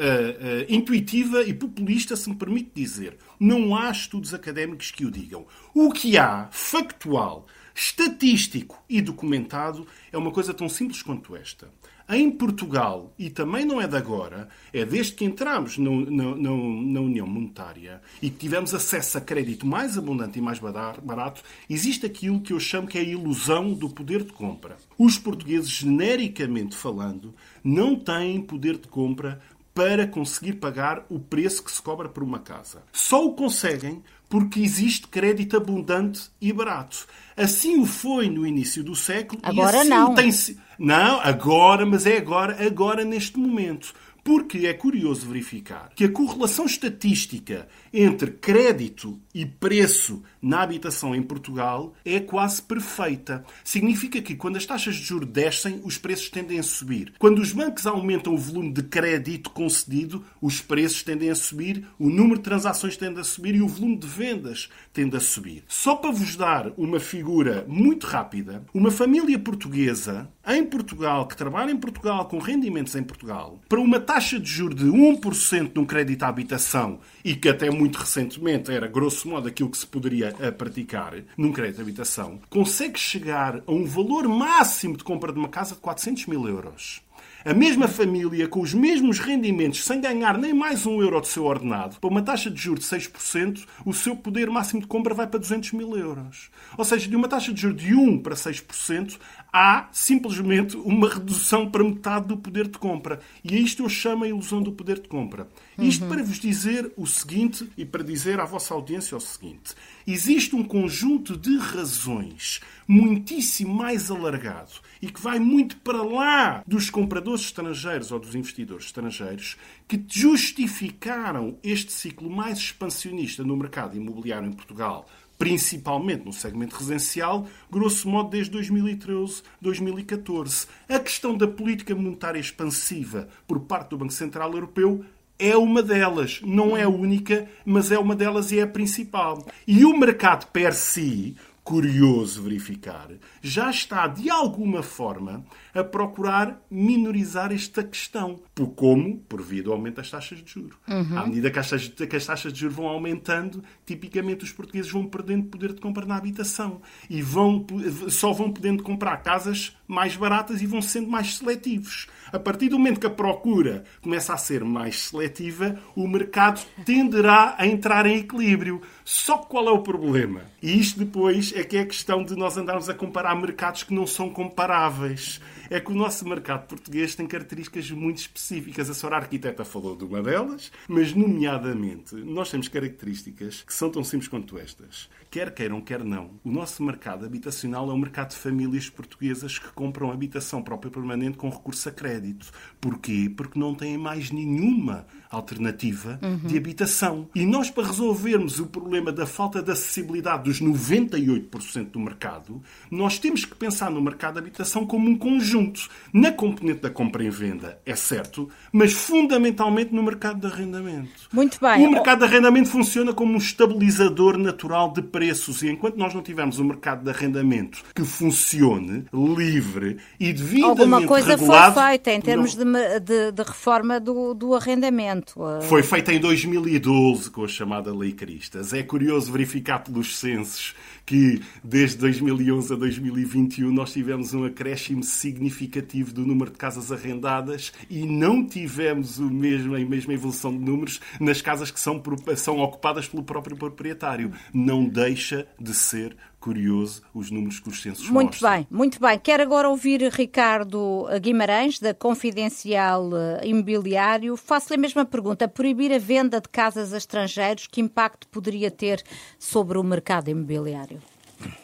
intuitiva 0.69 1.43
e 1.43 1.53
populista, 1.53 2.17
se 2.17 2.29
me 2.31 2.37
permite 2.37 2.71
dizer. 2.75 3.19
Não 3.39 3.77
há 3.77 3.91
estudos 3.91 4.33
académicos 4.33 4.91
que 4.91 5.05
o 5.05 5.11
digam. 5.11 5.47
O 5.75 5.93
que 5.93 6.17
há, 6.17 6.49
factual, 6.51 7.47
estatístico 7.75 8.83
e 8.89 9.01
documentado 9.01 9.87
é 10.13 10.19
uma 10.19 10.31
coisa 10.31 10.53
tão 10.53 10.69
simples 10.69 11.03
quanto 11.03 11.37
esta. 11.37 11.69
Em 12.13 12.29
Portugal, 12.29 13.15
e 13.17 13.31
também 13.31 13.65
não 13.65 13.81
é 13.81 13.87
de 13.87 13.97
agora, 13.97 14.49
é 14.73 14.85
desde 14.85 15.13
que 15.13 15.25
entramos 15.25 15.79
no, 15.79 16.01
no, 16.01 16.35
no, 16.35 16.83
na 16.83 17.01
União 17.01 17.25
Monetária 17.25 18.03
e 18.21 18.29
que 18.29 18.37
tivemos 18.37 18.75
acesso 18.75 19.17
a 19.17 19.21
crédito 19.21 19.65
mais 19.65 19.97
abundante 19.97 20.37
e 20.37 20.43
mais 20.43 20.59
barato, 20.59 21.41
existe 21.69 22.05
aquilo 22.05 22.41
que 22.41 22.53
eu 22.53 22.59
chamo 22.59 22.89
que 22.89 22.99
é 22.99 23.01
a 23.01 23.05
ilusão 23.05 23.73
do 23.73 23.89
poder 23.89 24.25
de 24.25 24.33
compra. 24.33 24.77
Os 24.99 25.19
portugueses, 25.19 25.71
genericamente 25.71 26.75
falando, 26.75 27.33
não 27.63 27.95
têm 27.95 28.43
poder 28.43 28.77
de 28.77 28.89
compra 28.89 29.41
para 29.73 30.05
conseguir 30.05 30.55
pagar 30.55 31.07
o 31.09 31.21
preço 31.21 31.63
que 31.63 31.71
se 31.71 31.81
cobra 31.81 32.09
por 32.09 32.25
uma 32.25 32.41
casa. 32.41 32.83
Só 32.93 33.25
o 33.25 33.35
conseguem 33.35 34.03
porque 34.31 34.61
existe 34.61 35.09
crédito 35.09 35.57
abundante 35.57 36.31
e 36.41 36.53
barato. 36.53 37.05
Assim 37.37 37.81
o 37.81 37.85
foi 37.85 38.31
no 38.31 38.47
início 38.47 38.85
do 38.85 38.95
século. 38.95 39.41
Agora 39.43 39.79
e 39.79 39.81
assim 39.81 39.91
não. 39.91 40.15
Tem... 40.15 40.31
Não, 40.79 41.21
agora, 41.21 41.85
mas 41.85 42.07
é 42.07 42.17
agora, 42.17 42.65
agora 42.65 43.05
neste 43.05 43.39
momento. 43.39 43.93
Porque 44.23 44.67
é 44.67 44.73
curioso 44.73 45.27
verificar 45.27 45.91
que 45.97 46.05
a 46.05 46.13
correlação 46.13 46.65
estatística 46.65 47.67
entre 47.93 48.31
crédito 48.31 49.21
e 49.35 49.45
preço 49.45 50.23
na 50.41 50.63
habitação 50.63 51.15
em 51.15 51.23
Portugal 51.23 51.95
é 52.05 52.19
quase 52.21 52.63
perfeita. 52.63 53.45
Significa 53.65 54.21
que 54.23 54.35
quando 54.35 54.57
as 54.57 54.67
taxas 54.67 54.97
de 54.97 55.03
juros 55.03 55.29
descem, 55.29 55.81
os 55.85 55.99
preços 55.99 56.31
tendem 56.31 56.59
a 56.59 56.63
subir. 56.63 57.13
Quando 57.19 57.41
os 57.41 57.53
bancos 57.53 57.87
aumentam 57.87 58.35
o 58.35 58.39
volume 58.39 58.73
de 58.73 58.83
crédito 58.83 59.51
concedido, 59.51 60.25
os 60.41 60.61
preços 60.61 61.03
tendem 61.03 61.31
a 61.31 61.35
subir, 61.35 61.85
o 61.99 62.09
número 62.09 62.37
de 62.37 62.45
transações 62.45 62.97
tende 62.97 63.21
a 63.21 63.25
subir 63.25 63.55
e 63.55 63.63
o 63.63 63.69
volume 63.69 63.97
de 63.97 64.07
vendas 64.07 64.69
tende 64.93 65.17
a 65.17 65.21
subir. 65.21 65.65
Só 65.69 65.95
para 65.97 66.11
vos 66.11 66.37
dar 66.37 66.73
uma 66.77 66.99
figura 66.99 67.65
muito 67.69 68.07
rápida, 68.07 68.65
uma 68.73 68.91
família 68.91 69.39
portuguesa 69.39 70.29
em 70.47 70.65
Portugal, 70.65 71.27
que 71.27 71.37
trabalha 71.37 71.71
em 71.71 71.77
Portugal 71.77 72.27
com 72.27 72.39
rendimentos 72.39 72.95
em 72.97 73.03
Portugal, 73.03 73.61
para 73.69 73.81
uma 73.81 74.01
taxa 74.01 74.39
de 74.39 74.51
juros 74.51 74.77
de 74.77 74.87
1% 74.87 75.73
num 75.75 75.85
crédito 75.85 76.23
à 76.23 76.29
habitação 76.29 76.99
e 77.25 77.35
que 77.35 77.49
até 77.49 77.71
muito 77.81 77.97
recentemente 77.97 78.71
era, 78.71 78.87
grosso 78.87 79.27
modo, 79.27 79.49
aquilo 79.49 79.71
que 79.71 79.79
se 79.79 79.87
poderia 79.87 80.35
eh, 80.39 80.51
praticar 80.51 81.15
num 81.35 81.51
crédito 81.51 81.77
de 81.77 81.83
habitação, 81.83 82.39
consegue 82.51 82.99
chegar 82.99 83.63
a 83.67 83.73
um 83.73 83.87
valor 83.87 84.29
máximo 84.29 84.99
de 84.99 85.03
compra 85.03 85.33
de 85.33 85.39
uma 85.39 85.49
casa 85.49 85.75
de 85.75 85.81
400 85.81 86.27
mil 86.27 86.47
euros. 86.47 87.01
A 87.43 87.55
mesma 87.55 87.89
família, 87.89 88.47
com 88.47 88.61
os 88.61 88.75
mesmos 88.75 89.19
rendimentos, 89.19 89.83
sem 89.83 89.99
ganhar 89.99 90.37
nem 90.37 90.53
mais 90.53 90.85
um 90.85 91.01
euro 91.01 91.23
do 91.23 91.27
seu 91.27 91.47
ordenado, 91.47 91.97
para 91.99 92.11
uma 92.11 92.21
taxa 92.21 92.51
de 92.51 92.61
juros 92.61 92.85
de 92.85 92.97
6%, 92.97 93.65
o 93.87 93.95
seu 93.95 94.15
poder 94.15 94.51
máximo 94.51 94.83
de 94.83 94.87
compra 94.87 95.15
vai 95.15 95.27
para 95.27 95.41
200 95.41 95.73
mil 95.73 95.97
euros. 95.97 96.51
Ou 96.77 96.85
seja, 96.85 97.09
de 97.09 97.17
uma 97.17 97.29
taxa 97.29 97.51
de 97.51 97.63
juros 97.63 97.83
de 97.83 97.95
1 97.95 98.19
para 98.19 98.35
6%, 98.35 99.19
há 99.53 99.89
simplesmente 99.93 100.77
uma 100.77 101.09
redução 101.09 101.71
para 101.71 101.85
metade 101.85 102.29
do 102.29 102.37
poder 102.37 102.69
de 102.69 102.79
compra. 102.79 103.21
E 103.43 103.57
a 103.57 103.59
isto 103.59 103.83
eu 103.83 103.89
chamo 103.89 104.25
a 104.25 104.29
ilusão 104.29 104.63
do 104.63 104.73
poder 104.73 105.01
de 105.01 105.09
compra. 105.09 105.49
Isto 105.79 106.07
para 106.07 106.23
vos 106.23 106.39
dizer 106.39 106.93
o 106.97 107.07
seguinte 107.07 107.71
e 107.77 107.85
para 107.85 108.05
dizer 108.05 108.39
à 108.41 108.45
vossa 108.45 108.75
audiência 108.75 109.17
o 109.17 109.21
seguinte: 109.21 109.75
existe 110.07 110.55
um 110.55 110.63
conjunto 110.63 111.37
de 111.37 111.57
razões 111.57 112.61
muitíssimo 112.87 113.73
mais 113.73 114.11
alargado 114.11 114.73
e 115.01 115.11
que 115.11 115.21
vai 115.21 115.39
muito 115.39 115.77
para 115.77 116.03
lá 116.03 116.63
dos 116.67 116.91
compradores 116.91 117.43
estrangeiros 117.43 118.11
ou 118.11 118.19
dos 118.19 118.35
investidores 118.35 118.87
estrangeiros 118.87 119.57
que 119.87 120.03
justificaram 120.09 121.57
este 121.63 121.93
ciclo 121.93 122.29
mais 122.29 122.59
expansionista 122.59 123.45
no 123.45 123.57
mercado 123.57 123.97
imobiliário 123.97 124.49
em 124.49 124.53
Portugal 124.53 125.07
principalmente 125.41 126.27
no 126.27 126.35
segmento 126.35 126.77
residencial, 126.77 127.47
grosso 127.71 128.07
modo 128.07 128.29
desde 128.29 128.53
2013, 128.53 129.43
2014. 129.59 130.67
A 130.87 130.99
questão 130.99 131.35
da 131.35 131.49
política 131.49 131.95
monetária 131.95 132.39
expansiva 132.39 133.27
por 133.49 133.61
parte 133.61 133.89
do 133.89 133.97
Banco 133.97 134.13
Central 134.13 134.53
Europeu 134.53 135.03
é 135.39 135.57
uma 135.57 135.83
delas. 135.83 136.43
Não 136.45 136.77
é 136.77 136.83
a 136.83 136.91
única, 136.91 137.49
mas 137.65 137.91
é 137.91 137.99
uma 137.99 138.15
delas 138.15 138.53
e 138.53 138.59
é 138.59 138.63
a 138.65 138.67
principal. 138.67 139.47
E 139.67 139.83
o 139.87 139.97
mercado 139.97 140.47
per 140.49 140.75
si, 140.75 141.35
curioso 141.63 142.43
verificar, 142.43 143.09
já 143.41 143.71
está 143.71 144.07
de 144.07 144.31
alguma 144.31 144.83
forma 144.83 145.45
a 145.75 145.85
procurar 145.85 146.61
minorizar 146.71 147.53
esta 147.53 147.83
questão. 147.83 148.41
Por 148.55 148.69
como? 148.69 149.19
Por 149.19 149.43
via 149.43 149.63
do 149.63 149.73
aumento 149.73 149.97
das 149.97 150.11
taxas 150.11 150.43
de 150.43 150.51
juros. 150.51 150.77
Uhum. 150.89 151.19
À 151.19 151.27
medida 151.27 151.51
que 151.51 151.59
as, 151.59 151.71
taxas, 151.71 151.89
que 151.89 152.17
as 152.17 152.27
taxas 152.27 152.53
de 152.53 152.61
juros 152.61 152.77
vão 152.77 152.89
aumentando, 152.89 153.63
tipicamente 153.87 154.45
os 154.45 154.53
portugueses 154.53 154.91
vão 154.91 155.07
perdendo 155.07 155.47
poder 155.47 155.73
de 155.73 155.81
compra 155.81 156.05
na 156.05 156.17
habitação 156.17 156.81
e 157.09 157.23
vão, 157.23 157.67
só 158.09 158.33
vão 158.33 158.51
podendo 158.51 158.83
comprar 158.83 159.17
casas 159.19 159.77
mais 159.87 160.17
baratas 160.17 160.63
e 160.63 160.67
vão 160.67 160.81
sendo 160.81 161.09
mais 161.09 161.37
seletivos. 161.37 162.07
A 162.33 162.39
partir 162.39 162.69
do 162.69 162.79
momento 162.79 163.01
que 163.01 163.07
a 163.07 163.11
procura 163.11 163.85
começa 164.01 164.33
a 164.33 164.37
ser 164.37 164.65
mais 164.65 165.09
seletiva, 165.09 165.79
o 165.97 166.07
mercado 166.07 166.61
tenderá 166.85 167.57
a 167.59 167.67
entrar 167.67 168.07
em 168.07 168.19
equilíbrio. 168.19 168.81
Só 169.13 169.39
que 169.39 169.49
qual 169.49 169.67
é 169.67 169.73
o 169.73 169.83
problema? 169.83 170.43
E 170.63 170.79
isto 170.79 171.01
depois 171.01 171.53
é 171.57 171.65
que 171.65 171.77
é 171.77 171.81
a 171.81 171.87
questão 171.87 172.23
de 172.23 172.37
nós 172.37 172.57
andarmos 172.57 172.89
a 172.89 172.95
comparar 172.95 173.35
mercados 173.35 173.83
que 173.83 173.93
não 173.93 174.07
são 174.07 174.31
comparáveis 174.31 175.41
é 175.71 175.79
que 175.79 175.93
o 175.93 175.95
nosso 175.95 176.29
mercado 176.29 176.67
português 176.67 177.15
tem 177.15 177.27
características 177.27 177.91
muito 177.93 178.19
específicas. 178.19 178.91
A 178.91 178.95
senhora 178.95 179.17
arquiteta 179.19 179.65
falou 179.65 179.97
de 179.97 180.05
uma 180.05 180.21
delas, 180.21 180.73
mas, 180.89 181.15
nomeadamente, 181.15 182.17
nós 182.17 182.51
temos 182.51 182.67
características 182.67 183.63
que 183.63 183.73
são 183.73 183.89
tão 183.89 184.03
simples 184.03 184.29
quanto 184.29 184.59
estas. 184.59 185.09
Quer 185.31 185.55
queiram, 185.55 185.81
quer 185.81 186.03
não, 186.03 186.33
o 186.43 186.51
nosso 186.51 186.83
mercado 186.83 187.25
habitacional 187.25 187.89
é 187.89 187.93
um 187.95 187.99
mercado 187.99 188.31
de 188.31 188.37
famílias 188.37 188.91
portuguesas 188.91 189.61
que 189.61 189.69
compram 189.69 190.11
habitação 190.11 190.61
própria 190.61 190.91
permanente 190.91 191.39
com 191.39 191.49
recurso 191.49 191.89
a 191.89 191.93
crédito. 191.93 192.51
Porquê? 192.81 193.33
Porque 193.35 193.57
não 193.57 193.73
têm 193.73 193.97
mais 193.97 194.33
nenhuma 194.33 195.07
alternativa 195.31 196.19
uhum. 196.21 196.49
de 196.49 196.59
habitação. 196.59 197.29
E 197.33 197.47
nós, 197.47 197.71
para 197.71 197.87
resolvermos 197.87 198.59
o 198.59 198.67
problema 198.67 199.00
da 199.01 199.27
falta 199.27 199.63
de 199.63 199.71
acessibilidade 199.71 200.45
dos 200.45 200.61
98% 200.61 201.91
do 201.91 202.01
mercado, 202.01 202.63
nós 202.91 203.19
temos 203.19 203.45
que 203.45 203.55
pensar 203.55 203.91
no 203.91 204.01
mercado 204.01 204.35
de 204.35 204.41
habitação 204.41 204.87
como 204.87 205.09
um 205.09 205.17
conjunto. 205.17 205.89
Na 206.13 206.31
componente 206.33 206.81
da 206.81 206.91
compra 206.91 207.25
e 207.25 207.31
venda, 207.31 207.79
é 207.87 207.97
certo, 207.97 208.49
mas 208.73 208.93
fundamentalmente 208.93 209.95
no 209.95 210.03
mercado 210.03 210.41
de 210.41 210.47
arrendamento. 210.47 211.29
Muito 211.33 211.59
bem. 211.61 211.87
O 211.87 211.91
mercado 211.91 212.19
de 212.21 212.25
arrendamento 212.25 212.69
funciona 212.69 213.13
como 213.13 213.33
um 213.35 213.39
estabilizador 213.39 214.37
natural 214.37 214.93
de 214.93 215.03
preços. 215.03 215.63
E 215.63 215.69
enquanto 215.69 215.97
nós 215.97 216.15
não 216.15 216.23
tivermos 216.23 216.59
um 216.59 216.65
mercado 216.65 217.05
de 217.05 217.11
arrendamento 217.11 217.83
que 217.95 218.05
funcione 218.05 219.05
livre 219.13 219.99
e 220.19 220.33
devidamente 220.33 220.81
Alguma 220.81 221.07
coisa 221.07 221.31
regulado, 221.31 221.75
foi 221.75 221.83
feita 221.83 222.13
em 222.13 222.21
termos 222.21 222.55
não... 222.55 222.73
de, 222.73 223.01
de, 223.01 223.33
de, 223.33 223.43
reforma 223.43 224.01
do, 224.01 224.35
do 224.35 224.55
arrendamento. 224.55 225.41
Foi 225.63 225.83
feita 225.83 226.13
em 226.13 226.21
2012 226.21 227.31
com 227.31 227.45
a 227.45 227.49
chamada 227.49 227.95
Lei 227.95 228.13
Cristas. 228.13 228.73
É 228.73 228.83
curioso 228.91 229.31
verificar 229.31 229.85
pelos 229.85 230.19
censos 230.19 230.75
que 231.07 231.41
desde 231.63 231.99
2011 231.99 232.73
a 232.73 232.77
2021 232.77 233.73
nós 233.73 233.93
tivemos 233.93 234.35
um 234.35 234.45
acréscimo 234.45 235.03
significativo 235.03 236.13
do 236.13 236.27
número 236.27 236.51
de 236.51 236.57
casas 236.57 236.91
arrendadas 236.91 237.73
e 237.89 238.05
não 238.05 238.45
tivemos 238.45 239.19
o 239.19 239.31
mesmo, 239.31 239.77
a 239.77 239.79
mesma 239.79 240.13
evolução 240.13 240.53
de 240.53 240.59
números 240.59 241.01
nas 241.21 241.41
casas 241.41 241.71
que 241.71 241.81
são, 241.81 242.03
são 242.37 242.59
ocupadas 242.59 243.09
pelo 243.09 243.23
próprio 243.23 243.57
proprietário. 243.57 244.33
Não 244.53 244.85
deixa 244.85 245.47
de 245.59 245.75
ser 245.75 246.17
curioso 246.41 247.03
os 247.15 247.31
números 247.31 247.61
que 247.61 247.69
os 247.69 247.83
censos 247.83 248.09
Muito 248.09 248.33
mostram. 248.33 248.51
bem, 248.51 248.67
muito 248.71 248.99
bem. 248.99 249.19
Quero 249.19 249.43
agora 249.43 249.69
ouvir 249.69 250.03
Ricardo 250.13 251.07
Guimarães, 251.21 251.79
da 251.79 251.93
Confidencial 251.93 253.11
eh, 253.15 253.47
Imobiliário. 253.47 254.37
Faço-lhe 254.37 254.77
a 254.77 254.81
mesma 254.81 255.05
pergunta. 255.05 255.47
Proibir 255.47 255.93
a 255.93 255.99
venda 255.99 256.41
de 256.41 256.49
casas 256.49 256.93
a 256.95 256.97
estrangeiros, 256.97 257.67
que 257.67 257.81
impacto 257.81 258.27
poderia 258.29 258.71
ter 258.71 259.03
sobre 259.39 259.79
o 259.79 259.83
mercado 259.85 260.29
imobiliário? 260.29 260.99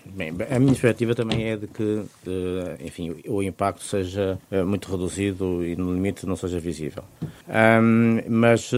Bem, 0.06 0.30
a 0.30 0.58
minha 0.58 0.72
perspectiva 0.72 1.14
também 1.14 1.50
é 1.50 1.56
de 1.56 1.66
que, 1.66 2.02
eh, 2.26 2.76
enfim, 2.80 3.16
o 3.26 3.42
impacto 3.42 3.82
seja 3.84 4.38
eh, 4.50 4.62
muito 4.62 4.90
reduzido 4.90 5.62
e, 5.64 5.76
no 5.76 5.92
limite, 5.92 6.24
não 6.26 6.36
seja 6.36 6.58
visível. 6.58 7.04
Um, 7.22 8.22
mas 8.28 8.72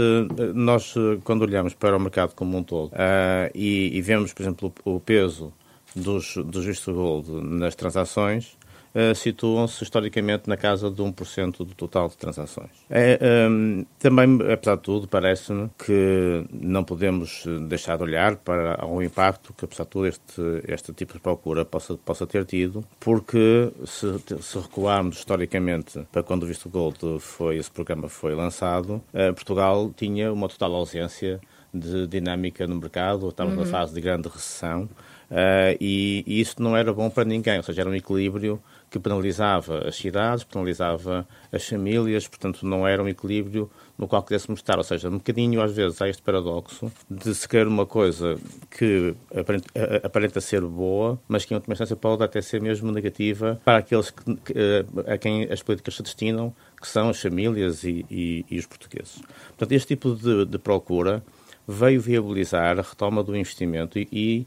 nós, 0.55 0.95
quando 1.23 1.43
olhamos 1.43 1.75
para 1.75 1.97
o 1.97 2.01
mercado 2.01 2.35
como 2.35 2.59
um 2.59 2.63
todo 2.63 2.89
uh, 2.89 3.51
e, 3.55 3.97
e, 3.97 4.03
vemos, 4.03 4.33
por 4.33 4.43
exemplo, 4.43 4.73
o 4.85 4.99
peso 4.99 5.53
dos, 5.99 6.37
dos 6.37 6.65
vistos 6.65 6.95
gold 6.95 7.31
nas 7.31 7.75
transações, 7.75 8.57
uh, 8.95 9.15
situam-se 9.15 9.83
historicamente 9.83 10.49
na 10.49 10.57
casa 10.57 10.91
de 10.91 11.03
1% 11.03 11.59
do 11.59 11.75
total 11.75 12.09
de 12.09 12.17
transações. 12.17 12.71
É, 12.91 13.19
um, 13.49 13.85
também, 13.99 14.39
apesar 14.53 14.77
de 14.77 14.83
tudo, 14.83 15.09
parece-me 15.09 15.71
que 15.79 16.45
não 16.53 16.85
podemos 16.85 17.45
deixar 17.69 17.97
de 17.97 18.03
olhar 18.03 18.37
para 18.37 18.85
o 18.87 19.03
impacto 19.03 19.53
que, 19.53 19.65
apesar 19.65 19.85
de 19.85 19.91
tudo, 19.91 20.07
este, 20.07 20.43
este 20.67 20.93
tipo 20.93 21.15
de 21.15 21.21
procura 21.21 21.65
possa, 21.65 21.97
possa 21.97 22.27
ter 22.27 22.45
tido, 22.45 22.85
porque 23.01 23.71
se, 23.85 24.07
se 24.41 24.59
recuarmos 24.59 25.19
historicamente 25.19 26.07
para 26.13 26.23
quando 26.23 26.45
o 26.45 26.47
Visto 26.47 26.69
Gold 26.69 26.99
foi, 27.21 27.57
esse 27.57 27.71
programa 27.71 28.09
foi 28.09 28.35
lançado, 28.35 29.03
uh, 29.13 29.35
Portugal 29.35 29.93
tinha 29.97 30.33
uma 30.33 30.49
total 30.49 30.75
ausência 30.75 31.41
de 31.73 32.07
dinâmica 32.07 32.67
no 32.67 32.77
mercado, 32.77 33.29
estávamos 33.29 33.59
uhum. 33.59 33.65
na 33.65 33.71
fase 33.71 33.95
de 33.95 34.01
grande 34.01 34.29
recessão, 34.29 34.89
Uh, 35.31 35.77
e, 35.79 36.25
e, 36.27 36.41
isso 36.41 36.63
não 36.63 36.75
era 36.75 36.91
bom 36.93 37.11
para 37.11 37.25
ninguém, 37.25 37.59
ou 37.59 37.63
seja, 37.63 37.83
era 37.83 37.91
um 37.91 37.95
equilíbrio 37.95 38.61
que 38.91 38.99
penalizava 38.99 39.87
as 39.87 39.97
cidades, 39.97 40.43
penalizava 40.43 41.29
as 41.53 41.69
famílias, 41.69 42.27
portanto 42.27 42.65
não 42.65 42.89
era 42.89 43.03
um 43.03 43.09
equilíbrio 43.09 43.71
no 43.99 44.09
qual 44.09 44.23
quisesse 44.23 44.51
estar, 44.53 44.79
ou 44.79 44.85
seja, 44.85 45.09
um 45.09 45.19
bocadinho 45.19 45.61
às 45.61 45.73
vezes 45.73 46.01
há 46.01 46.09
este 46.09 46.23
paradoxo 46.23 46.91
de 47.11 47.35
se 47.35 47.47
querer 47.47 47.67
uma 47.67 47.85
coisa 47.85 48.39
que 48.71 49.15
aparenta, 49.37 49.67
aparenta 50.03 50.41
ser 50.41 50.63
boa, 50.63 51.21
mas 51.29 51.45
que 51.45 51.53
em 51.53 51.57
última 51.57 51.75
instância 51.75 51.97
pode 51.97 52.25
até 52.25 52.41
ser 52.41 52.63
mesmo 52.63 52.91
negativa 52.91 53.61
para 53.63 53.79
aqueles 53.79 54.11
que, 54.11 54.37
que, 54.37 54.87
a 55.07 55.19
quem 55.19 55.45
as 55.53 55.63
políticas 55.63 55.95
se 55.97 56.03
destinam, 56.03 56.55
que 56.81 56.89
são 56.89 57.11
as 57.11 57.21
famílias 57.21 57.85
e, 57.85 58.07
e, 58.11 58.47
e 58.51 58.59
os 58.59 58.65
portugueses. 58.65 59.21
Portanto, 59.49 59.73
este 59.73 59.89
tipo 59.89 60.15
de, 60.15 60.47
de 60.47 60.59
procura 60.59 61.23
veio 61.69 62.01
viabilizar 62.01 62.79
a 62.79 62.83
retoma 62.83 63.23
do 63.23 63.37
investimento 63.37 63.99
e, 63.99 64.09
e 64.11 64.47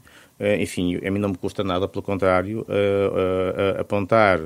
enfim, 0.60 0.96
a 1.06 1.10
mim 1.10 1.18
não 1.18 1.30
me 1.30 1.36
custa 1.36 1.62
nada, 1.62 1.86
pelo 1.88 2.02
contrário, 2.02 2.60
uh, 2.60 2.64
uh, 2.64 3.80
apontar 3.80 4.40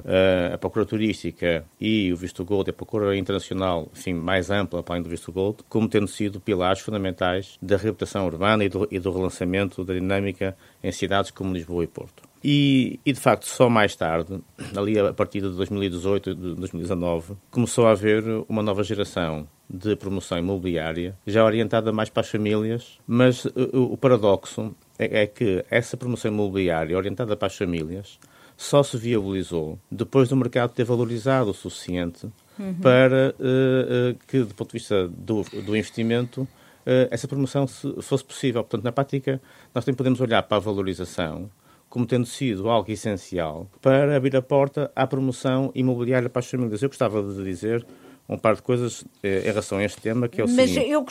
a 0.52 0.59
procura 0.59 0.85
turística 0.85 1.64
e 1.80 2.12
o 2.12 2.16
visto 2.16 2.44
gold, 2.44 2.70
a 2.70 2.72
procura 2.72 3.16
internacional, 3.16 3.88
enfim, 3.94 4.14
mais 4.14 4.50
ampla 4.50 4.82
para 4.82 4.94
além 4.94 5.02
do 5.02 5.09
visto 5.09 5.32
gold, 5.32 5.59
como 5.68 5.88
tendo 5.88 6.09
sido 6.09 6.40
pilares 6.40 6.80
fundamentais 6.80 7.59
da 7.62 7.76
reabilitação 7.76 8.26
urbana 8.26 8.64
e 8.64 8.68
do, 8.68 8.87
e 8.90 8.98
do 8.98 9.11
relançamento 9.11 9.85
da 9.85 9.94
dinâmica 9.94 10.56
em 10.82 10.92
cidades 10.92 11.30
como 11.30 11.52
Lisboa 11.52 11.85
e 11.85 11.87
Porto. 11.87 12.22
E, 12.44 13.00
e, 13.04 13.12
de 13.12 13.18
facto, 13.18 13.44
só 13.46 13.68
mais 13.68 13.96
tarde, 13.96 14.40
ali 14.76 14.98
a 14.98 15.12
partir 15.12 15.40
de 15.40 15.50
2018 15.50 16.30
e 16.30 16.35
2019, 16.35 17.35
começou 17.50 17.87
a 17.87 17.90
haver 17.90 18.22
uma 18.48 18.62
nova 18.62 18.85
geração 18.85 19.48
de 19.68 19.96
promoção 19.96 20.38
imobiliária, 20.38 21.16
já 21.26 21.44
orientada 21.44 21.92
mais 21.92 22.09
para 22.09 22.20
as 22.20 22.28
famílias, 22.28 23.00
mas 23.04 23.44
o, 23.46 23.94
o 23.94 23.96
paradoxo 23.96 24.72
é, 24.98 25.22
é 25.22 25.26
que 25.26 25.64
essa 25.70 25.96
promoção 25.96 26.30
imobiliária 26.30 26.96
orientada 26.96 27.37
para 27.37 27.46
as 27.46 27.56
famílias 27.56 28.18
só 28.56 28.82
se 28.82 28.96
viabilizou 28.96 29.78
depois 29.90 30.28
do 30.28 30.37
mercado 30.37 30.72
ter 30.72 30.85
valorizado 30.85 31.50
o 31.50 31.54
suficiente 31.54 32.26
uhum. 32.59 32.74
para 32.74 33.35
uh, 33.38 34.12
uh, 34.12 34.18
que, 34.26 34.40
do 34.40 34.54
ponto 34.54 34.68
de 34.68 34.78
vista 34.78 35.09
do, 35.09 35.42
do 35.42 35.76
investimento, 35.76 36.42
uh, 36.42 37.09
essa 37.11 37.28
promoção 37.28 37.66
fosse 37.66 38.24
possível. 38.24 38.62
Portanto, 38.62 38.85
na 38.85 38.92
prática, 38.92 39.40
nós 39.74 39.85
também 39.85 39.96
podemos 39.96 40.20
olhar 40.20 40.42
para 40.42 40.56
a 40.56 40.61
valorização 40.61 41.50
como 41.88 42.04
tendo 42.04 42.26
sido 42.26 42.68
algo 42.68 42.90
essencial 42.90 43.70
para 43.80 44.16
abrir 44.16 44.37
a 44.37 44.42
porta 44.42 44.90
à 44.94 45.06
promoção 45.06 45.70
imobiliária 45.74 46.28
para 46.28 46.40
as 46.40 46.50
famílias. 46.50 46.82
Eu 46.82 46.88
gostava 46.88 47.22
de 47.22 47.44
dizer 47.44 47.87
um 48.29 48.37
par 48.37 48.57
de 48.57 48.62
coisas 48.62 49.05
eh, 49.23 49.41
em 49.41 49.47
relação 49.47 49.79
a 49.79 49.85
este 49.85 50.01
tema, 50.01 50.29
que 50.29 50.41
é 50.41 50.45
o 50.45 50.49
Mas 50.49 50.71
seguinte... 50.71 50.91
eu, 50.91 51.07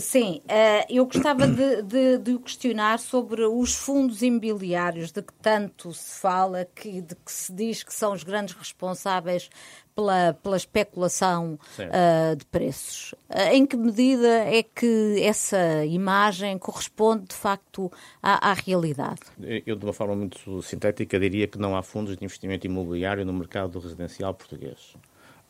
sim, 0.00 0.40
eh, 0.48 0.86
eu 0.88 1.04
gostava 1.04 1.46
de, 1.46 1.82
de, 1.82 2.18
de, 2.18 2.38
questionar 2.38 2.98
sobre 2.98 3.42
os 3.44 3.74
fundos 3.74 4.22
imobiliários, 4.22 5.10
de 5.10 5.20
que 5.22 5.32
tanto 5.34 5.92
se 5.92 6.20
fala, 6.20 6.66
que, 6.74 7.00
de 7.00 7.14
que 7.14 7.32
se 7.32 7.52
diz 7.52 7.82
que 7.82 7.92
são 7.92 8.12
os 8.12 8.22
grandes 8.22 8.54
responsáveis 8.54 9.50
pela, 9.94 10.32
pela 10.34 10.56
especulação 10.56 11.58
uh, 11.78 12.36
de 12.36 12.44
preços. 12.46 13.12
Uh, 13.28 13.52
em 13.52 13.66
que 13.66 13.76
medida 13.76 14.28
é 14.28 14.62
que 14.62 15.20
essa 15.22 15.84
imagem 15.84 16.56
corresponde, 16.56 17.26
de 17.26 17.34
facto, 17.34 17.90
à, 18.22 18.50
à, 18.50 18.52
realidade? 18.54 19.20
Eu, 19.66 19.74
de 19.74 19.84
uma 19.84 19.92
forma 19.92 20.14
muito 20.14 20.62
sintética, 20.62 21.18
diria 21.18 21.48
que 21.48 21.58
não 21.58 21.76
há 21.76 21.82
fundos 21.82 22.16
de 22.16 22.24
investimento 22.24 22.66
imobiliário 22.66 23.24
no 23.24 23.32
mercado 23.32 23.78
residencial 23.80 24.32
português 24.34 24.94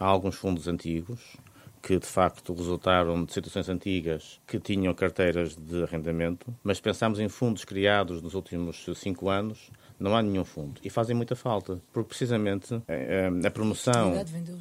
há 0.00 0.06
alguns 0.06 0.34
fundos 0.34 0.66
antigos 0.66 1.36
que 1.82 1.98
de 1.98 2.06
facto 2.06 2.54
resultaram 2.54 3.24
de 3.24 3.32
situações 3.32 3.68
antigas 3.68 4.40
que 4.46 4.58
tinham 4.58 4.92
carteiras 4.94 5.54
de 5.56 5.82
arrendamento, 5.82 6.54
mas 6.62 6.80
pensámos 6.80 7.20
em 7.20 7.28
fundos 7.28 7.64
criados 7.64 8.20
nos 8.22 8.34
últimos 8.34 8.84
cinco 8.96 9.28
anos 9.28 9.70
não 10.00 10.16
há 10.16 10.22
nenhum 10.22 10.44
fundo. 10.44 10.80
E 10.82 10.90
fazem 10.90 11.14
muita 11.14 11.36
falta, 11.36 11.80
porque 11.92 12.08
precisamente 12.08 12.74
eh, 12.88 13.30
eh, 13.42 13.46
a 13.46 13.50
promoção 13.50 14.14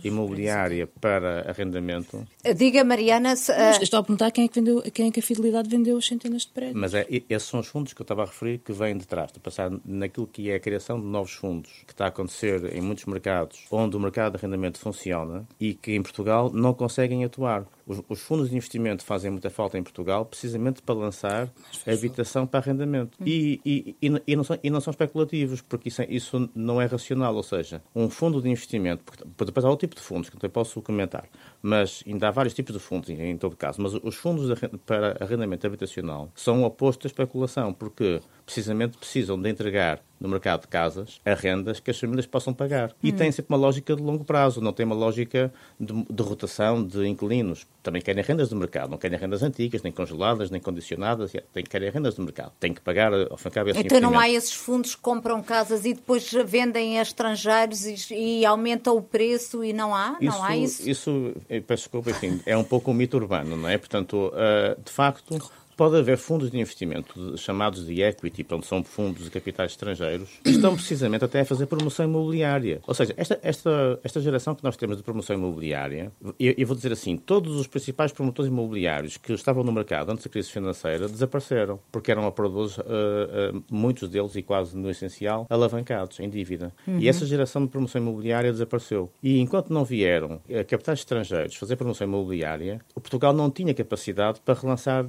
imobiliária 0.03 0.87
para 0.99 1.49
arrendamento. 1.49 2.27
Diga, 2.55 2.83
Mariana. 2.83 3.35
Se, 3.35 3.51
uh... 3.51 3.81
Estou 3.81 3.99
a 3.99 4.03
perguntar 4.03 4.31
quem 4.31 4.45
é, 4.45 4.47
que 4.47 4.55
vendeu, 4.55 4.81
quem 4.93 5.07
é 5.07 5.11
que 5.11 5.19
a 5.19 5.23
Fidelidade 5.23 5.69
vendeu 5.69 5.97
os 5.97 6.05
centenas 6.05 6.43
de 6.43 6.49
prédios. 6.49 6.75
Mas 6.75 6.93
é, 6.93 7.07
esses 7.29 7.47
são 7.47 7.59
os 7.59 7.67
fundos 7.67 7.93
que 7.93 8.01
eu 8.01 8.03
estava 8.03 8.23
a 8.23 8.25
referir 8.25 8.59
que 8.59 8.73
vêm 8.73 8.97
de 8.97 9.07
trás, 9.07 9.31
de 9.31 9.39
passar 9.39 9.71
naquilo 9.85 10.27
que 10.27 10.49
é 10.49 10.55
a 10.55 10.59
criação 10.59 10.99
de 10.99 11.05
novos 11.05 11.31
fundos, 11.33 11.71
que 11.87 11.93
está 11.93 12.05
a 12.05 12.09
acontecer 12.09 12.75
em 12.75 12.81
muitos 12.81 13.05
mercados 13.05 13.65
onde 13.71 13.95
o 13.95 13.99
mercado 13.99 14.33
de 14.33 14.37
arrendamento 14.37 14.79
funciona 14.79 15.47
e 15.59 15.73
que 15.73 15.93
em 15.93 16.01
Portugal 16.01 16.51
não 16.53 16.73
conseguem 16.73 17.23
atuar. 17.23 17.65
Os, 17.89 18.03
os, 18.07 18.21
fundos 18.21 18.51
de 18.51 18.55
investimento 18.55 19.03
fazem 19.03 19.31
muita 19.31 19.49
falta 19.49 19.75
em 19.75 19.81
Portugal 19.81 20.23
precisamente 20.23 20.79
para 20.79 20.93
lançar 20.93 21.51
a 21.87 21.91
habitação 21.91 22.45
para 22.45 22.59
arrendamento. 22.59 23.17
Hum. 23.19 23.25
E, 23.25 23.59
e, 23.65 23.95
e, 23.99 24.21
e, 24.27 24.35
não 24.35 24.43
são, 24.43 24.59
e 24.63 24.69
não 24.69 24.79
são 24.79 24.91
especulativos, 24.91 25.61
porque 25.61 25.89
isso, 25.89 26.03
é, 26.03 26.07
isso 26.07 26.49
não 26.53 26.79
é 26.79 26.85
racional. 26.85 27.35
Ou 27.35 27.41
seja, 27.41 27.81
um 27.95 28.07
fundo 28.07 28.39
de 28.39 28.47
investimento, 28.47 29.03
porque 29.03 29.45
depois 29.45 29.65
há 29.65 29.69
outro 29.69 29.87
tipo 29.87 29.99
de 29.99 30.05
fundos 30.05 30.29
que 30.29 30.45
eu 30.45 30.49
posso 30.51 30.79
comentar, 30.83 31.27
mas 31.63 32.03
ainda 32.05 32.27
há 32.27 32.31
vários 32.31 32.53
tipos 32.53 32.73
de 32.73 32.79
fundos 32.79 33.09
em, 33.09 33.19
em 33.31 33.37
todo 33.37 33.57
caso. 33.57 33.81
Mas 33.81 33.95
os 33.95 34.15
fundos 34.15 34.47
para 34.85 35.17
arrendamento 35.19 35.65
habitacional 35.65 36.31
são 36.35 36.63
opostos 36.63 37.07
à 37.07 37.09
especulação, 37.09 37.73
porque 37.73 38.21
precisamente 38.49 38.97
precisam 38.97 39.39
de 39.39 39.47
entregar 39.47 40.01
no 40.19 40.27
mercado 40.27 40.61
de 40.61 40.67
casas 40.67 41.21
a 41.23 41.35
rendas 41.35 41.79
que 41.79 41.91
as 41.91 41.99
famílias 41.99 42.25
possam 42.25 42.51
pagar. 42.51 42.91
E 43.01 43.11
tem 43.11 43.31
sempre 43.31 43.53
uma 43.53 43.59
lógica 43.59 43.95
de 43.95 44.01
longo 44.01 44.25
prazo, 44.25 44.59
não 44.59 44.73
tem 44.73 44.87
uma 44.87 44.95
lógica 44.95 45.53
de, 45.79 45.93
de, 46.09 46.23
rotação 46.23 46.83
de 46.83 47.07
inquilinos. 47.07 47.67
Também 47.83 48.01
querem 48.01 48.23
rendas 48.23 48.49
do 48.49 48.55
mercado, 48.55 48.89
não 48.89 48.97
querem 48.97 49.19
rendas 49.19 49.43
antigas, 49.43 49.83
nem 49.83 49.91
congeladas, 49.91 50.49
nem 50.49 50.59
condicionadas, 50.59 51.31
tem, 51.53 51.63
querem 51.63 51.91
rendas 51.91 52.15
do 52.15 52.23
mercado. 52.23 52.51
Tem 52.59 52.73
que 52.73 52.81
pagar, 52.81 53.13
ao 53.13 53.37
fim 53.37 53.51
cabo, 53.51 53.69
esse 53.69 53.81
Então 53.81 54.01
não 54.01 54.17
há 54.17 54.27
esses 54.27 54.53
fundos 54.53 54.95
que 54.95 55.01
compram 55.01 55.43
casas 55.43 55.85
e 55.85 55.93
depois 55.93 56.29
vendem 56.45 56.97
a 56.97 57.03
estrangeiros 57.03 57.85
e, 57.85 58.15
e 58.15 58.45
aumentam 58.47 58.97
o 58.97 59.01
preço 59.03 59.63
e 59.63 59.71
não 59.71 59.93
há? 59.93 60.17
Isso, 60.19 60.37
não 60.37 60.43
há 60.43 60.57
isso? 60.57 60.89
Isso, 60.89 61.33
peço 61.67 61.83
desculpa, 61.83 62.09
enfim, 62.09 62.41
é 62.47 62.57
um 62.57 62.63
pouco 62.63 62.89
um 62.89 62.95
mito 62.95 63.15
urbano, 63.15 63.55
não 63.55 63.69
é? 63.69 63.77
Portanto, 63.77 64.33
uh, 64.33 64.81
de 64.83 64.91
facto 64.91 65.39
pode 65.79 65.95
haver 65.95 66.17
fundos 66.17 66.51
de 66.51 66.59
investimento 66.59 67.37
chamados 67.37 67.85
de 67.85 68.01
equity, 68.01 68.43
portanto, 68.43 68.67
são 68.67 68.83
fundos 68.83 69.23
de 69.23 69.29
capitais 69.29 69.71
estrangeiros, 69.71 70.27
que 70.43 70.49
estão 70.49 70.75
precisamente 70.75 71.23
até 71.23 71.39
a 71.39 71.45
fazer 71.45 71.67
promoção 71.67 72.03
imobiliária. 72.03 72.81
Ou 72.85 72.93
seja, 72.93 73.13
esta, 73.15 73.39
esta, 73.41 73.97
esta 74.03 74.19
geração 74.19 74.53
que 74.53 74.61
nós 74.61 74.75
temos 74.75 74.97
de 74.97 75.03
promoção 75.03 75.37
imobiliária, 75.37 76.11
eu, 76.37 76.53
eu 76.57 76.67
vou 76.67 76.75
dizer 76.75 76.91
assim, 76.91 77.15
todos 77.15 77.55
os 77.55 77.65
principais 77.65 78.11
promotores 78.11 78.51
imobiliários 78.51 79.15
que 79.15 79.31
estavam 79.31 79.63
no 79.63 79.71
mercado 79.71 80.11
antes 80.11 80.25
da 80.25 80.29
crise 80.29 80.49
financeira 80.49 81.07
desapareceram, 81.07 81.79
porque 81.89 82.11
eram 82.11 82.27
operadores, 82.27 82.77
uh, 82.77 82.81
uh, 82.81 83.63
muitos 83.71 84.09
deles 84.09 84.35
e 84.35 84.41
quase 84.41 84.75
no 84.75 84.89
essencial, 84.89 85.47
alavancados 85.49 86.19
em 86.19 86.29
dívida. 86.29 86.73
Uhum. 86.85 86.99
E 86.99 87.07
essa 87.07 87.25
geração 87.25 87.63
de 87.63 87.69
promoção 87.69 88.01
imobiliária 88.01 88.51
desapareceu. 88.51 89.09
E 89.23 89.39
enquanto 89.39 89.69
não 89.69 89.85
vieram 89.85 90.41
uh, 90.49 90.65
capitais 90.67 90.99
estrangeiros 90.99 91.55
fazer 91.55 91.77
promoção 91.77 92.05
imobiliária, 92.05 92.81
o 92.93 92.99
Portugal 92.99 93.31
não 93.31 93.49
tinha 93.49 93.73
capacidade 93.73 94.41
para 94.41 94.59
relançar 94.59 95.05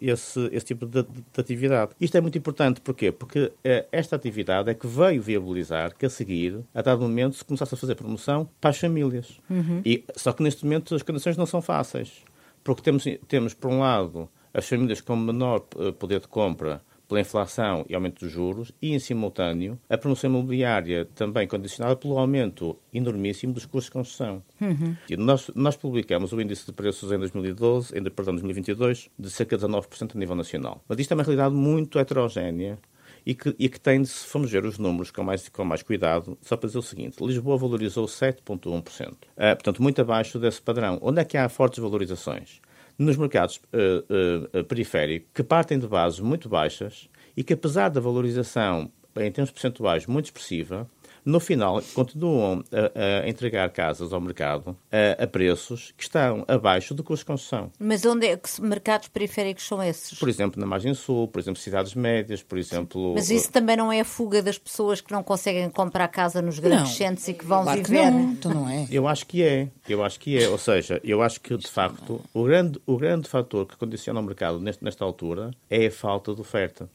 esse, 0.00 0.48
esse 0.52 0.66
tipo 0.66 0.86
de, 0.86 1.02
de, 1.02 1.22
atividade. 1.36 1.92
Isto 2.00 2.16
é 2.16 2.20
muito 2.20 2.38
importante, 2.38 2.80
porquê? 2.80 3.12
Porque 3.12 3.52
eh, 3.62 3.86
esta 3.92 4.16
atividade 4.16 4.70
é 4.70 4.74
que 4.74 4.86
veio 4.86 5.20
viabilizar 5.20 5.94
que 5.94 6.06
a 6.06 6.10
seguir, 6.10 6.60
a 6.74 6.80
dado 6.80 7.02
momento, 7.02 7.36
se 7.36 7.44
começasse 7.44 7.74
a 7.74 7.78
fazer 7.78 7.94
promoção 7.94 8.48
para 8.60 8.70
as 8.70 8.78
famílias. 8.78 9.40
Uhum. 9.50 9.82
E, 9.84 10.04
só 10.16 10.32
que 10.32 10.42
neste 10.42 10.64
momento 10.64 10.94
as 10.94 11.02
condições 11.02 11.36
não 11.36 11.46
são 11.46 11.60
fáceis. 11.60 12.22
Porque 12.62 12.82
temos, 12.82 13.04
temos 13.28 13.52
por 13.52 13.70
um 13.70 13.80
lado, 13.80 14.28
as 14.52 14.66
famílias 14.66 15.00
com 15.00 15.16
menor 15.16 15.66
eh, 15.78 15.92
poder 15.92 16.20
de 16.20 16.28
compra 16.28 16.80
pela 17.08 17.20
inflação 17.20 17.84
e 17.88 17.94
aumento 17.94 18.24
dos 18.24 18.32
juros 18.32 18.72
e, 18.80 18.94
em 18.94 18.98
simultâneo, 18.98 19.78
a 19.88 19.96
promoção 19.98 20.30
imobiliária 20.30 21.06
também 21.14 21.46
condicionada 21.46 21.96
pelo 21.96 22.18
aumento 22.18 22.76
enormíssimo 22.92 23.52
dos 23.52 23.66
custos 23.66 23.86
de 23.86 23.90
construção. 23.92 24.42
Uhum. 24.60 24.96
Nós, 25.18 25.50
nós, 25.54 25.76
publicamos 25.76 26.32
o 26.32 26.40
índice 26.40 26.66
de 26.66 26.72
preços 26.72 27.12
em 27.12 27.18
2012, 27.18 27.98
em, 27.98 28.02
perdão, 28.04 28.34
2022, 28.34 29.10
de 29.18 29.30
cerca 29.30 29.56
de 29.56 29.64
19% 29.64 30.14
a 30.14 30.18
nível 30.18 30.34
nacional. 30.34 30.82
Mas 30.88 30.98
isto 30.98 31.12
é 31.12 31.14
uma 31.14 31.22
realidade 31.22 31.54
muito 31.54 31.98
heterogénea 31.98 32.78
e 33.26 33.34
que, 33.34 33.54
e 33.58 33.68
que 33.68 33.80
tem 33.80 34.02
de, 34.02 34.08
se 34.08 34.26
formos 34.26 34.50
ver 34.50 34.64
os 34.64 34.78
números 34.78 35.10
com 35.10 35.22
mais, 35.22 35.48
com 35.48 35.64
mais 35.64 35.82
cuidado, 35.82 36.36
só 36.42 36.56
para 36.56 36.66
dizer 36.66 36.78
o 36.78 36.82
seguinte: 36.82 37.24
Lisboa 37.24 37.56
valorizou 37.56 38.06
7,1%. 38.06 39.12
Uh, 39.12 39.16
ah, 39.36 39.56
portanto, 39.56 39.82
muito 39.82 40.00
abaixo 40.00 40.38
desse 40.38 40.60
padrão. 40.60 40.98
Onde 41.00 41.20
é 41.20 41.24
que 41.24 41.36
há 41.36 41.48
fortes 41.48 41.78
valorizações? 41.78 42.60
Nos 42.98 43.16
mercados 43.16 43.56
uh, 43.56 44.58
uh, 44.58 44.64
periféricos 44.64 45.28
que 45.34 45.42
partem 45.42 45.78
de 45.78 45.86
bases 45.86 46.20
muito 46.20 46.48
baixas 46.48 47.08
e 47.36 47.42
que, 47.42 47.52
apesar 47.52 47.88
da 47.88 48.00
valorização 48.00 48.90
em 49.16 49.30
termos 49.30 49.50
percentuais 49.50 50.06
muito 50.06 50.26
expressiva, 50.26 50.88
no 51.24 51.40
final 51.40 51.82
continuam 51.94 52.62
a, 52.72 53.24
a 53.24 53.28
entregar 53.28 53.68
casas 53.70 54.12
ao 54.12 54.20
mercado 54.20 54.76
a, 54.90 55.24
a, 55.24 55.26
preços 55.26 55.92
que 55.96 56.04
estão 56.04 56.44
abaixo 56.46 56.94
do 56.94 57.02
custo 57.02 57.24
de 57.24 57.26
construção. 57.26 57.70
Mas 57.78 58.04
onde 58.04 58.26
é 58.26 58.36
que 58.36 58.60
mercados 58.60 59.08
periféricos 59.08 59.66
são 59.66 59.82
esses? 59.82 60.18
Por 60.18 60.28
exemplo, 60.28 60.60
na 60.60 60.66
margem 60.66 60.94
sul, 60.94 61.28
por 61.28 61.38
exemplo, 61.38 61.60
cidades 61.60 61.94
médias, 61.94 62.42
por 62.42 62.58
exemplo... 62.58 63.14
Mas 63.14 63.30
isso 63.30 63.50
também 63.50 63.76
não 63.76 63.90
é 63.90 64.00
a 64.00 64.04
fuga 64.04 64.42
das 64.42 64.58
pessoas 64.58 65.00
que 65.00 65.12
não 65.12 65.22
conseguem 65.22 65.68
comprar 65.70 66.08
casa 66.08 66.42
nos 66.42 66.58
grandes 66.58 66.88
não. 66.88 66.96
centros 66.96 67.28
e 67.28 67.34
que 67.34 67.44
vão 67.44 67.62
claro 67.62 67.82
viver? 67.82 68.04
Que 68.04 68.10
não. 68.10 68.32
Então 68.32 68.54
não 68.54 68.68
é. 68.68 68.86
Eu 68.90 69.08
acho 69.08 69.26
que 69.26 69.42
é. 69.42 69.68
Eu 69.88 70.04
acho 70.04 70.20
que 70.20 70.38
é. 70.38 70.48
Ou 70.48 70.58
seja, 70.58 71.00
eu 71.02 71.22
acho 71.22 71.40
que, 71.40 71.56
de 71.56 71.68
facto, 71.68 72.20
o 72.32 72.44
grande, 72.44 72.80
o 72.86 72.96
grande 72.96 73.28
fator 73.28 73.66
que 73.66 73.76
condiciona 73.76 74.20
o 74.20 74.22
mercado 74.22 74.60
neste, 74.60 74.84
nesta 74.84 75.04
altura 75.04 75.50
é 75.70 75.86
a 75.86 75.90
falta 75.90 76.34
de 76.34 76.40
oferta. 76.40 76.88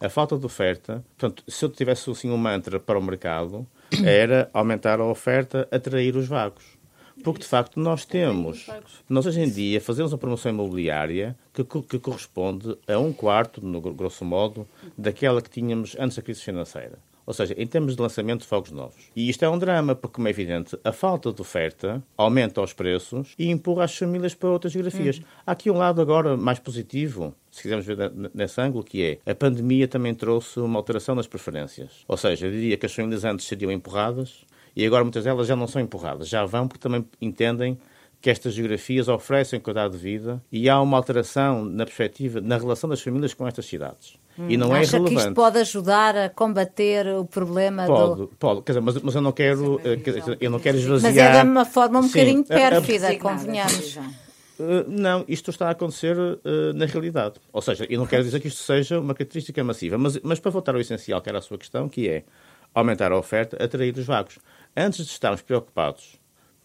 A 0.00 0.08
falta 0.08 0.38
de 0.38 0.46
oferta, 0.46 1.04
portanto, 1.16 1.42
se 1.48 1.64
eu 1.64 1.68
tivesse 1.68 2.08
assim 2.08 2.30
um 2.30 2.36
mantra 2.36 2.78
para 2.78 2.98
o 2.98 3.02
mercado, 3.02 3.66
era 4.04 4.48
aumentar 4.52 5.00
a 5.00 5.04
oferta, 5.04 5.66
atrair 5.72 6.14
os 6.16 6.28
vagos. 6.28 6.78
Porque, 7.24 7.40
de 7.40 7.46
facto, 7.46 7.80
nós 7.80 8.04
temos, 8.04 8.68
nós 9.08 9.26
hoje 9.26 9.40
em 9.40 9.50
dia 9.50 9.80
fazemos 9.80 10.12
uma 10.12 10.18
promoção 10.18 10.52
imobiliária 10.52 11.36
que, 11.52 11.64
que 11.64 11.98
corresponde 11.98 12.76
a 12.86 12.96
um 12.96 13.12
quarto, 13.12 13.60
no 13.60 13.80
grosso 13.80 14.24
modo, 14.24 14.68
daquela 14.96 15.42
que 15.42 15.50
tínhamos 15.50 15.96
antes 15.98 16.16
da 16.16 16.22
crise 16.22 16.42
financeira. 16.42 16.98
Ou 17.28 17.34
seja, 17.34 17.54
em 17.58 17.66
termos 17.66 17.94
de 17.94 18.00
lançamento 18.00 18.40
de 18.40 18.46
fogos 18.46 18.70
novos. 18.70 19.10
E 19.14 19.28
isto 19.28 19.44
é 19.44 19.50
um 19.50 19.58
drama, 19.58 19.94
porque, 19.94 20.14
como 20.14 20.28
é 20.28 20.30
evidente, 20.30 20.78
a 20.82 20.92
falta 20.92 21.30
de 21.30 21.42
oferta 21.42 22.02
aumenta 22.16 22.62
os 22.62 22.72
preços 22.72 23.34
e 23.38 23.50
empurra 23.50 23.84
as 23.84 23.94
famílias 23.94 24.34
para 24.34 24.48
outras 24.48 24.72
geografias. 24.72 25.18
Hum. 25.18 25.22
Há 25.46 25.52
aqui 25.52 25.70
um 25.70 25.76
lado 25.76 26.00
agora 26.00 26.38
mais 26.38 26.58
positivo, 26.58 27.34
se 27.50 27.60
quisermos 27.60 27.84
ver 27.84 28.10
nesse 28.32 28.58
ângulo, 28.58 28.82
que 28.82 29.02
é 29.02 29.30
a 29.30 29.34
pandemia 29.34 29.86
também 29.86 30.14
trouxe 30.14 30.58
uma 30.58 30.78
alteração 30.78 31.14
nas 31.14 31.26
preferências. 31.26 32.02
Ou 32.08 32.16
seja, 32.16 32.46
eu 32.46 32.50
diria 32.50 32.78
que 32.78 32.86
as 32.86 32.94
famílias 32.94 33.26
antes 33.26 33.46
seriam 33.46 33.70
empurradas 33.70 34.46
e 34.74 34.86
agora 34.86 35.04
muitas 35.04 35.24
delas 35.24 35.46
já 35.46 35.54
não 35.54 35.66
são 35.66 35.82
empurradas, 35.82 36.30
já 36.30 36.46
vão 36.46 36.66
porque 36.66 36.80
também 36.80 37.04
entendem 37.20 37.78
que 38.20 38.30
estas 38.30 38.54
geografias 38.54 39.08
oferecem 39.08 39.60
qualidade 39.60 39.94
de 39.94 39.98
vida 39.98 40.42
e 40.50 40.68
há 40.68 40.80
uma 40.80 40.96
alteração 40.96 41.64
na 41.64 41.84
perspectiva, 41.84 42.40
na 42.40 42.58
relação 42.58 42.90
das 42.90 43.00
famílias 43.00 43.32
com 43.32 43.46
estas 43.46 43.66
cidades. 43.66 44.18
E 44.48 44.56
não 44.56 44.74
é 44.74 44.80
Acha 44.80 44.96
é 44.96 44.98
relevante. 44.98 45.14
que 45.14 45.20
isto 45.20 45.34
pode 45.34 45.58
ajudar 45.58 46.16
a 46.16 46.28
combater 46.28 47.06
o 47.08 47.24
problema 47.24 47.86
pode, 47.86 48.20
do... 48.20 48.28
Pode, 48.28 48.62
quer 48.62 48.72
dizer, 48.72 48.80
mas, 48.80 49.02
mas 49.02 49.14
eu 49.14 49.20
não 49.20 49.32
quero, 49.32 49.80
é 49.84 49.96
dizer, 49.96 50.38
eu 50.40 50.50
não 50.50 50.60
quero 50.60 50.78
esvaziar... 50.78 51.12
Mas 51.12 51.36
é 51.38 51.42
de 51.42 51.48
uma 51.48 51.64
forma 51.64 51.98
um 51.98 52.02
Sim, 52.02 52.08
bocadinho 52.08 52.44
pérfida, 52.44 53.08
a, 53.08 53.10
a... 53.10 53.18
convenhamos. 53.18 53.96
Uh, 53.96 54.84
não, 54.88 55.24
isto 55.26 55.50
está 55.50 55.68
a 55.68 55.70
acontecer 55.70 56.16
uh, 56.16 56.38
na 56.74 56.86
realidade. 56.86 57.34
Ou 57.52 57.60
seja, 57.60 57.84
eu 57.90 57.98
não 57.98 58.06
quero 58.06 58.22
dizer 58.22 58.38
que 58.38 58.46
isto 58.46 58.62
seja 58.62 59.00
uma 59.00 59.14
característica 59.14 59.62
massiva, 59.64 59.98
mas, 59.98 60.20
mas 60.22 60.38
para 60.38 60.50
voltar 60.52 60.74
ao 60.74 60.80
essencial, 60.80 61.20
que 61.20 61.28
era 61.28 61.38
a 61.38 61.42
sua 61.42 61.58
questão, 61.58 61.88
que 61.88 62.08
é 62.08 62.24
aumentar 62.72 63.10
a 63.10 63.18
oferta, 63.18 63.62
atrair 63.62 63.96
os 63.96 64.04
vagos. 64.04 64.38
Antes 64.76 65.04
de 65.04 65.10
estarmos 65.10 65.42
preocupados 65.42 66.18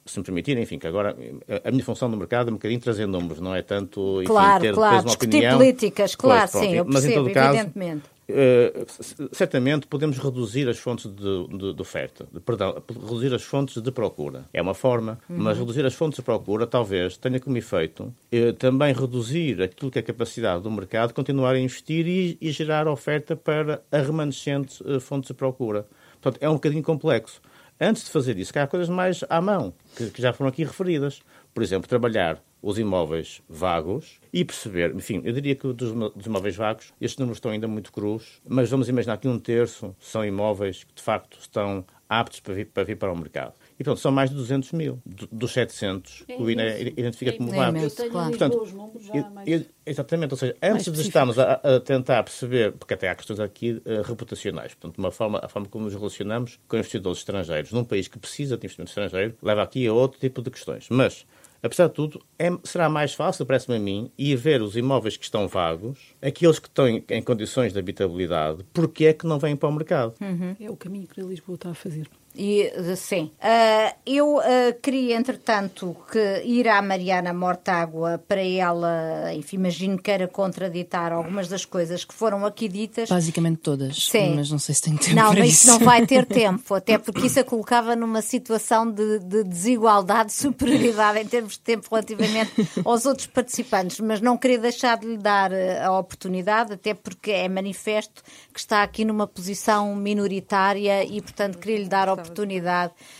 se 0.05 0.19
me 0.19 0.25
permitirem, 0.25 0.63
enfim, 0.63 0.77
que 0.77 0.87
agora 0.87 1.15
a 1.63 1.71
minha 1.71 1.83
função 1.83 2.09
no 2.09 2.17
mercado 2.17 2.49
é 2.49 2.51
um 2.51 2.55
bocadinho 2.55 2.79
trazer 2.79 3.05
números, 3.05 3.39
não 3.39 3.55
é 3.55 3.61
tanto 3.61 4.17
enfim, 4.21 4.27
claro, 4.27 4.61
ter 4.61 4.73
claro, 4.73 4.97
depois 4.97 5.15
uma 5.15 5.25
opinião. 5.25 5.57
políticas, 5.57 6.15
claro, 6.15 6.51
pois, 6.51 6.65
sim, 6.65 6.75
eu 6.75 6.85
percebo, 6.85 6.93
mas 6.93 7.05
em 7.05 7.13
todo 7.13 7.29
evidentemente. 7.29 8.01
Caso, 8.01 8.13
Uh, 8.23 8.87
certamente 9.33 9.85
podemos 9.85 10.17
reduzir 10.17 10.69
as 10.69 10.77
fontes 10.77 11.13
de, 11.13 11.47
de, 11.47 11.73
de, 11.73 11.81
oferta, 11.81 12.25
de, 12.31 12.39
perdão, 12.39 12.81
reduzir 12.89 13.33
as 13.33 13.43
fontes 13.43 13.81
de 13.83 13.91
procura. 13.91 14.45
É 14.53 14.61
uma 14.61 14.73
forma, 14.73 15.19
uhum. 15.29 15.35
mas 15.39 15.57
reduzir 15.57 15.85
as 15.85 15.93
fontes 15.93 16.15
de 16.15 16.21
procura 16.21 16.65
talvez 16.65 17.17
tenha 17.17 17.37
como 17.37 17.57
efeito 17.57 18.03
uh, 18.03 18.53
também 18.53 18.93
reduzir 18.93 19.61
aquilo 19.61 19.91
que 19.91 19.99
é 19.99 20.01
a 20.01 20.03
capacidade 20.03 20.63
do 20.63 20.71
mercado 20.71 21.13
continuar 21.13 21.53
a 21.53 21.59
investir 21.59 22.07
e, 22.07 22.37
e 22.39 22.49
gerar 22.51 22.87
oferta 22.87 23.35
para 23.35 23.81
a 23.91 23.97
remanescente 23.97 24.81
uh, 24.83 25.01
fontes 25.01 25.27
de 25.27 25.33
procura. 25.33 25.85
Portanto, 26.21 26.41
é 26.41 26.49
um 26.49 26.53
bocadinho 26.53 26.81
complexo. 26.81 27.41
Antes 27.83 28.05
de 28.05 28.11
fazer 28.11 28.37
isso, 28.37 28.57
há 28.57 28.65
coisas 28.65 28.87
mais 28.87 29.25
à 29.29 29.41
mão, 29.41 29.73
que, 29.97 30.09
que 30.09 30.21
já 30.21 30.31
foram 30.31 30.47
aqui 30.47 30.63
referidas. 30.63 31.21
Por 31.53 31.61
exemplo, 31.61 31.89
trabalhar 31.89 32.41
os 32.61 32.79
imóveis 32.79 33.41
vagos 33.49 34.21
e 34.31 34.45
perceber, 34.45 34.95
enfim, 34.95 35.21
eu 35.25 35.33
diria 35.33 35.53
que 35.53 35.67
dos, 35.73 35.91
dos, 35.91 36.25
imóveis 36.25 36.55
vagos, 36.55 36.93
estes 37.01 37.19
números 37.19 37.39
estão 37.39 37.51
ainda 37.51 37.67
muito 37.67 37.91
crus, 37.91 38.41
mas 38.47 38.69
vamos 38.69 38.87
imaginar 38.87 39.17
que 39.17 39.27
um 39.27 39.37
terço 39.37 39.93
são 39.99 40.23
imóveis 40.23 40.85
que 40.85 40.93
de 40.93 41.01
facto 41.01 41.37
estão 41.41 41.85
aptos 42.07 42.39
para 42.39 42.53
vir 42.53 42.67
para, 42.67 42.83
vir 42.85 42.95
para 42.95 43.11
o 43.11 43.17
mercado. 43.17 43.53
E 43.83 43.85
pronto, 43.85 43.99
são 43.99 44.13
mais 44.13 44.29
de 44.29 44.37
200 44.37 44.71
mil. 44.71 45.01
Dos 45.29 45.51
700, 45.51 46.23
é 46.29 46.37
o 46.37 46.49
INE 46.49 46.93
identifica 46.95 47.31
é 47.31 47.37
como 47.37 47.51
vagos. 47.51 47.93
Portanto, 47.93 48.61
os 48.61 48.71
números 48.71 49.05
já 49.05 49.29
mais... 49.29 49.65
Exatamente, 49.85 50.31
ou 50.31 50.37
seja, 50.37 50.55
antes 50.63 50.89
de 50.89 51.01
estarmos 51.01 51.37
a, 51.37 51.53
a, 51.55 51.79
tentar 51.81 52.23
perceber, 52.23 52.71
porque 52.71 52.93
até 52.93 53.09
há 53.09 53.15
questões 53.15 53.41
aqui 53.41 53.73
uh, 53.73 54.01
reputacionais, 54.03 54.73
portanto, 54.73 54.97
uma 54.97 55.11
forma, 55.11 55.41
a 55.43 55.49
forma 55.49 55.67
como 55.67 55.83
nos 55.83 55.93
relacionamos 55.93 56.57
com 56.65 56.77
investidores 56.77 57.17
estrangeiros 57.17 57.73
num 57.73 57.83
país 57.83 58.07
que 58.07 58.17
precisa 58.17 58.55
de 58.55 58.65
investimento 58.65 58.91
estrangeiro 58.91 59.35
leva 59.41 59.61
aqui 59.61 59.85
a 59.85 59.91
outro 59.91 60.17
tipo 60.17 60.41
de 60.41 60.49
questões. 60.49 60.87
Mas 60.89 61.25
apesar 61.61 61.87
de 61.87 61.93
tudo, 61.95 62.21
é, 62.39 62.49
será 62.63 62.87
mais 62.87 63.13
fácil, 63.13 63.45
parece-me 63.45 63.75
a 63.75 63.79
mim, 63.79 64.09
ir 64.17 64.37
ver 64.37 64.61
os 64.61 64.77
imóveis 64.77 65.17
que 65.17 65.25
estão 65.25 65.45
vagos, 65.49 65.99
aqueles 66.21 66.59
que 66.59 66.69
estão 66.69 66.87
em, 66.87 67.21
condições 67.21 67.73
de 67.73 67.79
habitabilidade, 67.79 68.65
porque 68.71 69.05
é 69.05 69.13
que 69.13 69.27
não 69.27 69.37
vêm 69.37 69.57
para 69.57 69.67
o 69.67 69.73
mercado. 69.73 70.13
Uhum. 70.21 70.55
É 70.61 70.69
o 70.69 70.77
caminho 70.77 71.07
que 71.07 71.19
a 71.19 71.25
Lisboa 71.25 71.55
está 71.55 71.71
a 71.71 71.73
fazer. 71.73 72.07
E, 72.35 72.71
sim. 72.95 73.31
Uh, 73.39 73.95
eu 74.05 74.37
uh, 74.37 74.41
queria, 74.81 75.15
entretanto, 75.15 75.95
que 76.11 76.41
ir 76.45 76.67
à 76.67 76.81
Mariana 76.81 77.33
Mortágua 77.33 78.23
para 78.27 78.41
ela, 78.41 79.33
enfim, 79.33 79.57
imagino 79.57 79.97
que 79.97 80.03
queira 80.03 80.27
contraditar 80.27 81.11
algumas 81.13 81.47
das 81.47 81.65
coisas 81.65 82.03
que 82.03 82.13
foram 82.13 82.45
aqui 82.45 82.67
ditas. 82.67 83.09
Basicamente 83.09 83.57
todas. 83.57 84.07
Sim. 84.07 84.35
Mas 84.35 84.49
não 84.49 84.59
sei 84.59 84.75
se 84.75 84.81
tem 84.81 84.97
tempo 84.97 85.15
não, 85.15 85.31
para 85.31 85.39
mas 85.39 85.53
isso. 85.53 85.67
Não, 85.67 85.79
não 85.79 85.85
vai 85.85 86.05
ter 86.05 86.25
tempo, 86.27 86.73
até 86.73 86.97
porque 86.97 87.27
isso 87.27 87.39
a 87.39 87.43
colocava 87.43 87.95
numa 87.95 88.21
situação 88.21 88.89
de, 88.89 89.19
de 89.19 89.43
desigualdade, 89.43 90.27
de 90.27 90.33
superioridade 90.33 91.19
em 91.19 91.25
termos 91.25 91.53
de 91.53 91.59
tempo 91.59 91.87
relativamente 91.89 92.51
aos 92.83 93.05
outros 93.05 93.27
participantes. 93.27 93.99
Mas 93.99 94.21
não 94.21 94.37
queria 94.37 94.59
deixar 94.59 94.97
de 94.97 95.07
lhe 95.07 95.17
dar 95.17 95.51
a 95.53 95.91
oportunidade, 95.97 96.73
até 96.73 96.93
porque 96.93 97.31
é 97.31 97.47
manifesto 97.47 98.23
que 98.51 98.59
está 98.59 98.83
aqui 98.83 99.05
numa 99.05 99.27
posição 99.27 99.95
minoritária 99.95 101.03
e, 101.03 101.21
portanto, 101.21 101.57
queria 101.57 101.77
lhe 101.77 101.87
dar 101.87 102.09
a 102.09 102.13
oportunidade, 102.13 102.22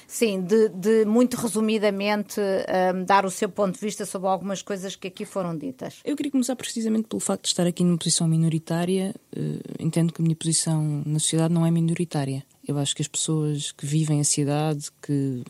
sim, 0.08 0.42
de, 0.42 0.70
de 0.70 1.06
muito 1.06 1.36
resumidamente 1.36 2.40
um, 2.40 3.04
dar 3.04 3.26
o 3.26 3.32
seu 3.32 3.50
ponto 3.50 3.76
de 3.76 3.82
vista 3.82 4.06
sobre 4.06 4.28
algumas 4.28 4.62
coisas 4.62 4.96
que 4.96 5.08
aqui 5.08 5.26
foram 5.26 5.58
ditas. 5.58 6.00
Eu 6.04 6.16
queria 6.16 6.32
começar 6.32 6.56
precisamente 6.56 7.08
pelo 7.08 7.20
facto 7.20 7.44
de 7.44 7.50
estar 7.50 7.68
aqui 7.68 7.84
numa 7.84 7.98
posição 7.98 8.28
minoritária. 8.28 9.14
Uh, 9.36 9.60
entendo 9.80 10.14
que 10.14 10.22
a 10.22 10.24
minha 10.24 10.36
posição 10.36 11.04
na 11.06 11.20
sociedade 11.20 11.54
não 11.54 11.66
é 11.66 11.72
minoritária. 11.72 12.44
Eu 12.66 12.78
acho 12.78 12.96
que 12.96 13.02
as 13.02 13.08
pessoas 13.08 13.72
que 13.74 13.86
vivem 13.86 14.22
a 14.22 14.24
cidade, 14.24 14.90
que 15.02 15.44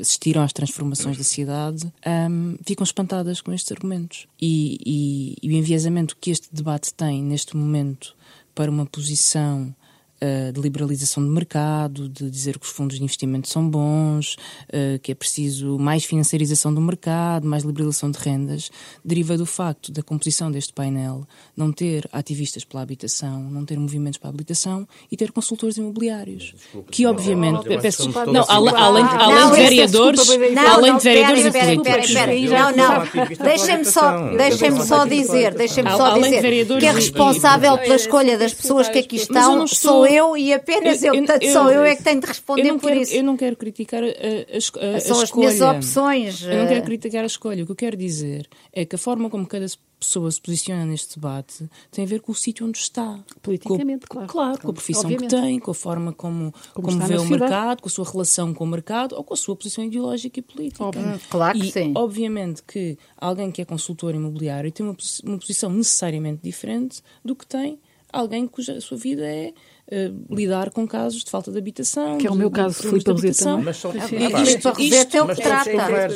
assistiram 0.00 0.42
às 0.42 0.52
transformações 0.52 1.18
da 1.18 1.24
cidade, 1.24 1.92
um, 2.30 2.56
ficam 2.66 2.84
espantadas 2.84 3.40
com 3.40 3.52
estes 3.52 3.70
argumentos. 3.72 4.26
E, 4.40 4.78
e, 4.84 5.36
e, 5.42 5.50
o 5.50 5.52
enviesamento 5.52 6.16
que 6.18 6.30
este 6.30 6.48
debate 6.50 6.94
tem 6.94 7.22
neste 7.22 7.56
momento 7.56 8.16
para 8.54 8.70
uma 8.70 8.86
posição 8.86 9.74
uh, 10.22 10.52
de 10.52 10.60
liberalização 10.60 11.22
de 11.22 11.30
mercado, 11.30 12.08
de 12.08 12.30
dizer 12.30 12.58
que 12.58 12.66
os 12.66 12.72
fundos 12.72 12.98
de 12.98 13.02
investimento 13.02 13.48
são 13.48 13.68
bons, 13.68 14.36
uh, 14.68 14.98
que 15.02 15.12
é 15.12 15.14
preciso 15.14 15.78
mais 15.78 16.04
financiarização 16.04 16.72
do 16.72 16.80
mercado, 16.80 17.46
mais 17.46 17.64
liberalização 17.64 18.10
de 18.10 18.18
rendas, 18.18 18.70
deriva 19.04 19.36
do 19.36 19.46
facto 19.46 19.92
da 19.92 20.02
composição 20.02 20.50
deste 20.50 20.72
painel 20.72 21.26
não 21.56 21.72
ter 21.72 22.08
ativistas 22.12 22.64
pela 22.64 22.82
habitação, 22.82 23.42
não 23.42 23.64
ter 23.64 23.78
movimentos 23.78 24.18
para 24.18 24.30
a 24.30 24.32
habitação 24.32 24.86
e 25.10 25.16
ter 25.16 25.32
consultores 25.32 25.76
imobiliários. 25.76 26.54
Desculpa, 26.56 26.90
que 26.90 27.06
obviamente. 27.06 27.68
Não, 27.68 27.80
peço 27.80 28.08
não, 28.08 28.44
além, 28.48 28.74
além, 28.74 29.04
além 29.04 29.50
de 29.50 29.56
vereadores. 29.56 30.28
além 30.30 30.96
de 30.96 31.02
vereadores 31.02 31.44
e 31.44 31.50
políticos. 31.50 32.14
Não, 32.50 32.76
não. 32.76 33.44
Deixem-me 33.44 33.84
só, 33.84 34.28
deixem 34.36 34.82
só 34.82 35.04
dizer, 35.04 35.54
deixem-me 35.54 35.90
só 35.90 36.18
dizer 36.18 36.78
que 36.78 36.86
é 36.86 36.92
responsável 36.92 37.78
pela 37.78 37.96
escolha 37.96 38.38
das 38.38 38.54
pessoas 38.54 38.88
que 38.88 38.98
aqui 38.98 39.16
estão 39.16 39.66
sou 39.66 40.07
eu 40.10 40.36
e 40.36 40.52
apenas 40.52 41.02
eu, 41.02 41.14
eu, 41.14 41.20
portanto, 41.20 41.42
eu, 41.42 41.52
sou 41.52 41.70
eu 41.70 41.82
é 41.84 41.96
que 41.96 42.02
tenho 42.02 42.20
de 42.20 42.26
responder 42.26 42.72
por 42.74 42.88
quero, 42.88 43.00
isso. 43.00 43.14
Eu 43.14 43.24
não 43.24 43.36
quero 43.36 43.56
criticar 43.56 44.02
a, 44.02 44.06
a, 44.06 44.96
a, 44.96 45.00
São 45.00 45.20
a 45.20 45.22
as 45.22 45.32
minhas 45.32 45.60
opções. 45.60 46.42
Eu 46.42 46.58
não 46.58 46.66
quero 46.66 46.84
criticar 46.84 47.22
a 47.22 47.26
escolha. 47.26 47.62
O 47.62 47.66
que 47.66 47.72
eu 47.72 47.76
quero 47.76 47.96
dizer 47.96 48.48
é 48.72 48.84
que 48.84 48.94
a 48.94 48.98
forma 48.98 49.30
como 49.30 49.46
cada 49.46 49.66
pessoa 49.98 50.30
se 50.30 50.40
posiciona 50.40 50.86
neste 50.86 51.16
debate 51.16 51.68
tem 51.90 52.04
a 52.04 52.08
ver 52.08 52.20
com 52.20 52.32
o 52.32 52.34
sítio 52.34 52.66
onde 52.66 52.78
está. 52.78 53.18
Politicamente, 53.42 54.06
com, 54.06 54.14
claro. 54.14 54.28
Claro, 54.28 54.62
com 54.62 54.70
a 54.70 54.72
profissão 54.72 55.02
Obviamente. 55.02 55.34
que 55.34 55.40
tem, 55.40 55.58
com 55.58 55.70
a 55.70 55.74
forma 55.74 56.12
como, 56.12 56.52
como, 56.72 56.88
como 56.88 57.06
vê 57.06 57.16
o 57.16 57.24
mercado, 57.24 57.82
com 57.82 57.88
a 57.88 57.90
sua 57.90 58.08
relação 58.08 58.54
com 58.54 58.64
o 58.64 58.66
mercado 58.66 59.16
ou 59.16 59.24
com 59.24 59.34
a 59.34 59.36
sua 59.36 59.56
posição 59.56 59.84
ideológica 59.84 60.38
e 60.38 60.42
política. 60.42 60.84
Hum, 60.84 61.18
claro 61.28 61.58
que 61.58 61.66
e, 61.66 61.72
sim. 61.72 61.92
obviamente 61.96 62.62
que 62.62 62.96
alguém 63.16 63.50
que 63.50 63.60
é 63.60 63.64
consultor 63.64 64.14
imobiliário 64.14 64.70
tem 64.70 64.86
uma, 64.86 64.96
uma 65.24 65.38
posição 65.38 65.70
necessariamente 65.70 66.42
diferente 66.42 67.02
do 67.24 67.34
que 67.34 67.46
tem 67.46 67.80
alguém 68.12 68.46
cuja 68.46 68.80
sua 68.80 68.96
vida 68.96 69.26
é 69.26 69.52
uh, 69.90 70.34
lidar 70.34 70.70
com 70.70 70.86
casos 70.86 71.24
de 71.24 71.30
falta 71.30 71.50
de 71.50 71.58
habitação. 71.58 72.18
Que 72.18 72.26
é 72.26 72.30
o 72.30 72.34
meu 72.34 72.50
caso, 72.50 72.74
fui 72.82 73.02
para. 73.02 73.14
Mas 73.62 73.76
são, 73.76 73.90
isto, 73.90 74.14
isto, 74.42 74.80
isto, 74.80 75.16
é 75.16 75.22
o 75.22 75.28
que 75.28 75.42
trata. 75.42 75.70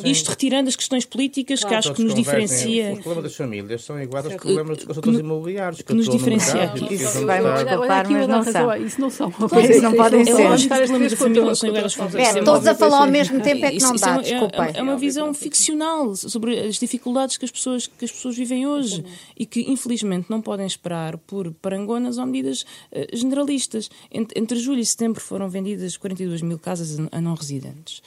Isto 0.05 0.31
retirando 0.31 0.68
as 0.68 0.77
questões 0.77 1.05
políticas 1.05 1.61
claro, 1.61 1.70
que 1.70 1.79
acho 1.79 1.95
que 1.95 2.05
nos 2.05 2.14
diferencia. 2.14 2.93
Os 2.93 2.99
problemas 3.01 3.25
das 3.25 3.37
famílias 3.37 3.85
são 3.85 4.01
iguais 4.01 4.27
aos 4.27 4.35
problemas 4.37 4.77
dos 4.79 4.87
consultores 4.87 5.20
imobiliários. 5.20 5.79
Que, 5.79 5.85
que 5.85 5.95
nos 5.95 6.09
diferencia 6.09 6.64
aqui. 6.64 6.95
Isso 6.95 7.27
vai-me 7.27 7.53
desculpar, 7.53 8.11
mas 8.11 8.29
não 8.29 8.45
são. 8.45 8.77
Isso 8.77 9.01
não 9.01 9.11
são. 9.11 9.29
Isso 9.29 9.83
não 9.83 9.95
podem 9.95 10.25
ser. 10.25 10.51
Os 10.51 10.66
problemas 10.66 11.11
da 11.11 11.16
família 11.16 11.45
não 11.45 11.55
são 11.55 11.68
iguais 11.68 11.85
aos 11.85 11.97
problemas 11.97 12.45
Todos 12.45 12.66
a 12.66 12.75
falar 12.75 13.01
ao 13.01 13.11
mesmo 13.11 13.41
tempo 13.41 13.64
é 13.64 13.70
que 13.70 13.81
não 13.81 13.97
dá, 13.97 14.18
desculpem. 14.18 14.70
É 14.75 14.83
uma 14.83 14.97
visão 14.97 15.33
ficcional 15.33 16.14
sobre 16.14 16.59
as 16.59 16.77
dificuldades 16.77 17.37
que 17.37 17.45
as 17.45 17.51
pessoas, 17.51 17.87
que 17.87 18.05
as 18.05 18.12
pessoas 18.12 18.37
vivem 18.37 18.66
hoje 18.66 19.05
e 19.39 19.47
que, 19.47 19.61
infelizmente, 19.70 20.27
não 20.29 20.41
podem 20.41 20.66
esperar 20.66 21.16
por 21.16 21.53
parangonas 21.55 22.18
ou 22.18 22.27
medidas 22.27 22.64
generalistas 23.12 23.62
entre 24.11 24.59
julho 24.59 24.81
e 24.81 24.87
setembro 24.87 25.21
foram 25.21 25.49
vendidas 25.49 25.97
42 25.97 26.43
mil 26.43 26.59
casas 26.59 26.99
a 27.11 27.21
não 27.21 27.35
residentes. 27.35 28.03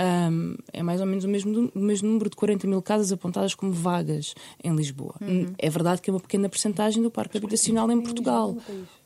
Um, 0.00 0.54
é 0.72 0.80
mais 0.80 1.00
ou 1.00 1.06
menos 1.06 1.24
o 1.24 1.28
mesmo, 1.28 1.72
o 1.74 1.78
mesmo 1.80 2.08
número 2.08 2.30
de 2.30 2.36
40 2.36 2.68
mil 2.68 2.80
casas 2.80 3.10
apontadas 3.10 3.52
como 3.52 3.72
vagas 3.72 4.32
em 4.62 4.72
Lisboa. 4.74 5.16
Uhum. 5.20 5.52
É 5.58 5.68
verdade 5.68 6.00
que 6.00 6.08
é 6.08 6.12
uma 6.12 6.20
pequena 6.20 6.48
percentagem 6.48 7.02
do 7.02 7.10
parque 7.10 7.36
habitacional 7.36 7.90
em 7.90 8.00
Portugal. 8.00 8.56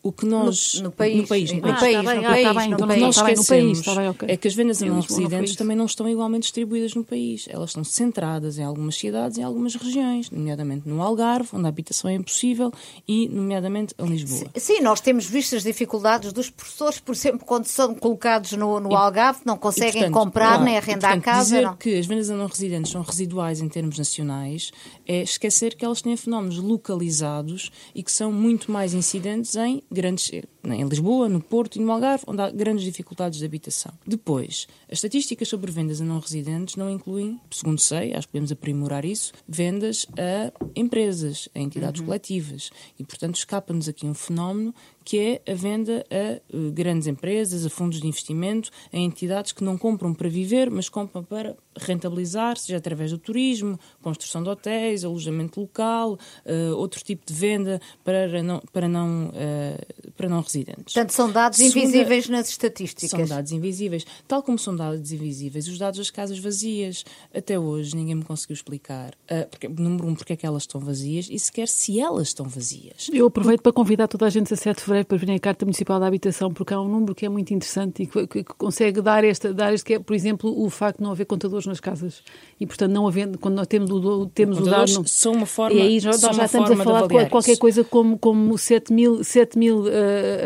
O 0.02 0.10
que 0.10 0.26
nós. 0.26 0.74
No, 0.76 0.84
no 0.84 0.90
país. 0.90 1.16
No 1.16 1.26
país. 1.28 1.52
No 1.52 1.60
país. 1.60 1.76
Ah, 1.76 2.02
tá 2.02 2.02
bem, 2.02 2.26
ah, 2.26 2.42
tá 2.42 2.54
bem, 2.54 2.74
o 2.74 2.76
que 2.76 2.96
nós 2.96 3.16
esquecemos 3.16 3.82
é 4.26 4.36
que 4.36 4.48
as 4.48 4.54
vendas 4.54 4.82
a 4.82 4.86
não 4.86 5.00
residentes 5.00 5.54
também 5.54 5.76
não 5.76 5.86
estão 5.86 6.08
igualmente 6.08 6.42
distribuídas 6.42 6.94
no 6.94 7.04
país. 7.04 7.46
Elas 7.48 7.70
estão 7.70 7.84
centradas 7.84 8.58
em 8.58 8.64
algumas 8.64 8.96
cidades, 8.96 9.38
em 9.38 9.44
algumas 9.44 9.76
regiões, 9.76 10.28
nomeadamente 10.30 10.88
no 10.88 11.00
Algarve, 11.00 11.50
onde 11.52 11.66
a 11.66 11.68
habitação 11.68 12.10
é 12.10 12.14
impossível, 12.14 12.72
e 13.06 13.28
nomeadamente 13.28 13.94
em 13.96 14.06
Lisboa. 14.06 14.50
Sim, 14.56 14.80
nós 14.80 15.00
temos 15.00 15.26
visto 15.26 15.54
as 15.54 15.62
dificuldades 15.62 16.32
dos 16.32 16.50
professores, 16.50 16.98
por 16.98 17.14
exemplo, 17.14 17.46
quando 17.46 17.66
são 17.66 17.94
colocados 17.94 18.52
no, 18.52 18.80
no 18.80 18.96
Algarve, 18.96 19.40
não 19.44 19.56
conseguem 19.56 19.88
e, 19.90 19.92
portanto, 19.92 20.14
comprar 20.14 20.48
claro, 20.48 20.64
nem 20.64 20.76
arrendar 20.76 21.12
e, 21.12 21.20
portanto, 21.20 21.24
casa. 21.24 21.44
Dizer 21.44 21.62
não. 21.62 21.76
que 21.76 21.98
as 21.98 22.06
vendas 22.06 22.28
a 22.28 22.34
não 22.34 22.46
residentes 22.46 22.90
são 22.90 23.02
residuais 23.02 23.60
em 23.60 23.68
termos 23.68 23.98
nacionais 23.98 24.72
é 25.06 25.22
esquecer 25.22 25.76
que 25.76 25.84
elas 25.84 26.02
têm 26.02 26.16
fenómenos 26.16 26.58
localizados 26.58 27.70
e 27.94 28.02
que 28.02 28.10
são 28.10 28.32
muito 28.32 28.70
mais 28.70 28.94
incidentes 28.94 29.54
em 29.56 29.82
grandes 29.92 30.32
em 30.64 30.84
Lisboa, 30.84 31.28
no 31.28 31.40
Porto 31.40 31.76
e 31.76 31.80
no 31.80 31.90
Algarve, 31.90 32.24
onde 32.26 32.42
há 32.42 32.50
grandes 32.50 32.84
dificuldades 32.84 33.38
de 33.38 33.44
habitação. 33.44 33.92
Depois, 34.06 34.66
as 34.88 34.98
estatísticas 34.98 35.48
sobre 35.48 35.70
vendas 35.70 36.00
a 36.00 36.04
não 36.04 36.18
residentes 36.18 36.76
não 36.76 36.90
incluem, 36.90 37.40
segundo 37.50 37.80
sei, 37.80 38.14
acho 38.14 38.26
que 38.26 38.32
podemos 38.32 38.52
aprimorar 38.52 39.04
isso, 39.04 39.32
vendas 39.48 40.06
a 40.16 40.52
empresas, 40.76 41.48
a 41.54 41.58
entidades 41.58 42.00
uhum. 42.00 42.06
coletivas. 42.06 42.70
E, 42.98 43.04
portanto, 43.04 43.36
escapa-nos 43.36 43.88
aqui 43.88 44.06
um 44.06 44.14
fenómeno 44.14 44.74
que 45.04 45.18
é 45.18 45.50
a 45.50 45.54
venda 45.54 46.04
a 46.10 46.56
uh, 46.56 46.72
grandes 46.72 47.06
empresas, 47.06 47.66
a 47.66 47.70
fundos 47.70 48.00
de 48.00 48.06
investimento, 48.06 48.70
a 48.92 48.96
entidades 48.96 49.52
que 49.52 49.64
não 49.64 49.76
compram 49.76 50.14
para 50.14 50.28
viver, 50.28 50.70
mas 50.70 50.88
compram 50.88 51.24
para 51.24 51.56
rentabilizar, 51.76 52.56
seja 52.56 52.76
através 52.76 53.10
do 53.10 53.18
turismo, 53.18 53.78
construção 54.00 54.42
de 54.42 54.48
hotéis, 54.48 55.04
alojamento 55.04 55.60
local, 55.60 56.18
uh, 56.46 56.76
outro 56.76 57.02
tipo 57.02 57.26
de 57.26 57.32
venda 57.32 57.80
para 58.04 58.42
não, 58.42 58.62
para 58.72 58.88
não, 58.88 59.28
uh, 59.28 60.12
para 60.16 60.28
não 60.28 60.38
residentes. 60.52 60.94
Portanto, 60.94 61.10
são 61.10 61.30
dados 61.30 61.58
Segunda, 61.58 61.80
invisíveis 61.80 62.28
nas 62.28 62.48
estatísticas. 62.48 63.10
São 63.10 63.24
dados 63.24 63.52
invisíveis. 63.52 64.06
Tal 64.26 64.42
como 64.42 64.58
são 64.58 64.74
dados 64.74 65.12
invisíveis 65.12 65.68
os 65.68 65.78
dados 65.78 65.98
das 65.98 66.10
casas 66.10 66.38
vazias. 66.38 67.04
Até 67.34 67.58
hoje 67.58 67.96
ninguém 67.96 68.14
me 68.14 68.24
conseguiu 68.24 68.54
explicar, 68.54 69.14
uh, 69.30 69.48
porque, 69.50 69.68
número 69.68 70.08
um, 70.08 70.14
porque 70.14 70.32
é 70.34 70.36
que 70.36 70.46
elas 70.46 70.64
estão 70.64 70.80
vazias 70.80 71.28
e 71.30 71.38
sequer 71.38 71.68
se 71.68 72.00
elas 72.00 72.28
estão 72.28 72.46
vazias. 72.46 73.08
Eu 73.12 73.26
aproveito 73.26 73.62
para 73.62 73.72
convidar 73.72 74.08
toda 74.08 74.26
a 74.26 74.30
gente 74.30 74.52
a 74.52 74.56
7 74.56 74.76
de 74.76 74.82
fevereiro 74.82 75.06
para 75.06 75.18
vir 75.18 75.30
à 75.30 75.38
Carta 75.38 75.64
Municipal 75.64 75.98
da 75.98 76.06
Habitação, 76.06 76.52
porque 76.52 76.74
há 76.74 76.80
um 76.80 76.88
número 76.88 77.14
que 77.14 77.26
é 77.26 77.28
muito 77.28 77.52
interessante 77.52 78.02
e 78.02 78.06
que, 78.06 78.26
que, 78.26 78.44
que 78.44 78.54
consegue 78.54 79.00
dar 79.00 79.24
esta, 79.24 79.52
dar 79.52 79.72
este, 79.72 79.84
que 79.84 79.94
é, 79.94 79.98
por 79.98 80.14
exemplo, 80.14 80.64
o 80.64 80.68
facto 80.70 80.98
de 80.98 81.04
não 81.04 81.10
haver 81.12 81.24
contadores 81.24 81.66
nas 81.66 81.80
casas. 81.80 82.22
E, 82.60 82.66
portanto, 82.66 82.92
não 82.92 83.06
havendo, 83.06 83.38
quando 83.38 83.56
nós 83.56 83.66
temos 83.66 83.90
o, 83.90 84.26
temos 84.26 84.58
o 84.58 84.64
dado... 84.64 84.92
Não, 84.92 85.04
são 85.06 85.32
uma 85.32 85.46
forma 85.46 85.76
E 85.76 85.80
aí 85.80 86.00
nós 86.02 86.20
já 86.20 86.44
estamos 86.44 86.70
a 86.70 86.76
falar 86.76 87.06
de 87.06 87.28
qualquer 87.28 87.56
coisa 87.58 87.84
como, 87.84 88.18
como 88.18 88.56
7 88.56 88.92
mil, 88.92 89.24
7 89.24 89.58
mil 89.58 89.80
uh, 89.80 89.86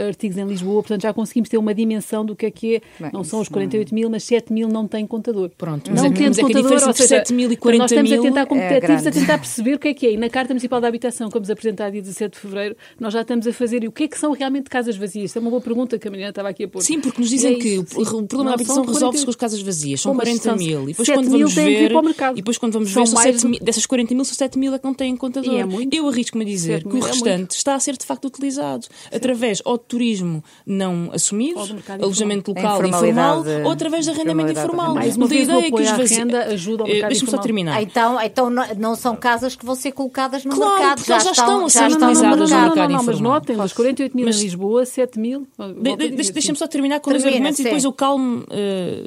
artigos 0.09 0.37
em 0.39 0.45
Lisboa, 0.45 0.83
portanto 0.83 1.03
já 1.03 1.13
conseguimos 1.13 1.49
ter 1.49 1.59
uma 1.59 1.75
dimensão 1.75 2.25
do 2.25 2.35
que 2.35 2.47
é 2.47 2.51
que 2.51 2.77
é. 2.77 2.81
Bem, 3.01 3.11
não 3.13 3.25
são 3.25 3.41
os 3.41 3.49
48 3.49 3.95
mil, 3.95 4.11
mas 4.11 4.25
7 4.25 4.53
mil 4.53 4.69
não 4.69 4.87
têm 4.87 5.07
contador. 5.07 5.51
Pronto, 5.57 5.93
não 5.93 6.05
é, 6.05 6.11
tendo 6.11 6.39
é 6.39 6.43
contador, 6.43 6.73
ou 6.73 6.93
seja, 6.93 7.07
7 7.07 7.33
mil 7.33 7.51
e 7.51 7.57
40 7.57 7.83
nós 7.83 7.91
estamos 7.91 8.13
a 8.13 8.19
tentar, 8.21 8.47
como 8.47 8.61
é 8.61 8.79
a 8.79 9.11
tentar 9.11 9.39
perceber 9.39 9.75
o 9.75 9.79
que 9.79 9.89
é 9.89 9.95
que 9.95 10.07
é. 10.07 10.13
E 10.13 10.17
na 10.17 10.29
Carta 10.29 10.53
Municipal 10.53 10.81
da 10.81 10.89
Habitação, 10.89 11.29
que 11.29 11.35
vamos 11.35 11.51
apresentar 11.51 11.91
dia 11.91 12.03
17 12.03 12.35
de 12.35 12.41
Fevereiro, 12.41 12.77
nós 12.99 13.13
já 13.13 13.23
estamos 13.23 13.47
a 13.47 13.53
fazer. 13.53 13.85
E 13.85 13.89
o 13.89 13.93
que 13.93 14.05
é 14.05 14.09
que 14.09 14.19
são 14.19 14.33
realmente 14.33 14.69
casas 14.69 14.97
vazias? 14.97 15.31
Isso 15.31 15.39
é 15.39 15.41
uma 15.41 15.51
boa 15.51 15.63
pergunta 15.63 15.99
que 15.99 16.09
a 16.09 16.11
Mariana 16.11 16.31
estava 16.31 16.49
aqui 16.49 16.65
a 16.65 16.69
pôr. 16.69 16.81
Sim, 16.83 17.01
porque 17.01 17.21
nos 17.21 17.31
dizem 17.31 17.55
é 17.55 17.59
que 17.59 17.79
o, 17.79 17.83
o 17.83 17.85
problema 18.27 18.51
da 18.51 18.55
habitação 18.55 18.85
resolve-se 18.85 19.25
com 19.25 19.31
as 19.31 19.37
casas 19.37 19.61
vazias. 19.61 20.01
São 20.01 20.15
40 20.15 20.57
mil. 20.57 20.85
E 20.85 20.87
depois 20.89 21.09
quando 21.09 21.31
vamos 21.31 21.55
ver... 21.55 21.93
E 22.33 22.35
depois 22.37 22.59
quando 22.59 22.73
vamos 22.73 22.93
ver, 22.93 23.09
mais... 23.11 23.45
mil, 23.45 23.61
dessas 23.61 23.87
40 23.87 24.15
mil, 24.15 24.25
são 24.25 24.35
7 24.35 24.59
mil 24.59 24.75
é 24.75 24.79
que 24.79 24.85
não 24.85 24.95
têm 24.95 25.17
contador. 25.17 25.55
É 25.55 25.65
Eu 25.93 26.09
arrisco-me 26.09 26.45
a 26.45 26.47
dizer 26.47 26.83
que 26.83 26.97
o 26.97 27.01
restante 27.01 27.57
está 27.57 27.75
a 27.75 27.81
ser 27.81 27.97
de 27.97 28.05
facto 28.05 28.27
utilizado 28.27 28.87
através 29.13 29.63
ou 29.65 29.79
turismo 29.89 30.43
não 30.66 31.11
assumido, 31.12 31.61
alojamento 32.01 32.51
informal. 32.51 32.76
local 32.82 32.87
informal, 32.89 33.45
ou 33.64 33.70
através 33.70 34.05
de 34.05 34.11
arrendamento 34.11 34.51
informal. 34.53 34.95
Mais 34.95 35.16
uma 35.16 35.26
o 35.26 35.32
ideia 35.32 35.61
que 35.62 35.66
apoio 35.68 35.84
os 35.84 35.91
vaci- 35.91 36.14
renda 36.16 36.45
ajuda 36.47 36.82
ao 36.82 36.89
Eh, 36.89 36.93
mercado 36.93 37.11
Deixa-me 37.11 37.30
só 37.30 37.39
terminar. 37.39 37.82
Então, 37.82 38.20
então 38.22 38.51
não- 38.51 38.95
são 38.97 39.14
casas 39.16 39.55
que 39.55 39.64
vão 39.64 39.74
ser 39.74 39.93
colocadas 39.93 40.45
no 40.45 40.55
Claro, 40.55 40.72
mercado. 40.78 40.97
porque 40.99 41.12
elas 41.12 41.24
já 41.24 41.30
estão 41.30 41.64
a 41.64 41.68
ser 41.70 41.78
já 41.78 41.87
estão 41.89 42.01
no 42.01 42.07
utilizadas 42.12 42.51
no 42.51 42.57
mercado. 42.61 42.91
não, 42.91 42.97
não, 42.99 43.05
mas 43.05 43.20
notem, 43.20 43.57
das 43.57 43.72
48 43.72 44.16
mil 44.16 44.26
Mas- 44.26 44.39
em 44.41 44.43
Lisboa, 44.45 44.87
7 44.87 45.18
mil. 45.18 45.47
De- 45.82 45.97
de- 45.97 46.09
deixa- 46.16 46.32
Deixa-me 46.32 46.59
só 46.59 46.66
terminar 46.66 47.01
com 47.01 47.11
os 47.14 47.24
argumentos 47.24 47.59
e 47.61 47.62
depois 47.64 47.82
sim. 47.82 47.89
eu 47.89 47.93
calmo, 47.93 48.45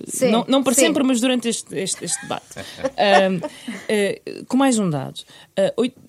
Sim, 0.08 0.32
não, 0.32 0.46
não 0.48 0.64
para 0.64 0.74
sim. 0.74 0.82
sempre, 0.82 1.04
mas 1.04 1.20
durante 1.22 1.48
este, 1.48 1.76
este, 1.78 2.04
este 2.06 2.22
debate. 2.22 2.46
Ahm, 2.98 3.40
eh, 3.88 4.22
com 4.48 4.58
mais 4.58 4.80
um 4.80 4.90
dado. 4.90 5.22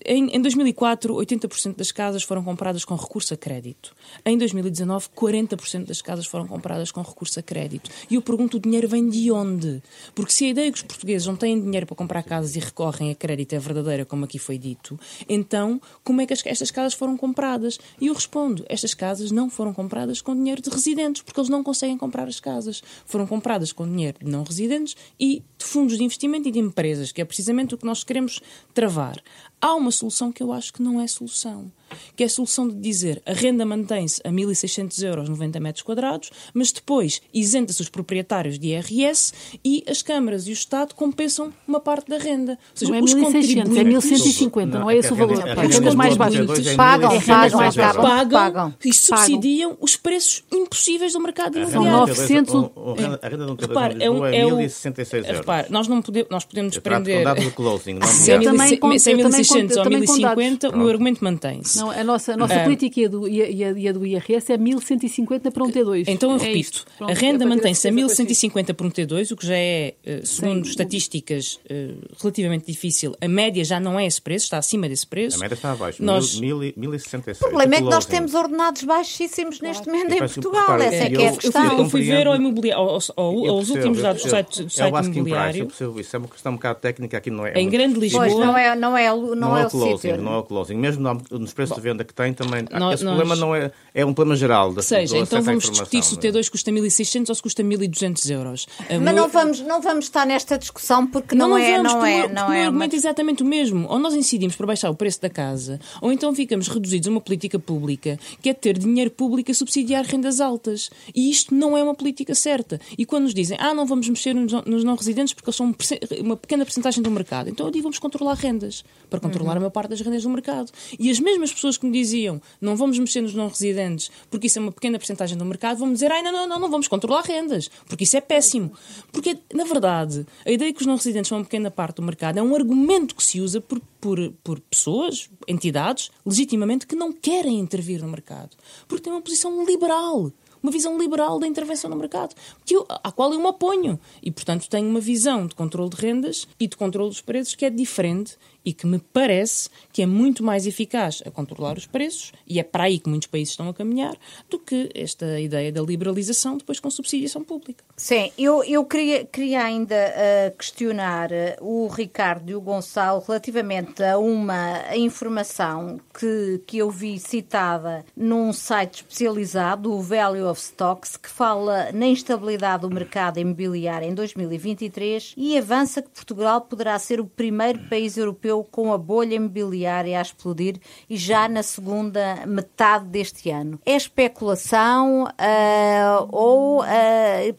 Em, 0.05 0.35
em 0.35 0.41
2004, 0.41 1.13
80% 1.15 1.75
das 1.77 1.91
casas 1.91 2.23
foram 2.23 2.43
compradas 2.43 2.85
com 2.85 2.95
recurso 2.95 3.33
a 3.33 3.37
crédito. 3.37 3.91
Em 4.25 4.37
2019, 4.61 5.09
40% 5.15 5.85
das 5.85 6.01
casas 6.01 6.25
foram 6.25 6.47
compradas 6.47 6.91
com 6.91 7.01
recurso 7.01 7.39
a 7.39 7.43
crédito. 7.43 7.89
E 8.09 8.15
eu 8.15 8.21
pergunto, 8.21 8.57
o 8.57 8.59
dinheiro 8.59 8.87
vem 8.87 9.09
de 9.09 9.31
onde? 9.31 9.81
Porque 10.15 10.31
se 10.31 10.45
a 10.45 10.49
ideia 10.49 10.71
que 10.71 10.77
os 10.77 10.83
portugueses 10.83 11.27
não 11.27 11.35
têm 11.35 11.59
dinheiro 11.59 11.85
para 11.85 11.95
comprar 11.95 12.23
casas 12.23 12.55
e 12.55 12.59
recorrem 12.59 13.11
a 13.11 13.15
crédito 13.15 13.53
é 13.53 13.59
verdadeira, 13.59 14.05
como 14.05 14.25
aqui 14.25 14.39
foi 14.39 14.57
dito, 14.57 14.99
então 15.29 15.81
como 16.03 16.21
é 16.21 16.25
que 16.25 16.33
as- 16.33 16.45
estas 16.45 16.71
casas 16.71 16.93
foram 16.93 17.15
compradas? 17.17 17.79
E 17.99 18.07
eu 18.07 18.13
respondo, 18.13 18.65
estas 18.69 18.93
casas 18.93 19.31
não 19.31 19.49
foram 19.49 19.73
compradas 19.73 20.21
com 20.21 20.35
dinheiro 20.35 20.61
de 20.61 20.69
residentes, 20.69 21.21
porque 21.21 21.39
eles 21.39 21.49
não 21.49 21.63
conseguem 21.63 21.97
comprar 21.97 22.27
as 22.27 22.39
casas. 22.39 22.81
Foram 23.05 23.27
compradas 23.27 23.71
com 23.71 23.87
dinheiro 23.87 24.17
de 24.23 24.29
não 24.31 24.43
residentes 24.43 24.95
e 25.19 25.43
de 25.57 25.65
fundos 25.65 25.97
de 25.97 26.03
investimento 26.03 26.47
e 26.47 26.51
de 26.51 26.59
empresas, 26.59 27.11
que 27.11 27.21
é 27.21 27.25
precisamente 27.25 27.75
o 27.75 27.77
que 27.77 27.85
nós 27.85 28.03
queremos 28.03 28.39
travar. 28.73 29.21
Há 29.61 29.75
uma 29.75 29.91
solução 29.91 30.31
que 30.31 30.41
eu 30.41 30.51
acho 30.51 30.73
que 30.73 30.81
não 30.81 30.99
é 30.99 31.05
solução, 31.07 31.71
que 32.15 32.23
é 32.23 32.25
a 32.25 32.29
solução 32.29 32.67
de 32.67 32.73
dizer 32.75 33.21
a 33.27 33.33
renda 33.33 33.63
mantém-se 33.65 34.19
a 34.25 34.29
1.600 34.31 35.03
euros 35.03 35.29
90 35.29 35.59
metros 35.59 35.83
quadrados, 35.83 36.31
mas 36.53 36.71
depois 36.71 37.21
isenta-se 37.33 37.79
os 37.81 37.87
proprietários 37.89 38.57
de 38.57 38.69
IRS 38.69 39.33
e 39.63 39.83
as 39.87 40.01
câmaras 40.01 40.47
e 40.47 40.51
o 40.51 40.53
Estado 40.53 40.95
compensam 40.95 41.53
uma 41.67 41.79
parte 41.79 42.09
da 42.09 42.17
renda. 42.17 42.53
Ou 42.53 42.57
seja, 42.73 42.91
Não 42.91 42.97
é 42.99 43.03
os 43.03 43.13
1.600, 43.13 43.59
é 43.59 43.63
contribuintes- 43.63 44.09
1.150, 44.11 44.79
não 44.79 44.89
é 44.89 44.97
esse 44.97 45.13
o 45.13 45.15
valor. 45.15 45.47
a 45.47 45.51
As 45.61 45.75
rendas 45.75 45.95
mais 45.95 46.17
baixas. 46.17 46.67
é 46.67 46.75
Pagam, 46.75 47.11
1.600 47.11 47.27
pagam, 47.27 47.61
euros. 47.61 47.75
pagam. 48.01 48.29
pagam, 48.39 48.73
e 48.83 48.93
subsidiam 48.93 49.77
os 49.79 49.95
preços 49.95 50.43
impossíveis 50.51 51.13
do 51.13 51.19
mercado 51.19 51.57
imobiliário. 51.59 52.05
de 52.05 52.19
900 52.19 52.55
um- 52.55 52.59
um- 52.59 52.95
A 53.21 53.27
renda 53.29 53.45
de 53.45 53.51
um 53.51 53.55
T2 53.55 53.67
Repare, 53.67 54.03
é, 54.03 54.09
um, 54.09 54.13
Lisboa 54.13 54.29
é 54.35 54.39
é 54.39 54.45
o- 54.47 54.49
1.066 54.57 55.23
euros. 55.25 55.39
Repare, 55.41 55.67
nós, 55.69 55.87
não 55.87 56.01
pode, 56.01 56.25
nós 56.31 56.45
podemos 56.45 56.75
Eu 56.75 56.81
trato 56.81 56.97
com 56.99 57.03
desprender. 57.03 57.25
dados 57.35 57.43
de 57.43 57.51
closing, 57.51 57.93
não 57.95 58.07
é 58.07 58.11
Eu 58.11 58.41
também 58.43 58.57
1.600 58.57 58.79
conto- 58.79 58.99
se 58.99 59.09
é 59.09 59.13
eu 59.13 59.17
também 59.19 59.43
1.600 59.53 59.77
ou 59.77 59.83
conto- 59.83 59.83
também 59.83 60.05
com 60.05 60.13
1.050, 60.13 60.69
o 60.73 60.77
meu 60.77 60.89
argumento 60.89 61.23
mantém-se. 61.23 61.77
Não, 61.77 61.91
a 61.91 62.03
nossa, 62.03 62.33
a 62.33 62.37
nossa 62.37 62.55
Ah. 62.55 62.63
política 62.63 62.99
e 62.99 63.05
a, 63.05 63.07
do, 63.09 63.27
e, 63.27 63.41
a, 63.41 63.71
e 63.71 63.87
a- 63.87 63.91
do 63.93 64.05
IRS 64.05 64.51
é 64.51 64.57
1.150 64.57 65.51
para 65.51 65.63
um 65.63 65.69
T2. 65.71 66.05
Então 66.07 66.31
eu 66.31 66.37
É 66.37 66.39
repito. 66.43 66.85
Pronto, 66.97 67.09
a 67.09 67.13
é 67.13 67.15
renda 67.15 67.39
para 67.39 67.47
ter 67.49 67.55
mantém-se 67.55 67.87
a 67.87 67.91
certeza 67.91 67.95
que 68.15 68.21
eu 68.21 68.25
1150 68.25 68.73
por 68.73 68.85
um 68.87 68.89
T2, 68.89 69.31
o 69.31 69.35
que 69.37 69.45
já 69.47 69.55
é, 69.55 69.93
eh, 70.05 70.21
segundo 70.23 70.65
Sim. 70.65 70.71
estatísticas, 70.71 71.59
eh, 71.69 71.91
relativamente 72.21 72.65
difícil. 72.67 73.15
A 73.21 73.27
média 73.27 73.63
já 73.63 73.79
não 73.79 73.99
é 73.99 74.05
esse 74.05 74.21
preço, 74.21 74.45
está 74.45 74.57
acima 74.57 74.87
desse 74.89 75.05
preço. 75.07 75.37
A 75.37 75.39
média 75.39 75.55
está 75.55 75.71
abaixo, 75.71 76.03
Nós- 76.03 76.39
1.066. 76.39 77.37
O 77.37 77.39
problema 77.49 77.75
é 77.75 77.77
que 77.77 77.83
nós 77.83 78.05
temos 78.05 78.33
ordenados 78.33 78.83
baixíssimos 78.83 79.59
neste 79.61 79.87
momento 79.87 80.13
em 80.13 80.17
Portugal. 80.19 80.61
repare, 80.61 80.83
Essa 80.83 80.95
é 81.05 81.09
que 81.09 81.15
eu- 81.15 81.21
é 81.21 81.27
a 81.27 81.37
questão. 81.37 81.77
eu 81.79 81.89
fui 81.89 82.01
ver 82.01 82.27
ao 82.27 82.35
imobiliário, 82.35 82.83
ao- 82.83 82.99
ao- 83.15 83.45
Eu 83.45 83.51
aos 83.53 83.67
percebo, 83.67 83.77
últimos 83.77 83.97
eu 83.97 84.03
dados 84.03 84.23
do 84.23 84.29
site, 84.29 84.61
do 84.61 84.67
É 84.67 84.69
site 84.69 84.81
asking 84.81 84.91
price, 84.91 85.07
eu 85.07 85.13
imobiliário. 85.13 85.65
percebo 85.67 85.99
isso. 85.99 86.15
É 86.15 86.19
uma 86.19 86.27
questão 86.27 86.51
um 86.51 86.55
bocado 86.55 86.79
técnica 86.79 87.17
aqui, 87.17 87.29
não 87.29 87.45
é? 87.45 87.53
Em 87.59 87.69
Grande 87.69 87.99
Lisboa. 87.99 88.25
Pois, 88.27 88.37
não 88.39 88.57
é, 88.57 88.75
não 88.75 88.97
é, 88.97 89.09
não 89.35 89.40
Não, 89.47 89.57
é 89.57 89.61
é 89.61 89.63
o 89.63 89.67
o 89.67 89.69
closing, 89.71 89.97
sítio. 89.97 90.21
não 90.21 90.33
é 90.33 90.37
o 90.37 90.43
closing. 90.43 90.75
Mesmo 90.75 91.01
no- 91.03 91.39
nos 91.39 91.53
preços 91.53 91.75
de 91.75 91.81
venda 91.81 92.03
que 92.03 92.13
tem 92.13 92.33
também. 92.33 92.65
nós- 92.71 92.95
esse 92.95 93.03
problema 93.05 93.35
não 93.35 93.53
é, 93.55 93.71
é 93.93 94.05
um 94.05 94.13
problema 94.13 94.35
geral. 94.37 94.71
Da, 94.71 94.77
Ou 94.79 94.83
seja, 94.83 95.17
então 95.17 95.41
vamos 95.41 95.69
discutir 95.69 96.03
se 96.03 96.13
o 96.13 96.17
não 96.17 96.23
é? 96.23 96.31
T2 96.31 96.49
custa 96.49 96.71
1.600 96.71 97.29
ou 97.29 97.35
se 97.35 97.41
custa 97.41 97.63
1.200 97.63 98.29
euros. 98.29 98.67
Mas 98.89 98.99
meu- 98.99 99.13
não 99.13 99.29
vamos, 99.29 99.59
não 99.61 99.81
vamos 99.81 100.05
estar 100.05 100.25
nesta 100.25 100.57
discussão 100.57 101.05
porque 101.07 101.35
não, 101.35 101.57
é, 101.57 101.77
vamos, 101.77 101.93
não 101.93 102.05
é, 102.05 102.25
o- 102.25 102.29
não 102.29 102.35
porque 102.35 102.39
o 102.39 102.43
é 102.43 102.45
meu 102.45 102.47
uma 102.53 102.65
argumento 102.67 102.93
é 102.93 102.97
exatamente 102.97 103.43
o 103.43 103.45
mesmo. 103.45 103.87
Ou 103.89 103.99
nós 103.99 104.13
incidimos 104.13 104.55
para 104.55 104.67
baixar 104.67 104.89
o 104.89 104.95
preço 104.95 105.21
da 105.21 105.29
casa, 105.29 105.79
ou 106.01 106.11
então 106.11 106.33
ficamos 106.35 106.67
reduzidos 106.67 107.07
a 107.07 107.11
uma 107.11 107.21
política 107.21 107.57
pública 107.59 108.17
que 108.41 108.49
é 108.49 108.53
ter 108.53 108.77
dinheiro 108.77 109.11
público 109.11 109.51
a 109.51 109.53
subsidiar 109.53 110.05
rendas 110.05 110.39
altas. 110.41 110.89
E 111.15 111.29
isto 111.29 111.53
não 111.53 111.77
é 111.77 111.83
uma 111.83 111.95
política 111.95 112.33
certa. 112.35 112.79
E 112.97 113.05
quando 113.05 113.23
nos 113.23 113.33
dizem, 113.33 113.57
ah, 113.59 113.73
não 113.73 113.85
vamos 113.85 114.07
mexer 114.09 114.33
nos 114.33 114.51
não- 114.51 114.63
não 114.65 114.95
residentes 114.95 115.33
porque 115.33 115.49
eles 115.49 115.55
são 115.55 115.67
um 115.67 115.73
uma 116.21 116.35
pequena 116.37 116.65
porcentagem 116.65 117.01
do 117.03 117.09
mercado, 117.11 117.49
então 117.49 117.65
eu 117.65 117.71
digo, 117.71 117.83
vamos 117.83 117.99
controlar 117.99 118.33
rendas, 118.35 118.83
para 119.09 119.19
controlar 119.21 119.53
a 119.53 119.59
maior 119.59 119.69
parte 119.69 119.89
das 119.89 120.01
rendas 120.01 120.23
do 120.23 120.29
mercado. 120.29 120.71
E 120.99 121.09
as 121.09 121.19
mesmas 121.19 121.53
pessoas 121.53 121.77
que 121.77 121.85
me 121.85 121.91
diziam, 121.91 122.41
não 122.59 122.75
vamos 122.75 122.97
mexer 122.99 123.21
nos 123.21 123.33
não 123.33 123.47
residentes 123.47 124.11
porque 124.29 124.47
isso 124.47 124.59
é 124.59 124.61
uma 124.61 124.71
pequena 124.71 124.97
porcentagem 124.97 125.37
do 125.37 125.45
mercado, 125.45 125.77
vão 125.77 125.91
dizer, 125.91 126.11
ah, 126.11 126.21
não, 126.21 126.31
não, 126.31 126.47
não, 126.47 126.59
não 126.59 126.69
vamos 126.69 126.87
controlar 126.87 127.21
rendas, 127.21 127.69
porque 127.87 128.03
isso 128.03 128.17
é 128.17 128.21
péssimo. 128.21 128.71
Porque, 129.11 129.37
na 129.53 129.63
verdade, 129.63 130.25
a 130.45 130.51
ideia 130.51 130.73
que 130.73 130.81
os 130.81 130.87
não 130.87 130.95
residentes 130.95 131.29
são 131.29 131.37
uma 131.37 131.43
pequena 131.43 131.69
parte 131.69 131.97
do 131.97 132.03
mercado 132.03 132.37
é 132.37 132.41
um 132.41 132.55
argumento 132.55 133.15
que 133.15 133.23
se 133.23 133.41
usa 133.41 133.61
por, 133.61 133.81
por, 133.99 134.17
por 134.43 134.59
pessoas, 134.59 135.29
entidades, 135.47 136.11
legitimamente, 136.25 136.87
que 136.87 136.95
não 136.95 137.11
querem 137.11 137.59
intervir 137.59 138.01
no 138.01 138.09
mercado. 138.09 138.55
Porque 138.87 139.03
têm 139.03 139.13
uma 139.13 139.21
posição 139.21 139.65
liberal. 139.65 140.31
Uma 140.61 140.71
visão 140.71 140.95
liberal 140.95 141.39
da 141.39 141.47
intervenção 141.47 141.89
no 141.89 141.95
mercado, 141.95 142.35
que 142.63 142.75
eu, 142.75 142.85
à 142.87 143.11
qual 143.11 143.33
eu 143.33 143.39
me 143.39 143.47
oponho. 143.47 143.99
E, 144.21 144.29
portanto, 144.29 144.69
tenho 144.69 144.87
uma 144.87 144.99
visão 144.99 145.47
de 145.47 145.55
controle 145.55 145.89
de 145.89 145.97
rendas 145.97 146.47
e 146.59 146.67
de 146.67 146.77
controle 146.77 147.09
dos 147.09 147.19
preços 147.19 147.55
que 147.55 147.65
é 147.65 147.69
diferente 147.71 148.37
e 148.63 148.73
que 148.73 148.85
me 148.85 148.99
parece 148.99 149.69
que 149.91 150.01
é 150.01 150.05
muito 150.05 150.43
mais 150.43 150.65
eficaz 150.65 151.21
a 151.25 151.31
controlar 151.31 151.77
os 151.77 151.85
preços, 151.85 152.31
e 152.47 152.59
é 152.59 152.63
para 152.63 152.83
aí 152.83 152.99
que 152.99 153.09
muitos 153.09 153.27
países 153.27 153.51
estão 153.51 153.69
a 153.69 153.73
caminhar, 153.73 154.15
do 154.49 154.59
que 154.59 154.89
esta 154.93 155.39
ideia 155.39 155.71
da 155.71 155.81
liberalização 155.81 156.57
depois 156.57 156.79
com 156.79 156.89
subsidiação 156.89 157.43
pública. 157.43 157.83
Sim, 157.97 158.31
eu, 158.37 158.63
eu 158.63 158.83
queria, 158.85 159.25
queria 159.25 159.63
ainda 159.63 159.95
eh, 159.95 160.53
questionar 160.57 161.31
eh, 161.31 161.57
o 161.61 161.87
Ricardo 161.87 162.49
e 162.49 162.55
o 162.55 162.61
Gonçalo 162.61 163.23
relativamente 163.25 164.03
a 164.03 164.17
uma 164.17 164.95
informação 164.95 165.99
que, 166.17 166.61
que 166.65 166.77
eu 166.77 166.89
vi 166.89 167.19
citada 167.19 168.05
num 168.15 168.51
site 168.53 168.95
especializado, 168.95 169.91
o 169.91 170.01
Value 170.01 170.49
of 170.49 170.59
Stocks, 170.59 171.17
que 171.17 171.29
fala 171.29 171.91
na 171.91 172.07
instabilidade 172.07 172.81
do 172.81 172.89
mercado 172.89 173.39
imobiliário 173.39 174.07
em 174.07 174.13
2023 174.13 175.33
e 175.37 175.57
avança 175.57 176.01
que 176.01 176.09
Portugal 176.09 176.61
poderá 176.61 176.97
ser 176.99 177.19
o 177.19 177.25
primeiro 177.25 177.79
país 177.87 178.17
europeu 178.17 178.50
com 178.71 178.91
a 178.93 178.97
bolha 178.97 179.35
imobiliária 179.35 180.17
a 180.19 180.21
explodir 180.21 180.75
e 181.09 181.15
já 181.17 181.47
na 181.47 181.63
segunda 181.63 182.45
metade 182.45 183.05
deste 183.05 183.49
ano. 183.49 183.79
É 183.85 183.95
especulação 183.95 185.27
ah, 185.37 186.25
ou 186.29 186.81
ah, 186.81 186.87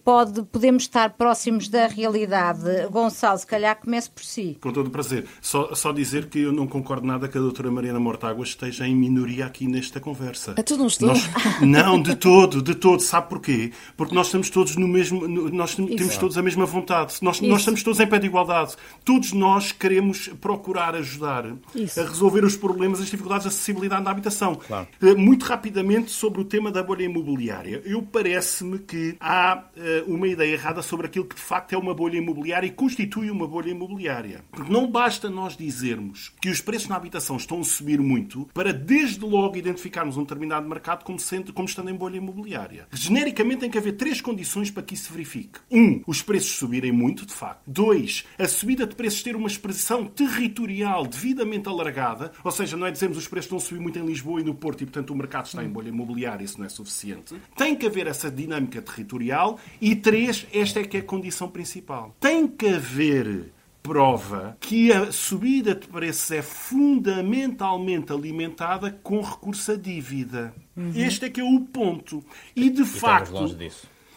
pode, 0.04 0.42
podemos 0.44 0.82
estar 0.84 1.10
próximos 1.10 1.68
da 1.68 1.86
realidade? 1.86 2.86
Gonçalo, 2.90 3.38
se 3.38 3.46
calhar 3.46 3.76
comece 3.80 4.10
por 4.10 4.22
si. 4.24 4.58
Com 4.60 4.72
todo 4.72 4.88
o 4.88 4.90
prazer. 4.90 5.26
Só, 5.40 5.74
só 5.74 5.92
dizer 5.92 6.26
que 6.26 6.40
eu 6.40 6.52
não 6.52 6.66
concordo 6.66 7.06
nada 7.06 7.28
que 7.28 7.38
a 7.38 7.40
doutora 7.40 7.70
Mariana 7.70 8.00
Mortágua 8.00 8.44
esteja 8.44 8.86
em 8.86 8.94
minoria 8.94 9.46
aqui 9.46 9.66
nesta 9.66 10.00
conversa. 10.00 10.54
É 10.56 10.62
tudo 10.62 10.80
não 10.80 10.86
estou. 10.88 11.08
Nós- 11.08 11.30
não, 11.60 12.00
de 12.02 12.16
todo, 12.16 12.60
de 12.62 12.74
todo. 12.74 13.00
Sabe 13.00 13.28
porquê? 13.28 13.72
Porque 13.96 14.14
nós 14.14 14.26
estamos 14.26 14.50
todos 14.50 14.76
no 14.76 14.88
mesmo. 14.88 15.26
Nós 15.28 15.74
tem- 15.74 15.86
temos 15.86 16.16
todos 16.16 16.36
a 16.36 16.42
mesma 16.42 16.66
vontade. 16.66 17.14
Nós, 17.22 17.40
nós 17.40 17.60
estamos 17.60 17.82
todos 17.82 18.00
em 18.00 18.06
pé 18.06 18.18
de 18.18 18.26
igualdade. 18.26 18.74
Todos 19.04 19.32
nós 19.32 19.72
queremos 19.72 20.28
procurar 20.40 20.81
ajudar 20.90 21.46
Isso. 21.74 22.00
a 22.00 22.04
resolver 22.04 22.44
os 22.44 22.56
problemas, 22.56 23.00
as 23.00 23.06
dificuldades 23.06 23.44
de 23.44 23.48
acessibilidade 23.48 24.02
na 24.04 24.10
habitação. 24.10 24.54
Claro. 24.56 24.86
Eh, 25.00 25.14
Muito 25.14 25.44
rapidamente 25.44 26.10
sobre 26.10 26.40
o 26.40 26.44
tema 26.44 26.70
da 26.70 26.82
bolha 26.82 27.04
imobiliária. 27.04 27.82
Eu 27.84 28.02
parece-me 28.02 28.78
que 28.78 29.16
há 29.20 29.64
eh, 29.76 30.04
uma 30.06 30.26
ideia 30.26 30.52
errada 30.52 30.82
sobre 30.82 31.06
aquilo 31.06 31.24
que 31.24 31.36
de 31.36 31.42
facto 31.42 31.72
é 31.72 31.78
uma 31.78 31.94
bolha 31.94 32.16
imobiliária 32.18 32.66
e 32.66 32.70
constitui 32.70 33.30
uma 33.30 33.46
bolha 33.46 33.70
imobiliária. 33.70 34.44
Porque 34.50 34.72
não 34.72 34.90
basta 34.90 35.30
nós 35.30 35.56
dizermos 35.56 36.32
que 36.40 36.48
os 36.48 36.60
preços 36.60 36.88
na 36.88 36.96
habitação 36.96 37.36
estão 37.36 37.60
a 37.60 37.64
subir 37.64 38.00
muito 38.00 38.48
para 38.52 38.72
desde 38.72 39.24
logo 39.24 39.56
identificarmos 39.56 40.16
um 40.16 40.22
determinado 40.22 40.68
mercado 40.68 41.04
como, 41.04 41.18
sendo, 41.18 41.52
como 41.52 41.68
estando 41.68 41.90
em 41.90 41.94
bolha 41.94 42.16
imobiliária. 42.16 42.86
Genericamente 42.92 43.60
tem 43.60 43.70
que 43.70 43.78
haver 43.78 43.92
três 43.92 44.20
condições 44.20 44.70
para 44.70 44.82
que 44.82 44.94
isso 44.94 45.04
se 45.04 45.12
verifique. 45.12 45.60
Um, 45.70 46.02
os 46.06 46.22
preços 46.22 46.56
subirem 46.56 46.92
muito, 46.92 47.24
de 47.26 47.32
facto. 47.32 47.62
Dois, 47.66 48.24
a 48.38 48.48
subida 48.48 48.86
de 48.86 48.94
preços 48.94 49.22
ter 49.22 49.36
uma 49.36 49.48
expressão 49.48 50.04
territorial 50.06 50.71
devidamente 51.08 51.68
alargada, 51.68 52.32
ou 52.42 52.50
seja, 52.50 52.76
não 52.76 52.86
é 52.86 52.90
dizermos 52.90 53.18
os 53.18 53.28
preços 53.28 53.46
estão 53.46 53.58
a 53.58 53.60
subir 53.60 53.80
muito 53.80 53.98
em 53.98 54.06
Lisboa 54.06 54.40
e 54.40 54.44
no 54.44 54.54
Porto 54.54 54.82
e, 54.82 54.86
portanto, 54.86 55.10
o 55.10 55.16
mercado 55.16 55.46
está 55.46 55.62
em 55.64 55.68
bolha 55.68 55.88
imobiliária, 55.88 56.44
isso 56.44 56.58
não 56.58 56.66
é 56.66 56.68
suficiente. 56.68 57.34
Tem 57.56 57.74
que 57.74 57.86
haver 57.86 58.06
essa 58.06 58.30
dinâmica 58.30 58.80
territorial. 58.80 59.58
E 59.80 59.94
três, 59.96 60.46
esta 60.52 60.80
é 60.80 60.84
que 60.84 60.96
é 60.96 61.00
a 61.00 61.04
condição 61.04 61.48
principal. 61.48 62.14
Tem 62.20 62.46
que 62.46 62.68
haver 62.68 63.52
prova 63.82 64.56
que 64.60 64.92
a 64.92 65.10
subida 65.10 65.74
de 65.74 65.88
preços 65.88 66.30
é 66.30 66.40
fundamentalmente 66.40 68.12
alimentada 68.12 68.92
com 69.02 69.20
recurso 69.20 69.72
à 69.72 69.76
dívida. 69.76 70.54
Este 70.94 71.26
é 71.26 71.30
que 71.30 71.40
é 71.40 71.44
o 71.44 71.60
ponto. 71.60 72.24
E 72.54 72.70
de 72.70 72.82
E 72.82 72.86
facto. 72.86 73.56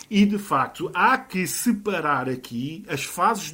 E, 0.10 0.26
de 0.26 0.38
facto, 0.38 0.90
há 0.94 1.18
que 1.18 1.48
separar 1.48 2.30
aqui 2.30 2.84
as 2.88 3.04
fases 3.04 3.52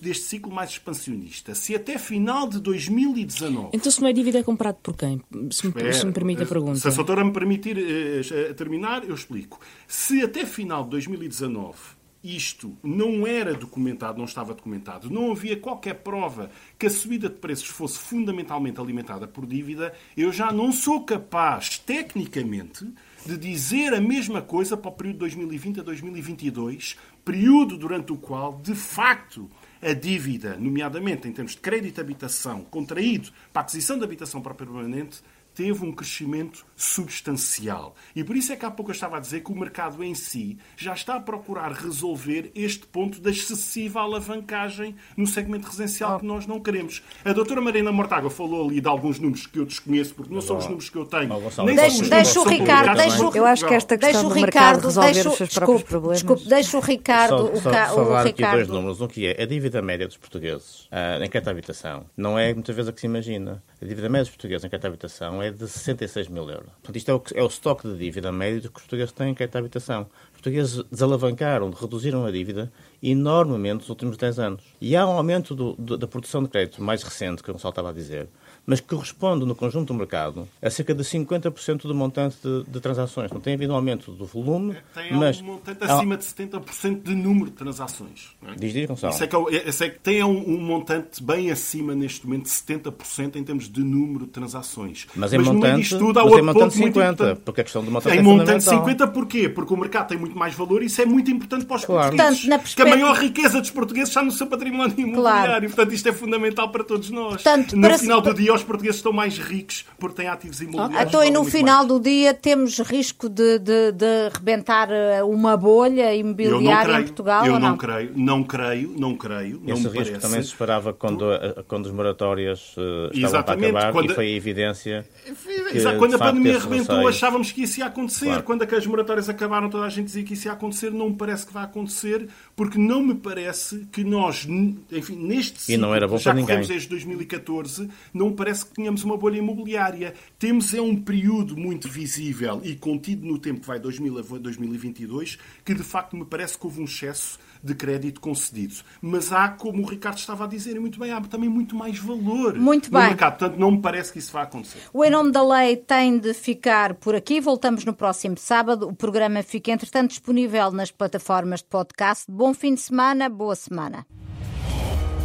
deste 0.00 0.24
ciclo 0.24 0.52
mais 0.52 0.70
expansionista. 0.70 1.54
Se 1.54 1.74
até 1.74 1.98
final 1.98 2.48
de 2.48 2.60
2019... 2.60 3.70
Então, 3.72 3.90
se 3.90 4.00
não 4.00 4.08
é 4.08 4.12
dívida, 4.12 4.38
é 4.38 4.42
comprado 4.42 4.76
por 4.82 4.96
quem? 4.96 5.20
Se 5.50 5.66
me, 5.66 5.92
se 5.92 6.06
me 6.06 6.12
permite 6.12 6.42
a 6.42 6.46
pergunta. 6.46 6.78
Se 6.78 6.88
a 6.88 6.90
doutora 6.90 7.24
me 7.24 7.32
permitir 7.32 7.76
uh, 7.76 8.54
terminar, 8.54 9.04
eu 9.04 9.14
explico. 9.14 9.60
Se 9.86 10.22
até 10.22 10.46
final 10.46 10.84
de 10.84 10.90
2019 10.90 12.00
isto 12.22 12.76
não 12.82 13.26
era 13.26 13.54
documentado, 13.54 14.18
não 14.18 14.26
estava 14.26 14.54
documentado, 14.54 15.10
não 15.10 15.32
havia 15.32 15.56
qualquer 15.56 15.94
prova 15.94 16.50
que 16.78 16.86
a 16.86 16.90
subida 16.90 17.28
de 17.28 17.36
preços 17.36 17.68
fosse 17.68 17.98
fundamentalmente 17.98 18.80
alimentada 18.80 19.26
por 19.26 19.46
dívida, 19.46 19.92
eu 20.16 20.30
já 20.30 20.52
não 20.52 20.70
sou 20.70 21.02
capaz, 21.02 21.78
tecnicamente, 21.78 22.86
de 23.24 23.36
dizer 23.36 23.94
a 23.94 24.00
mesma 24.00 24.42
coisa 24.42 24.76
para 24.76 24.90
o 24.90 24.94
período 24.94 25.14
de 25.14 25.20
2020 25.20 25.80
a 25.80 25.82
2022, 25.82 26.96
período 27.24 27.76
durante 27.76 28.12
o 28.12 28.16
qual, 28.16 28.60
de 28.62 28.74
facto, 28.74 29.50
a 29.82 29.92
dívida, 29.92 30.56
nomeadamente 30.56 31.28
em 31.28 31.32
termos 31.32 31.52
de 31.52 31.58
crédito 31.58 31.94
de 31.94 32.00
habitação 32.00 32.62
contraído 32.64 33.30
para 33.52 33.62
a 33.62 33.64
aquisição 33.64 33.98
de 33.98 34.04
habitação 34.04 34.42
para 34.42 34.54
permanente, 34.54 35.20
teve 35.54 35.84
um 35.84 35.92
crescimento 35.92 36.64
substancial. 36.76 37.94
E 38.16 38.24
por 38.24 38.36
isso 38.36 38.52
é 38.52 38.56
que 38.56 38.64
há 38.64 38.70
pouco 38.70 38.90
eu 38.90 38.94
estava 38.94 39.16
a 39.16 39.20
dizer 39.20 39.40
que 39.42 39.52
o 39.52 39.56
mercado 39.56 40.02
em 40.02 40.14
si 40.14 40.58
já 40.76 40.94
está 40.94 41.16
a 41.16 41.20
procurar 41.20 41.72
resolver 41.72 42.50
este 42.54 42.86
ponto 42.86 43.20
da 43.20 43.30
excessiva 43.30 44.00
alavancagem 44.00 44.94
no 45.16 45.26
segmento 45.26 45.66
residencial 45.66 46.18
que 46.18 46.26
nós 46.26 46.46
não 46.46 46.60
queremos. 46.60 47.02
A 47.24 47.32
doutora 47.32 47.60
Marina 47.60 47.92
Mortágua 47.92 48.30
falou 48.30 48.68
ali 48.68 48.80
de 48.80 48.88
alguns 48.88 49.18
números 49.18 49.46
que 49.46 49.58
eu 49.58 49.66
desconheço, 49.66 50.14
porque 50.14 50.32
não 50.32 50.40
são 50.40 50.56
os 50.56 50.64
números 50.64 50.88
que 50.88 50.96
eu 50.96 51.04
tenho. 51.04 51.30
Deixa, 51.74 52.08
deixa 52.08 52.40
o 52.40 52.44
Ricardo, 52.44 52.96
deixa 52.96 53.28
o, 53.28 53.36
eu 53.36 53.44
acho 53.44 53.66
que 53.66 53.74
esta 53.74 53.98
questão 53.98 54.28
do 54.28 54.34
mercado 54.34 54.84
resolver 54.84 55.12
deixa, 55.12 55.28
os 55.28 55.36
seus 55.36 55.54
próprios 55.54 55.82
problemas. 55.82 56.18
Desculpe, 56.18 56.48
deixa 56.48 56.78
o 56.78 56.80
Ricardo... 56.80 57.50
Só, 57.60 57.72
só, 57.72 58.02
o, 58.02 58.04
falar 58.06 58.26
aqui 58.26 58.42
dois 58.42 58.68
números. 58.68 59.00
Um 59.00 59.08
que 59.08 59.26
é 59.26 59.42
a 59.42 59.46
dívida 59.46 59.82
média 59.82 60.06
dos 60.06 60.16
portugueses 60.16 60.86
uh, 60.86 61.22
em 61.22 61.28
crédito 61.28 61.48
à 61.48 61.50
habitação. 61.50 62.06
Não 62.16 62.38
é 62.38 62.54
muitas 62.54 62.74
vezes 62.74 62.88
a 62.88 62.92
que 62.92 63.00
se 63.00 63.06
imagina. 63.06 63.62
A 63.80 63.84
dívida 63.84 64.08
média 64.08 64.24
dos 64.24 64.30
portugueses 64.30 64.64
em 64.64 64.68
crédito 64.68 64.84
à 64.84 64.88
habitação 64.88 65.39
é 65.42 65.50
de 65.50 65.66
66 65.66 66.28
mil 66.28 66.48
euros. 66.48 66.70
Portanto, 66.82 66.96
isto 66.96 67.10
é 67.10 67.14
o, 67.14 67.22
é 67.34 67.42
o 67.42 67.46
estoque 67.46 67.88
de 67.88 67.98
dívida 67.98 68.30
médio 68.32 68.70
que 68.70 68.78
os 68.78 68.82
portugueses 68.82 69.12
têm 69.12 69.30
em 69.30 69.34
crédito 69.34 69.56
à 69.56 69.58
habitação. 69.58 70.02
Os 70.26 70.30
portugueses 70.32 70.82
desalavancaram, 70.90 71.70
reduziram 71.70 72.24
a 72.24 72.30
dívida 72.30 72.72
enormemente 73.02 73.80
nos 73.80 73.88
últimos 73.88 74.16
10 74.16 74.38
anos. 74.38 74.64
E 74.80 74.96
há 74.96 75.06
um 75.06 75.12
aumento 75.12 75.54
do, 75.54 75.74
do, 75.74 75.96
da 75.96 76.06
produção 76.06 76.42
de 76.42 76.48
crédito 76.48 76.82
mais 76.82 77.02
recente, 77.02 77.42
que 77.42 77.50
o 77.50 77.54
Gonçalo 77.54 77.72
estava 77.72 77.90
a 77.90 77.92
dizer, 77.92 78.28
mas 78.66 78.80
que 78.80 78.88
corresponde 78.88 79.44
no 79.44 79.54
conjunto 79.54 79.92
do 79.92 79.94
mercado 79.94 80.48
a 80.62 80.70
cerca 80.70 80.94
de 80.94 81.02
50% 81.02 81.82
do 81.82 81.94
montante 81.94 82.36
de, 82.42 82.64
de, 82.64 82.80
transações. 82.80 83.30
Não 83.30 83.40
tem 83.40 83.54
havido 83.54 83.72
um 83.72 83.76
aumento 83.76 84.12
do 84.12 84.24
volume, 84.24 84.76
tem 84.94 85.12
mas... 85.12 85.40
um 85.40 85.44
montante 85.44 85.84
acima 85.84 86.16
de 86.16 86.24
70% 86.24 87.02
de 87.02 87.14
número 87.14 87.46
de 87.46 87.56
transações. 87.56 88.30
Não 88.42 88.52
é? 88.52 88.56
Diz, 88.56 88.72
diz, 88.72 88.86
Gonçalo. 88.86 89.12
Isso 89.12 89.24
é 89.24 89.26
que, 89.26 89.36
é, 89.36 89.68
isso 89.68 89.84
é 89.84 89.88
que 89.88 89.98
tem 89.98 90.22
um, 90.22 90.30
um, 90.30 90.60
montante 90.60 91.22
bem 91.22 91.50
acima, 91.50 91.94
neste 91.94 92.26
momento, 92.26 92.44
de 92.44 92.50
70% 92.50 93.36
em 93.36 93.44
termos 93.44 93.68
de 93.68 93.82
número 93.82 94.26
de 94.26 94.32
transações. 94.32 95.06
Mas 95.14 95.32
em 95.32 95.38
mas 95.38 95.48
montante, 95.48 95.98
tudo, 95.98 96.20
há 96.20 96.24
mas 96.24 96.34
em 96.34 96.42
montante 96.42 96.74
50, 96.74 97.36
porque 97.36 97.60
a 97.60 97.64
questão 97.64 97.84
do 97.84 97.90
montante 97.90 98.16
Em 98.16 98.18
é 98.20 98.22
montante 98.22 98.64
50 98.64 99.06
porquê? 99.08 99.48
Porque 99.48 99.74
o 99.74 99.76
mercado 99.76 100.08
tem 100.08 100.18
muito 100.18 100.36
mais 100.38 100.54
valor 100.54 100.82
e 100.82 100.86
isso 100.86 101.00
é 101.00 101.06
muito 101.06 101.30
importante 101.30 101.64
para 101.64 101.76
os 101.76 101.84
claro. 101.84 102.08
portugueses. 102.08 102.40
Portanto, 102.40 102.60
perspectiva... 102.60 102.88
Que 102.88 102.94
a 102.94 102.96
maior 102.96 103.16
riqueza 103.16 103.60
dos 103.60 103.70
portugueses 103.70 104.08
está 104.08 104.22
no 104.22 104.30
seu 104.30 104.46
património 104.46 104.94
imobiliário. 104.98 105.46
Claro. 105.46 105.66
Portanto, 105.66 105.92
isto 105.92 106.08
é 106.08 106.12
fundamental 106.12 106.68
para 106.70 106.84
todos 106.84 107.10
nós. 107.10 107.42
Portanto, 107.42 107.76
no 107.76 107.98
final 107.98 108.20
do 108.20 108.34
dia, 108.34 108.59
os 108.60 108.66
portugueses 108.66 108.96
estão 108.96 109.12
mais 109.12 109.38
ricos 109.38 109.84
porque 109.98 110.16
têm 110.16 110.28
ativos 110.28 110.60
imobiliários. 110.60 111.08
Então, 111.08 111.24
e 111.24 111.30
no 111.30 111.44
final 111.44 111.78
mais. 111.78 111.88
do 111.88 112.00
dia 112.00 112.32
temos 112.34 112.78
risco 112.78 113.28
de, 113.28 113.58
de, 113.58 113.92
de 113.92 114.28
rebentar 114.32 114.90
eh, 114.90 115.22
uma 115.22 115.56
bolha 115.56 116.14
imobiliária 116.14 116.84
creio, 116.84 117.00
em 117.00 117.04
Portugal? 117.04 117.46
Eu 117.46 117.52
não? 117.58 117.70
não 117.70 117.76
creio, 117.76 118.12
não 118.16 118.44
creio, 118.44 118.94
não 118.96 119.16
creio. 119.16 119.62
Esse 119.66 119.82
não 119.82 119.90
risco 119.90 120.04
parece. 120.06 120.20
também 120.20 120.42
se 120.42 120.48
esperava 120.48 120.92
quando, 120.92 121.32
eh, 121.32 121.64
quando 121.66 121.86
os 121.86 121.92
moratórios 121.92 122.76
uh, 122.76 123.10
estavam 123.12 123.42
para 123.42 123.54
acabar 123.54 123.92
quando... 123.92 124.10
e 124.10 124.14
foi 124.14 124.26
a 124.26 124.30
evidência. 124.30 125.06
Que, 125.24 125.78
Exato, 125.78 125.98
quando 125.98 126.14
a 126.14 126.18
pandemia 126.18 126.56
arrebentou, 126.56 127.06
achávamos 127.06 127.52
que 127.52 127.62
isso 127.62 127.80
ia 127.80 127.86
acontecer. 127.86 128.26
Claro. 128.26 128.42
Quando 128.42 128.62
as 128.62 128.86
moratórias 128.86 129.28
acabaram, 129.28 129.70
toda 129.70 129.84
a 129.84 129.88
gente 129.88 130.06
dizia 130.06 130.24
que 130.24 130.34
isso 130.34 130.48
ia 130.48 130.52
acontecer. 130.52 130.90
Não 130.90 131.10
me 131.10 131.16
parece 131.16 131.46
que 131.46 131.52
vai 131.52 131.64
acontecer, 131.64 132.28
porque 132.60 132.78
não 132.78 133.02
me 133.02 133.14
parece 133.14 133.86
que 133.90 134.04
nós, 134.04 134.46
enfim, 134.92 135.16
neste 135.16 135.62
ciclo, 135.62 135.74
e 135.74 135.78
não 135.78 135.94
era 135.94 136.06
bom 136.06 136.18
já 136.18 136.30
para 136.30 136.40
ninguém. 136.42 136.60
desde 136.60 136.90
2014, 136.90 137.88
não 138.12 138.28
me 138.28 138.36
parece 138.36 138.66
que 138.66 138.74
tínhamos 138.74 139.02
uma 139.02 139.16
bolha 139.16 139.38
imobiliária. 139.38 140.12
Temos 140.38 140.74
é 140.74 140.80
um 140.82 140.94
período 140.94 141.56
muito 141.56 141.88
visível 141.88 142.60
e 142.62 142.76
contido 142.76 143.26
no 143.26 143.38
tempo 143.38 143.62
que 143.62 143.66
vai 143.66 143.80
2000 143.80 144.18
a 144.18 144.38
2022, 144.40 145.38
que 145.64 145.72
de 145.72 145.82
facto 145.82 146.14
me 146.14 146.26
parece 146.26 146.58
que 146.58 146.66
houve 146.66 146.82
um 146.82 146.84
excesso 146.84 147.38
de 147.62 147.74
crédito 147.74 148.20
concedido. 148.20 148.74
Mas 149.00 149.32
há, 149.32 149.48
como 149.48 149.82
o 149.82 149.86
Ricardo 149.86 150.18
estava 150.18 150.44
a 150.44 150.46
dizer, 150.46 150.76
e 150.76 150.78
muito 150.78 150.98
bem, 150.98 151.12
há 151.12 151.20
também 151.20 151.48
muito 151.48 151.74
mais 151.76 151.98
valor 151.98 152.54
muito 152.58 152.90
no 152.90 152.98
bem. 152.98 153.08
mercado. 153.08 153.38
Portanto, 153.38 153.58
não 153.58 153.70
me 153.72 153.80
parece 153.80 154.12
que 154.12 154.18
isso 154.18 154.32
vá 154.32 154.42
acontecer. 154.42 154.80
O 154.92 155.04
Em 155.04 155.10
Nome 155.10 155.30
da 155.32 155.42
Lei 155.42 155.76
tem 155.76 156.18
de 156.18 156.34
ficar 156.34 156.94
por 156.94 157.14
aqui. 157.14 157.40
Voltamos 157.40 157.84
no 157.84 157.94
próximo 157.94 158.36
sábado. 158.38 158.88
O 158.88 158.94
programa 158.94 159.42
fica, 159.42 159.70
entretanto, 159.70 160.10
disponível 160.10 160.70
nas 160.70 160.90
plataformas 160.90 161.60
de 161.60 161.66
podcast. 161.66 162.24
Bom 162.30 162.54
fim 162.54 162.74
de 162.74 162.80
semana, 162.80 163.28
boa 163.28 163.54
semana. 163.54 164.06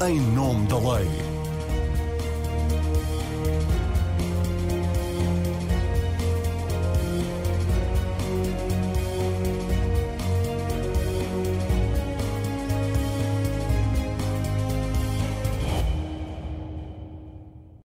Em 0.06 0.20
Nome 0.20 0.68
da 0.68 0.78
Lei. 0.78 1.35